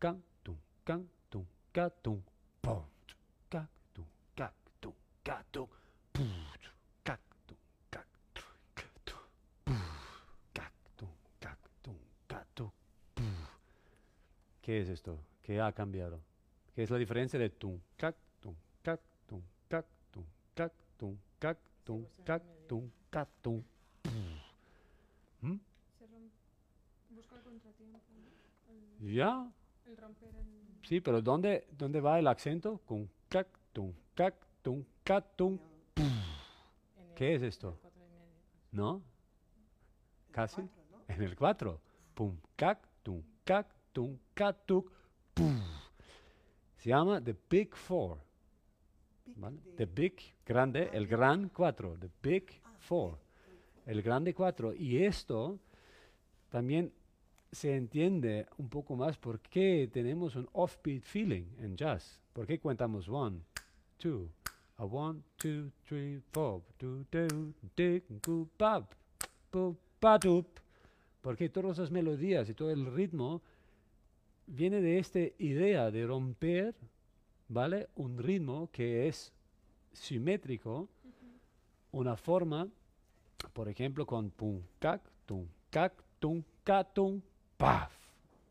[0.00, 2.22] can, tum, can, tum, ca, tum,
[2.62, 2.84] pum,
[3.50, 4.04] cac, tum,
[4.80, 4.92] tum,
[5.24, 5.66] ca, tum,
[6.12, 6.30] pum,
[6.62, 6.68] tum,
[7.04, 7.56] cac, tum,
[7.90, 8.04] ca,
[10.96, 11.08] tum,
[11.82, 11.96] pum,
[12.28, 12.68] ca, tum,
[13.14, 13.24] pum.
[14.62, 15.18] ¿Qué es esto?
[15.42, 16.20] ¿Qué ha cambiado?
[16.76, 18.54] ¿Qué es la diferencia de tum, cac, tum,
[18.84, 23.62] cac, tum, cac, tum, cac, tum, cac, tum, cac, tum, cac, tum,
[25.40, 25.60] pum?
[27.10, 27.98] Busca el contratiempo.
[29.00, 29.50] Ya
[29.88, 30.46] el romper el...
[30.86, 32.80] Sí, pero ¿dónde, dónde va el acento?
[32.86, 35.58] Con cac, tum, cac, tum, cac, tum.
[37.14, 37.78] ¿Qué es esto?
[38.70, 39.02] ¿No?
[40.30, 40.62] Casi.
[41.08, 41.80] En el 4.
[42.14, 44.92] Pum, cac, tum, cac, tum, cac, tuc,
[45.34, 45.60] pum.
[46.76, 48.18] Se llama The Big Four.
[49.36, 49.58] ¿vale?
[49.76, 51.96] The Big, grande, el gran 4.
[51.98, 53.18] The Big Ah, Four.
[53.86, 54.74] El grande 4.
[54.74, 55.58] Y esto
[56.50, 56.92] también
[57.50, 62.20] se entiende un poco más por qué tenemos un offbeat feeling en jazz.
[62.32, 63.40] ¿Por qué cuentamos one,
[63.96, 64.28] two,
[64.76, 68.92] a one, two, three, four, two, two, tick, gu, pap,
[69.50, 70.46] pu, pa, tup?
[71.20, 73.42] Porque todas esas melodías y todo el ritmo
[74.46, 76.74] viene de esta idea de romper,
[77.48, 77.88] ¿vale?
[77.96, 79.32] Un ritmo que es
[79.92, 80.88] simétrico,
[81.92, 82.68] una forma,
[83.52, 87.20] por ejemplo, con pum, cac, tum, cac, tum, ca, tum,
[87.58, 87.92] paf.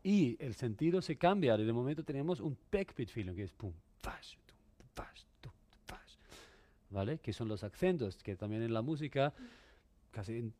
[0.04, 1.56] Y el sentido se cambia.
[1.56, 5.52] De momento tenemos un backbeat feeling que es pum, fash, tum, fash, tum,
[5.86, 6.14] fash.
[6.90, 7.18] ¿Vale?
[7.18, 9.34] Que son los acentos, que también en la música,
[10.12, 10.54] casi en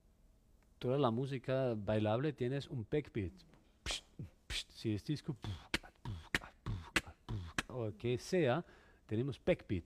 [0.80, 3.32] toda la música bailable tienes un backbeat.
[4.74, 5.36] Si es disco,
[7.68, 8.64] o que sea,
[9.06, 9.84] tenemos backbeat.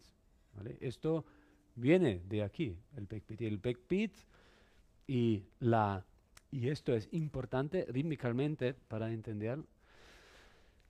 [0.55, 0.79] ¿vale?
[0.81, 1.25] Esto
[1.75, 3.41] viene de aquí, el backbeat.
[3.41, 4.13] Y el backbeat
[5.07, 6.05] y la
[6.53, 9.59] y esto es importante rítmicamente para entender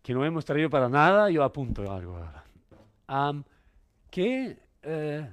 [0.03, 2.45] que no hemos traído para nada, yo apunto algo ahora.
[3.07, 3.45] Am,
[4.11, 5.31] ¿qué, eh,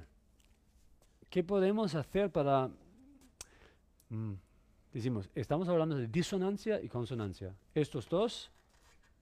[1.28, 2.70] ¿Qué podemos hacer para...
[4.08, 4.32] mm,
[4.92, 7.54] decimos, estamos hablando de disonancia y consonancia.
[7.74, 8.52] Estos dos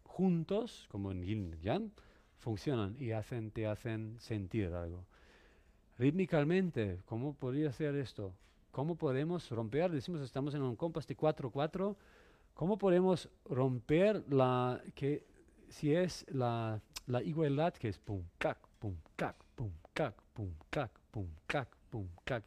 [0.04, 1.90] juntos, como en yin yang,
[2.36, 5.06] funcionan y hacen, te hacen sentir algo.
[5.98, 8.34] Rítmicamente, ¿cómo podría ser esto?
[8.70, 9.90] ¿Cómo podemos romper?
[9.90, 11.96] Decimos, estamos en un compás de 4-4.
[12.54, 15.24] ¿Cómo podemos romper la que
[15.68, 20.90] si es la, la igualdad que es pum, cac, pum, cac, pum, cac, pum, cac,
[21.10, 22.44] pum, cac, pum, cac?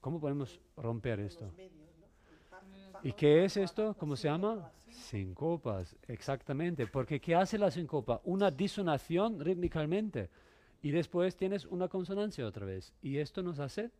[0.00, 1.50] ¿Cómo podemos romper esto?
[3.02, 3.94] ¿Y qué es esto?
[3.98, 4.70] ¿Cómo se llama?
[4.88, 6.86] Sincopas, exactamente.
[6.86, 8.20] Porque ¿qué hace la sincopa?
[8.24, 10.30] Una disonación rítmicamente.
[10.82, 12.92] Y después tienes una consonancia otra vez.
[13.02, 13.90] Y esto nos hace...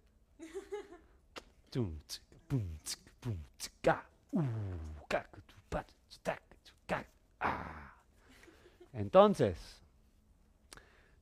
[8.93, 9.83] Entonces,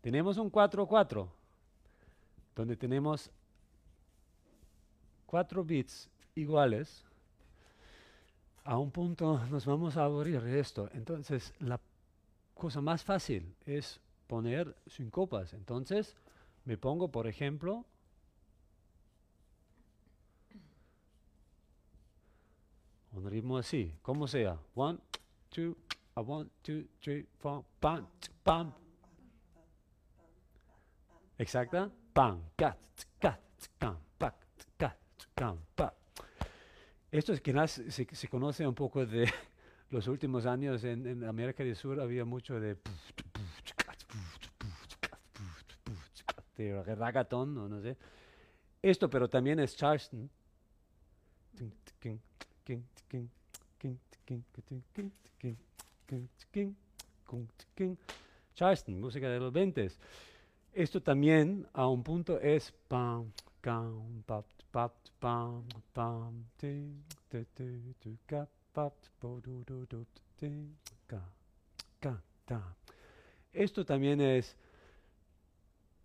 [0.00, 1.28] tenemos un 4-4,
[2.54, 3.30] donde tenemos
[5.26, 7.04] cuatro bits iguales
[8.64, 10.88] a un punto nos vamos a aburrir de esto.
[10.92, 11.80] Entonces, la
[12.54, 15.52] cosa más fácil es poner sincopas.
[15.52, 16.14] Entonces,
[16.64, 17.84] me pongo, por ejemplo,
[23.22, 24.58] un ritmo así, como sea.
[24.74, 24.98] One,
[25.50, 25.76] two,
[26.14, 28.06] a one, two, three, four, pam,
[28.42, 28.72] pam.
[31.38, 31.90] Exacta.
[32.12, 32.76] Pam, cat,
[33.18, 33.40] cat,
[33.78, 34.34] cam, pac,
[34.76, 34.96] cat,
[35.34, 35.94] cam, pa.
[37.10, 39.30] Esto nas- se, se conoce un poco de
[39.90, 42.76] los últimos años en, en América del Sur, había mucho de,
[46.56, 47.96] de ragatón, o no sé.
[48.82, 50.28] Esto, pero también es Charleston.
[58.54, 59.90] Charleston, música de los 20.
[60.72, 63.32] Esto también a un punto es pam,
[65.20, 66.44] pam, pam,
[71.06, 71.22] ca,
[72.00, 72.76] ca, ta.
[73.52, 74.56] Esto también es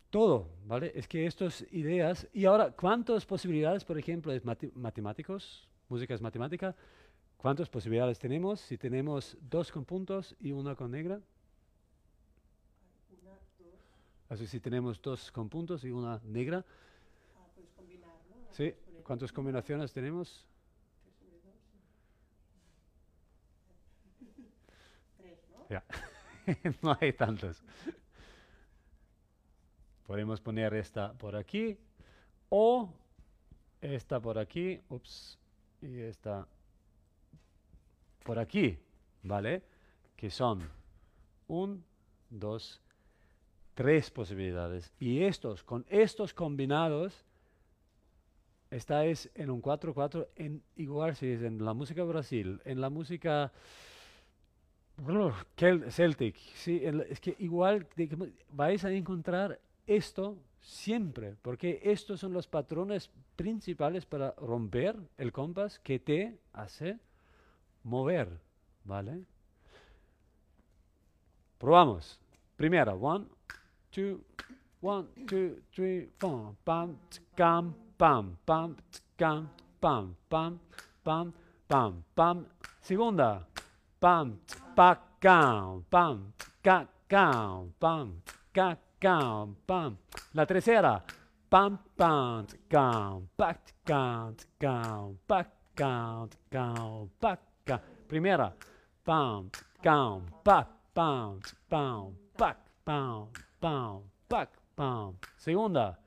[0.09, 0.91] todo, ¿vale?
[0.95, 5.67] Es que estas ideas, y ahora, ¿cuántas posibilidades, por ejemplo, mati- matemáticos?
[5.89, 6.75] Música es matemática.
[7.37, 8.59] ¿Cuántas posibilidades tenemos?
[8.59, 11.21] Si tenemos dos con puntos y una con negra.
[13.21, 13.69] Una, dos,
[14.27, 16.65] Así si tenemos dos con puntos y una negra.
[17.37, 18.35] ah, puedes combinar, ¿no?
[18.51, 18.73] Sí.
[19.03, 20.45] ¿Cuántas combinaciones tenemos?
[25.17, 25.65] Tres, ¿no?
[25.69, 25.85] Ya.
[26.81, 27.63] no hay tantos.
[30.05, 31.77] Podemos poner esta por aquí
[32.49, 32.93] o
[33.79, 35.37] esta por aquí, ups,
[35.81, 36.47] y esta
[38.23, 38.77] por aquí,
[39.23, 39.63] ¿vale?
[40.15, 40.61] Que son
[41.47, 41.83] un,
[42.29, 42.81] dos,
[43.73, 44.91] tres posibilidades.
[44.99, 47.23] Y estos, con estos combinados,
[48.69, 52.89] esta es en un 4-4, en igual si es en la música Brasil, en la
[52.89, 53.53] música
[55.89, 57.87] Celtic, sí, es que igual
[58.51, 65.79] vais a encontrar esto siempre, porque estos son los patrones principales para romper el compás
[65.79, 66.99] que te hace
[67.83, 68.39] mover,
[68.83, 69.23] ¿vale?
[71.57, 72.19] Probamos.
[72.55, 73.25] Primera, one,
[73.91, 74.23] two,
[74.81, 76.97] one, two, three, four, pam,
[77.35, 78.75] cam, pam, pam,
[79.17, 80.59] cam, pam, pam,
[81.03, 81.33] pam,
[81.67, 82.45] pam, pam.
[82.81, 83.47] Segunda,
[83.99, 84.39] pam,
[84.75, 88.21] pa, cam, pam, ca, cam, pam,
[88.53, 89.97] ca, cam, pam.
[90.33, 91.01] La tercera,
[91.49, 93.53] pam, pam, cam, pa,
[93.85, 95.43] cam, cam, pa,
[95.75, 97.79] cam, cam, pa, cam.
[98.07, 98.51] Primera,
[99.05, 99.49] pam,
[99.83, 102.55] cam, pa, pam, pam, pa,
[102.85, 103.27] pam,
[103.61, 104.45] pam, pa,
[104.75, 105.15] pam.
[105.37, 105.97] Segunda,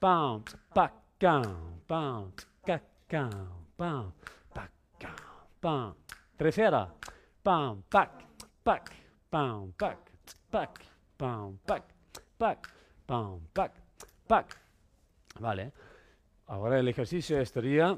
[0.00, 0.42] pam,
[0.74, 0.90] pa,
[1.20, 2.32] cam, pam,
[2.66, 2.78] ca,
[3.08, 4.12] cam, pam,
[4.54, 4.68] pa,
[4.98, 5.16] cam,
[5.60, 5.94] pam.
[6.38, 6.88] Tercera,
[7.44, 8.08] pam, pac,
[8.64, 8.90] pac,
[9.30, 9.98] pam, pac,
[10.50, 10.70] pac,
[11.18, 11.82] pam, pac,
[12.42, 12.68] pac,
[13.06, 13.72] pam, pac,
[14.26, 14.60] pac.
[15.38, 15.70] Vale.
[16.48, 17.96] Ahora el ejercicio estaría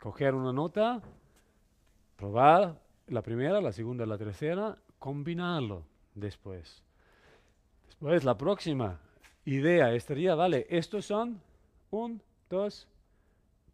[0.00, 1.00] coger una nota,
[2.16, 2.74] probar
[3.06, 6.82] la primera, la segunda, la tercera, combinarlo después.
[7.86, 8.98] Después la próxima
[9.44, 11.40] idea estaría, vale, estos son
[11.92, 12.88] un, dos,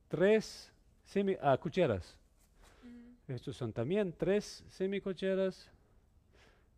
[0.08, 0.70] tres
[1.06, 2.14] semi, ah, cucheras.
[3.26, 5.70] Estos son también tres semicocheras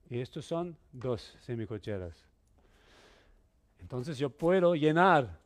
[0.08, 2.31] y estos son dos semicocheras.
[3.82, 5.38] Entonces yo puedo llenar.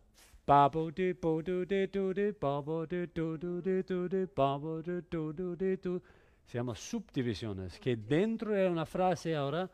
[6.47, 9.69] Se llama subdivisiones, que dentro de una frase ahora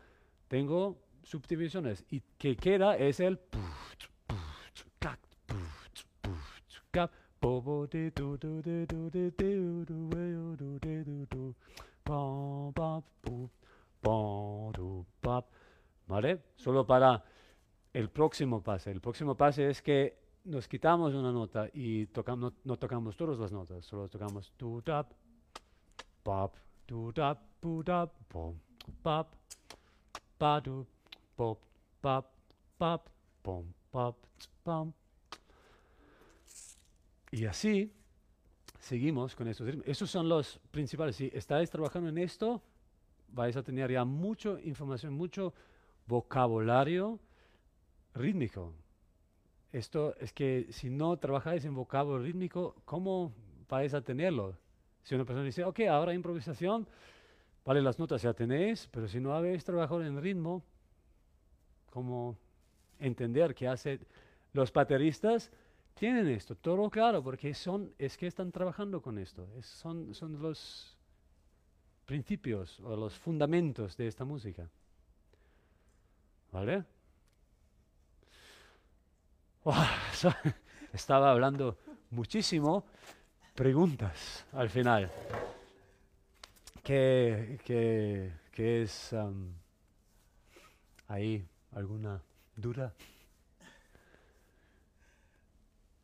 [0.48, 3.38] tengo subdivisiones y que queda es el.
[16.06, 16.40] ¿Vale?
[16.56, 17.24] Solo para
[17.92, 18.90] el próximo pase.
[18.90, 23.52] El próximo pase es que nos quitamos una nota y tocamos, no, tocamos todas las
[23.52, 25.12] notas, solo tocamos tu tap,
[26.22, 26.56] pop,
[26.86, 28.58] tu tap, pu tap, pom,
[29.02, 29.28] pop,
[30.38, 30.86] pa du,
[31.36, 31.60] pop,
[32.00, 32.26] pop,
[32.78, 33.08] pop,
[33.42, 34.16] pom, pop,
[34.64, 34.92] pam.
[37.30, 37.92] Y así
[38.78, 39.86] seguimos con estos ritmos.
[39.86, 41.16] Esos son los principales.
[41.16, 42.62] Si estáis trabajando en esto,
[43.28, 45.54] vais a tener ya mucha información, mucho
[46.06, 47.20] vocabulario
[48.14, 48.72] rítmico.
[49.72, 53.32] Esto es que si no trabajáis en vocabulario rítmico, ¿cómo
[53.68, 54.56] vais a tenerlo?
[55.02, 56.86] Si una persona dice, ok, ahora improvisación,
[57.64, 60.62] vale, las notas ya tenéis, pero si no habéis trabajado en ritmo,
[61.90, 62.36] ¿cómo
[62.98, 64.00] entender qué hace?
[64.52, 65.50] Los bateristas
[65.94, 70.40] tienen esto, todo claro, porque son, es que están trabajando con esto, es- son, son
[70.40, 70.96] los
[72.06, 74.68] principios o los fundamentos de esta música.
[76.50, 76.84] ¿Vale?
[80.92, 81.76] Estaba hablando
[82.10, 82.84] muchísimo.
[83.54, 85.10] Preguntas al final.
[86.82, 89.54] ¿Qué, qué- qué es am,
[91.08, 91.46] ahí?
[91.72, 92.20] ¿Alguna
[92.56, 92.92] duda?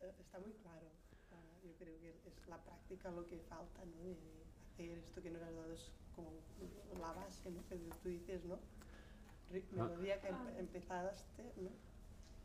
[0.00, 0.86] Está muy claro.
[1.32, 4.04] Ah, yo creo que es la práctica lo que falta, ¿no?
[4.04, 4.16] De
[4.72, 6.30] hacer esto que nos has dado es como
[7.00, 7.66] la base, ¿no?
[7.68, 8.54] Que tú dices, ¿no?
[8.54, 9.88] Ah.
[9.88, 11.70] Melodía que empe- empezaste, ¿no?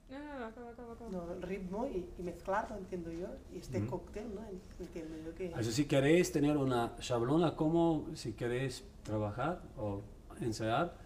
[0.10, 1.10] No, no, no, acaba, acaba, acaba.
[1.10, 3.88] No, el ritmo y, y mezclarlo, entiendo yo, y este Ujú.
[3.88, 4.42] cóctel, ¿no?
[4.48, 5.52] En- Entiendo yo que...
[5.56, 10.02] Así si queréis tener una chablona como si queréis trabajar o
[10.42, 10.98] ensayar,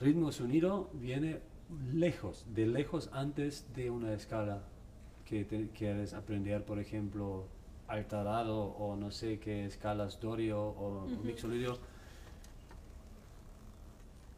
[0.00, 1.40] ritmo sonido viene
[1.92, 4.62] lejos, de lejos antes de una escala
[5.24, 7.46] que te- quieres aprender, por ejemplo,
[7.88, 11.24] alterado o no sé qué escalas dorio o Ujú.
[11.24, 11.78] mixolidio.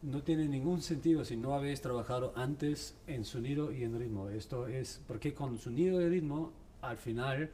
[0.01, 4.29] No tiene ningún sentido si no habéis trabajado antes en sonido y en ritmo.
[4.29, 7.49] Esto es porque con sonido y ritmo, al final,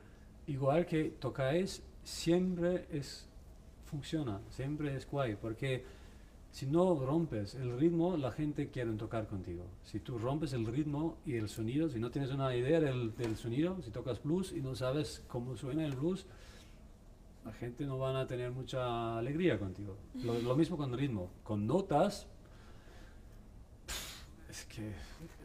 [0.46, 3.28] igual que tocáis, siempre es
[3.86, 5.86] funciona, siempre es guay, porque
[6.52, 9.64] si no rompes el ritmo, la gente quiere tocar contigo.
[9.84, 13.36] Si tú rompes el ritmo y el sonido, si no tienes una idea del, del
[13.38, 16.26] sonido, si tocas blues y no sabes cómo suena el blues,
[17.44, 19.98] la gente no van a tener mucha alegría contigo.
[20.24, 21.30] Lo, lo mismo con ritmo.
[21.44, 22.28] Con notas,
[24.56, 24.92] es que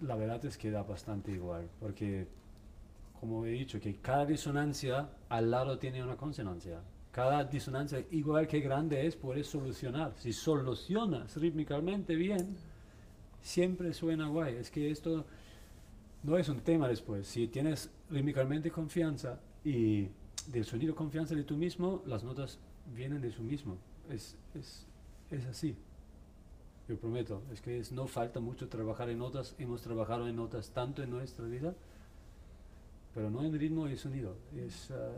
[0.03, 2.27] la verdad es que da bastante igual, porque
[3.21, 6.81] como he dicho, que cada disonancia al lado tiene una consonancia.
[7.13, 10.15] Cada disonancia, igual que grande es, puedes solucionar.
[10.17, 12.57] Si solucionas rítmicamente bien,
[13.43, 14.55] siempre suena guay.
[14.57, 15.27] Es que esto
[16.23, 17.27] no es un tema después.
[17.27, 20.09] Si tienes rítmicamente confianza y
[20.47, 22.59] del sonido confianza de tú mismo, las notas
[22.95, 23.77] vienen de su mismo.
[24.09, 24.87] Es, es,
[25.31, 25.77] es así.
[26.91, 30.71] Yo prometo, es que es- no falta mucho trabajar en notas, hemos trabajado en notas
[30.71, 31.73] tanto en nuestra vida,
[33.15, 34.35] pero no en ritmo y sonido.
[34.57, 35.13] Es ah,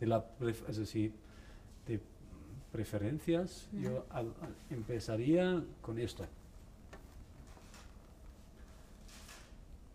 [0.00, 0.22] de la
[0.68, 1.14] es decir,
[1.86, 1.98] de
[2.72, 4.04] preferencias, yo
[4.68, 6.26] empezaría con esto.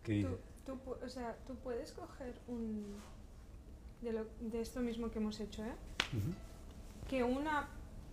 [0.03, 0.23] ¿Qué
[0.65, 2.85] Tú, tú o sea, tú puedes coger un...
[4.01, 5.73] De, lo- de esto mismo que hemos hecho, ¿eh?
[7.07, 7.67] Que una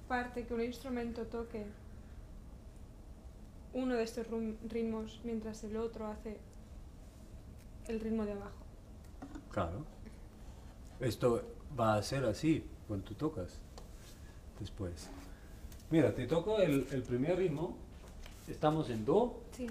[0.07, 1.65] parte, que un instrumento toque
[3.75, 4.27] uno de estos
[4.69, 6.39] ritmos mientras el otro hace
[7.89, 8.53] el ritmo de abajo.
[9.51, 9.85] Claro.
[11.01, 11.43] Esto
[11.79, 13.59] va a ser así cuando tú tocas
[14.61, 15.09] después.
[15.91, 17.77] Mira, te toco el, el primer ritmo,
[18.49, 19.67] estamos en Do, Sí.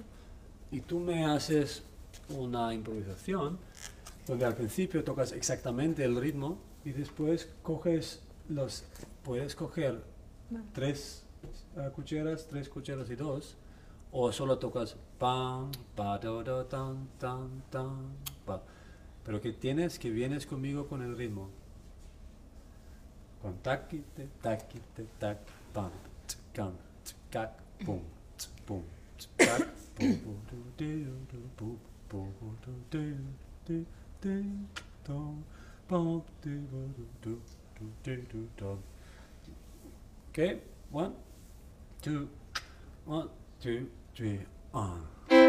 [0.71, 1.83] y tú me haces
[2.29, 3.57] una improvisación
[4.27, 8.83] donde al principio tocas exactamente el ritmo y después coges los,
[9.23, 10.03] puedes coger
[10.49, 10.65] Vale.
[10.73, 11.23] tres
[11.77, 13.55] eh, cucheras, tres cucheras y dos,
[14.11, 18.11] o solo tocas pam, pa, do, do, tan, tan, tan,
[18.45, 18.61] pa.
[19.23, 21.49] Pero que tienes que vienes conmigo con el ritmo.
[23.41, 25.37] Con taqui, te, taqui, te, tac,
[25.73, 25.91] pam,
[26.27, 26.73] tsk, cam,
[27.03, 27.51] tsk, cac,
[27.85, 28.01] pum,
[28.65, 28.83] pum,
[29.17, 30.59] tsk, cac, pum, pum, pum,
[31.57, 31.77] pum,
[32.09, 32.55] pum, pum,
[38.57, 38.79] dum.
[40.29, 40.59] Okay,
[40.91, 41.13] one,
[42.01, 42.29] two,
[43.05, 43.29] one,
[43.59, 43.89] two,
[44.21, 44.37] three,
[44.71, 45.40] on.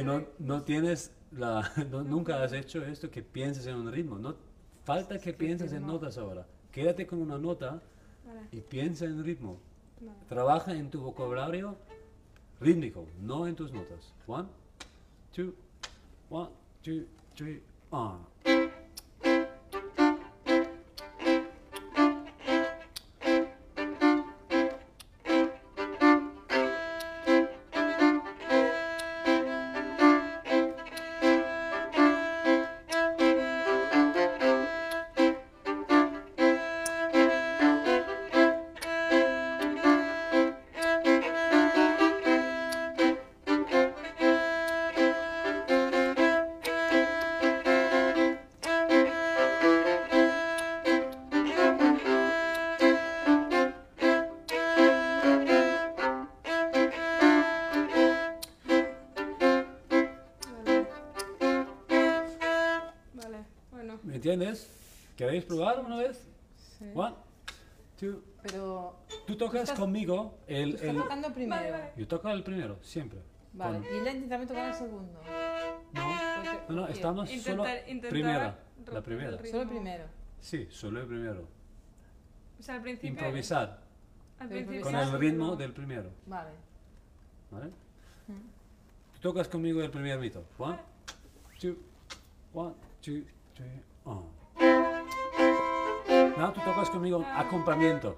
[0.00, 4.18] Que no, no tienes la, no- nunca has hecho esto que pienses en un ritmo.
[4.18, 4.34] No
[4.84, 5.94] falta que pienses en no.
[5.94, 6.46] notas ahora.
[6.72, 7.80] Quédate con una nota
[8.52, 9.58] y piensa en ritmo.
[10.28, 11.76] Trabaja en tu vocabulario
[12.60, 14.14] rítmico, no en tus notas.
[14.26, 14.48] One,
[15.32, 15.54] two,
[16.30, 16.50] one,
[16.82, 17.04] two,
[17.34, 18.24] three, on.
[64.30, 64.68] Entiendes?
[65.16, 66.22] ¿Queréis probar una vez?
[66.78, 66.84] Sí.
[66.94, 67.14] One,
[67.98, 68.22] two.
[68.42, 71.56] Pero Tú tocas estás- conmigo tú el, estás el- tocando primero.
[71.62, 71.92] Vale, vale.
[71.96, 73.20] Yo toco el primero, siempre.
[73.52, 75.20] Vale, Con- y ella también tocar el segundo.
[75.22, 75.22] no,
[75.92, 78.58] Porque- no, no, estamos solo Intentar- intentar primera.
[78.92, 79.30] La primera.
[79.36, 79.46] el.
[79.46, 80.04] Solo el primero.
[80.40, 81.48] Sí, solo el primero.
[82.58, 83.10] O sea, al principio.
[83.10, 83.80] Improvisar
[84.38, 86.10] Al principio con el ritmo del primero.
[86.26, 86.50] Vale.
[87.50, 87.66] ¿Vale?
[88.28, 89.14] Mm.
[89.14, 90.44] Tú tocas conmigo el primer mito.
[90.58, 90.78] One,
[91.60, 91.76] two,
[92.54, 93.22] one, two,
[93.54, 94.24] three, on.
[96.36, 98.16] Now tú tocas conmigo acompañamiento.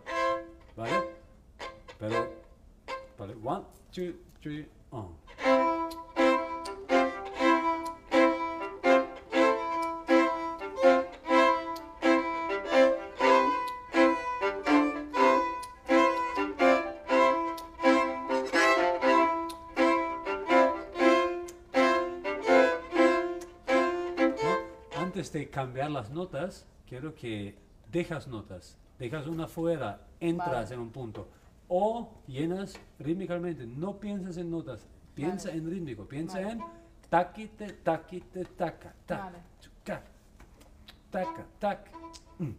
[0.76, 0.92] ¿Vale?
[1.98, 2.32] Pero,
[3.18, 5.16] vale, one, two, three, on.
[5.44, 5.51] ¿no?
[25.52, 27.56] Cambiar las notas, quiero que
[27.92, 28.76] dejas notas.
[28.98, 30.74] Dejas una fuera, entras Vale.
[30.74, 31.28] en un punto.
[31.68, 33.66] O llenas rítmicamente.
[33.66, 35.60] No piensas en notas, piensa Vale.
[35.60, 36.04] en rítmico.
[36.06, 36.52] Piensa Vale.
[36.52, 36.62] en
[37.08, 39.38] taquite, taquite, taca, tac, Vale.
[39.84, 40.02] tac,
[41.10, 41.90] taca, tac,
[42.38, 42.50] mm,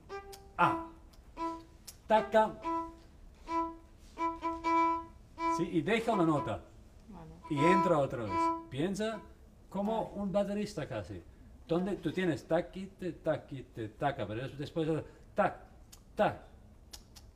[0.57, 0.87] ah,
[2.07, 2.61] taca.
[5.57, 6.61] Sí, y deja una nota
[7.49, 8.33] y entra otra vez.
[8.69, 9.19] Piensa
[9.69, 11.23] como un baterista casi.
[11.67, 14.87] Donde tú tienes taquite, taquite, taca, pero es- después
[15.35, 15.55] tac,
[16.15, 16.35] tac,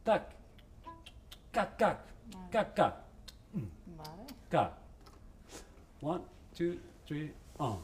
[0.03, 0.29] tac,
[1.51, 1.99] cac, cac,
[2.51, 2.95] cac, cac,
[3.97, 4.27] Vale.
[4.49, 4.71] cac.
[6.01, 6.21] One,
[6.55, 6.77] two,
[7.07, 7.79] three, on.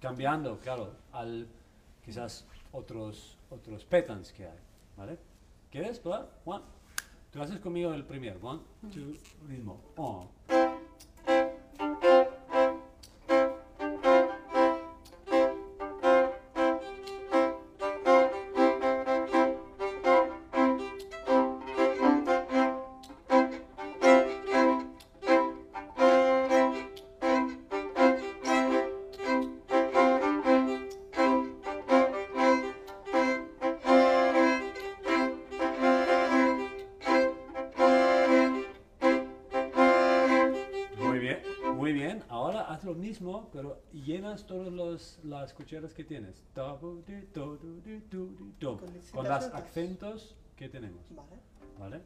[0.00, 1.46] cambiando, claro, al
[2.04, 4.58] quizás otros, otros patterns que hay,
[4.96, 5.18] ¿vale?
[5.72, 6.28] ¿Quieres probar?
[6.44, 6.62] One.
[7.30, 8.38] Tú haces conmigo el primero.
[8.42, 8.60] One,
[8.92, 9.16] two,
[9.48, 9.80] ritmo.
[9.96, 10.28] On.
[45.42, 46.42] Las cucharas que tienes.
[49.12, 51.02] Con los acentos que tenemos.
[51.10, 51.36] Vale.
[51.78, 52.00] ¿Vale?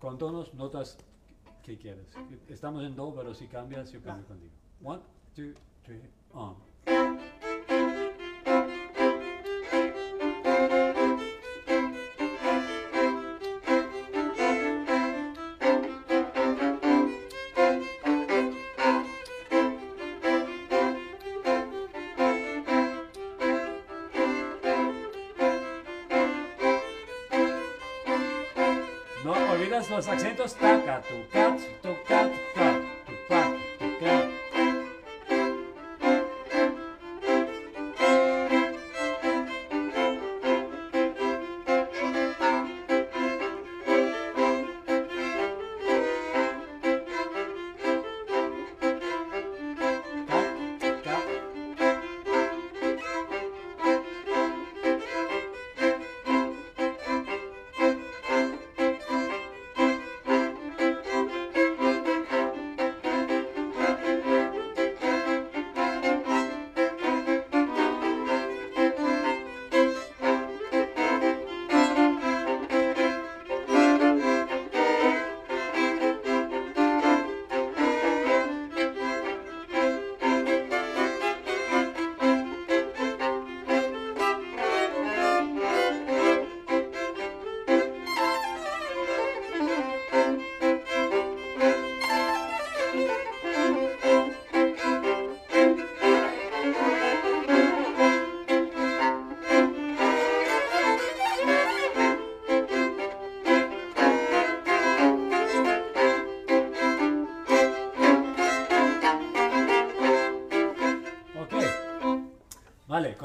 [0.00, 0.98] Con tonos, notas
[1.62, 2.08] que quieres.
[2.48, 4.52] Estamos en do, pero si cambias, yo cambio contigo.
[4.82, 5.02] One,
[5.34, 6.02] two, three,
[6.32, 6.56] on.
[29.94, 31.94] Slovenských akcentos, taká tu, kat, tu,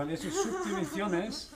[0.10, 1.52] Con esas subdivisiones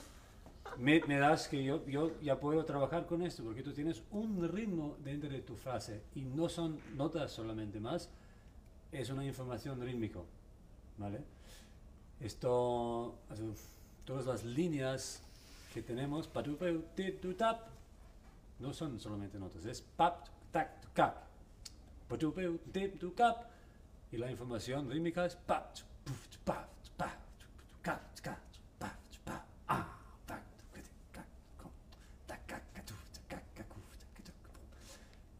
[0.78, 1.82] me, das que yo,
[2.22, 6.20] ya puedo trabajar con esto, porque tú tienes un ritmo dentro de tu frase y
[6.20, 8.08] no son notas solamente más,
[8.92, 10.24] es una información rítmico.
[10.98, 11.24] ¿Vale?
[12.20, 13.18] Esto,
[14.04, 15.20] todas las líneas
[15.72, 17.60] que tenemos, tap,
[18.60, 21.24] no son solamente notas, es pap, tac, cap,
[23.16, 23.36] cap,
[24.12, 28.00] y la información rítmica es pa, tu, puf, tu, pa, tu, pa, tu, tu, ca,
[28.14, 29.86] tu, ca, tu, pa, tu, pa, ah,
[30.26, 31.24] pa, tu, ca, tu, ca,
[31.58, 31.70] co,
[32.26, 34.60] ta, ca, ca, tu, ta, ca, ca, cu, ta, ca, tu, ca, pu.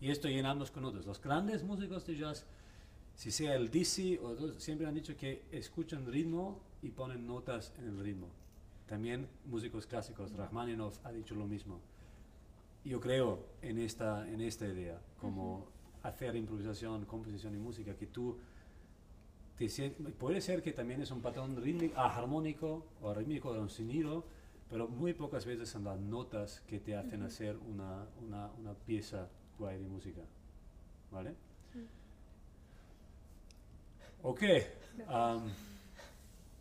[0.04, 1.06] Y esto llenamos con notas.
[1.06, 2.44] Los grandes músicos de jazz,
[3.14, 7.72] si sea el Dizzy o otros, siempre han dicho que escuchan ritmo y ponen notas
[7.78, 8.26] en el ritmo.
[8.86, 11.80] También músicos clásicos, Rachmaninoff ha dicho lo mismo.
[12.84, 15.68] Yo creo en esta, en esta idea, como
[16.02, 18.36] hacer improvisación, composición y música, que tú
[19.56, 19.66] te
[20.18, 24.26] puede ser que también es un patrón rítmico, ah, armónico o rítmico de un sonido,
[24.68, 29.30] pero muy pocas veces son las notas que te hacen hacer una, una, una pieza
[29.58, 30.20] guay de música.
[31.10, 31.34] ¿Vale?
[34.22, 34.42] Ok.
[35.08, 35.52] am,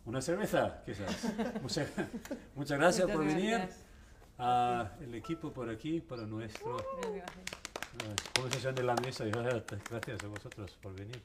[0.06, 1.34] una cerveza, quizás.
[1.62, 1.90] Muchas,
[2.56, 3.70] muchas gracias Muchas por venir.
[4.38, 8.32] Ah, el equipo por aquí, para nuestra Muchas gracias.
[8.36, 9.26] conversación de la mesa.
[9.26, 11.22] y Gracias a vosotros por venir.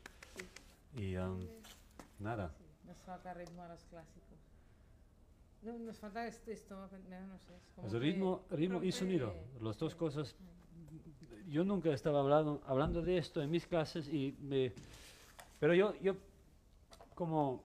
[0.94, 1.40] Y am,
[2.18, 2.52] nada.
[2.84, 4.38] Nos falta ritmo a los clásicos.
[5.62, 6.50] No, nos falta esto,
[7.26, 7.56] no sé.
[7.56, 10.36] es como que- ritmo, ritmo y sonido, las dos cosas.
[11.48, 14.72] Yo nunca estaba hablando, hablando de esto en mis clases, y me,
[15.59, 16.14] pero yo, yo
[17.14, 17.56] como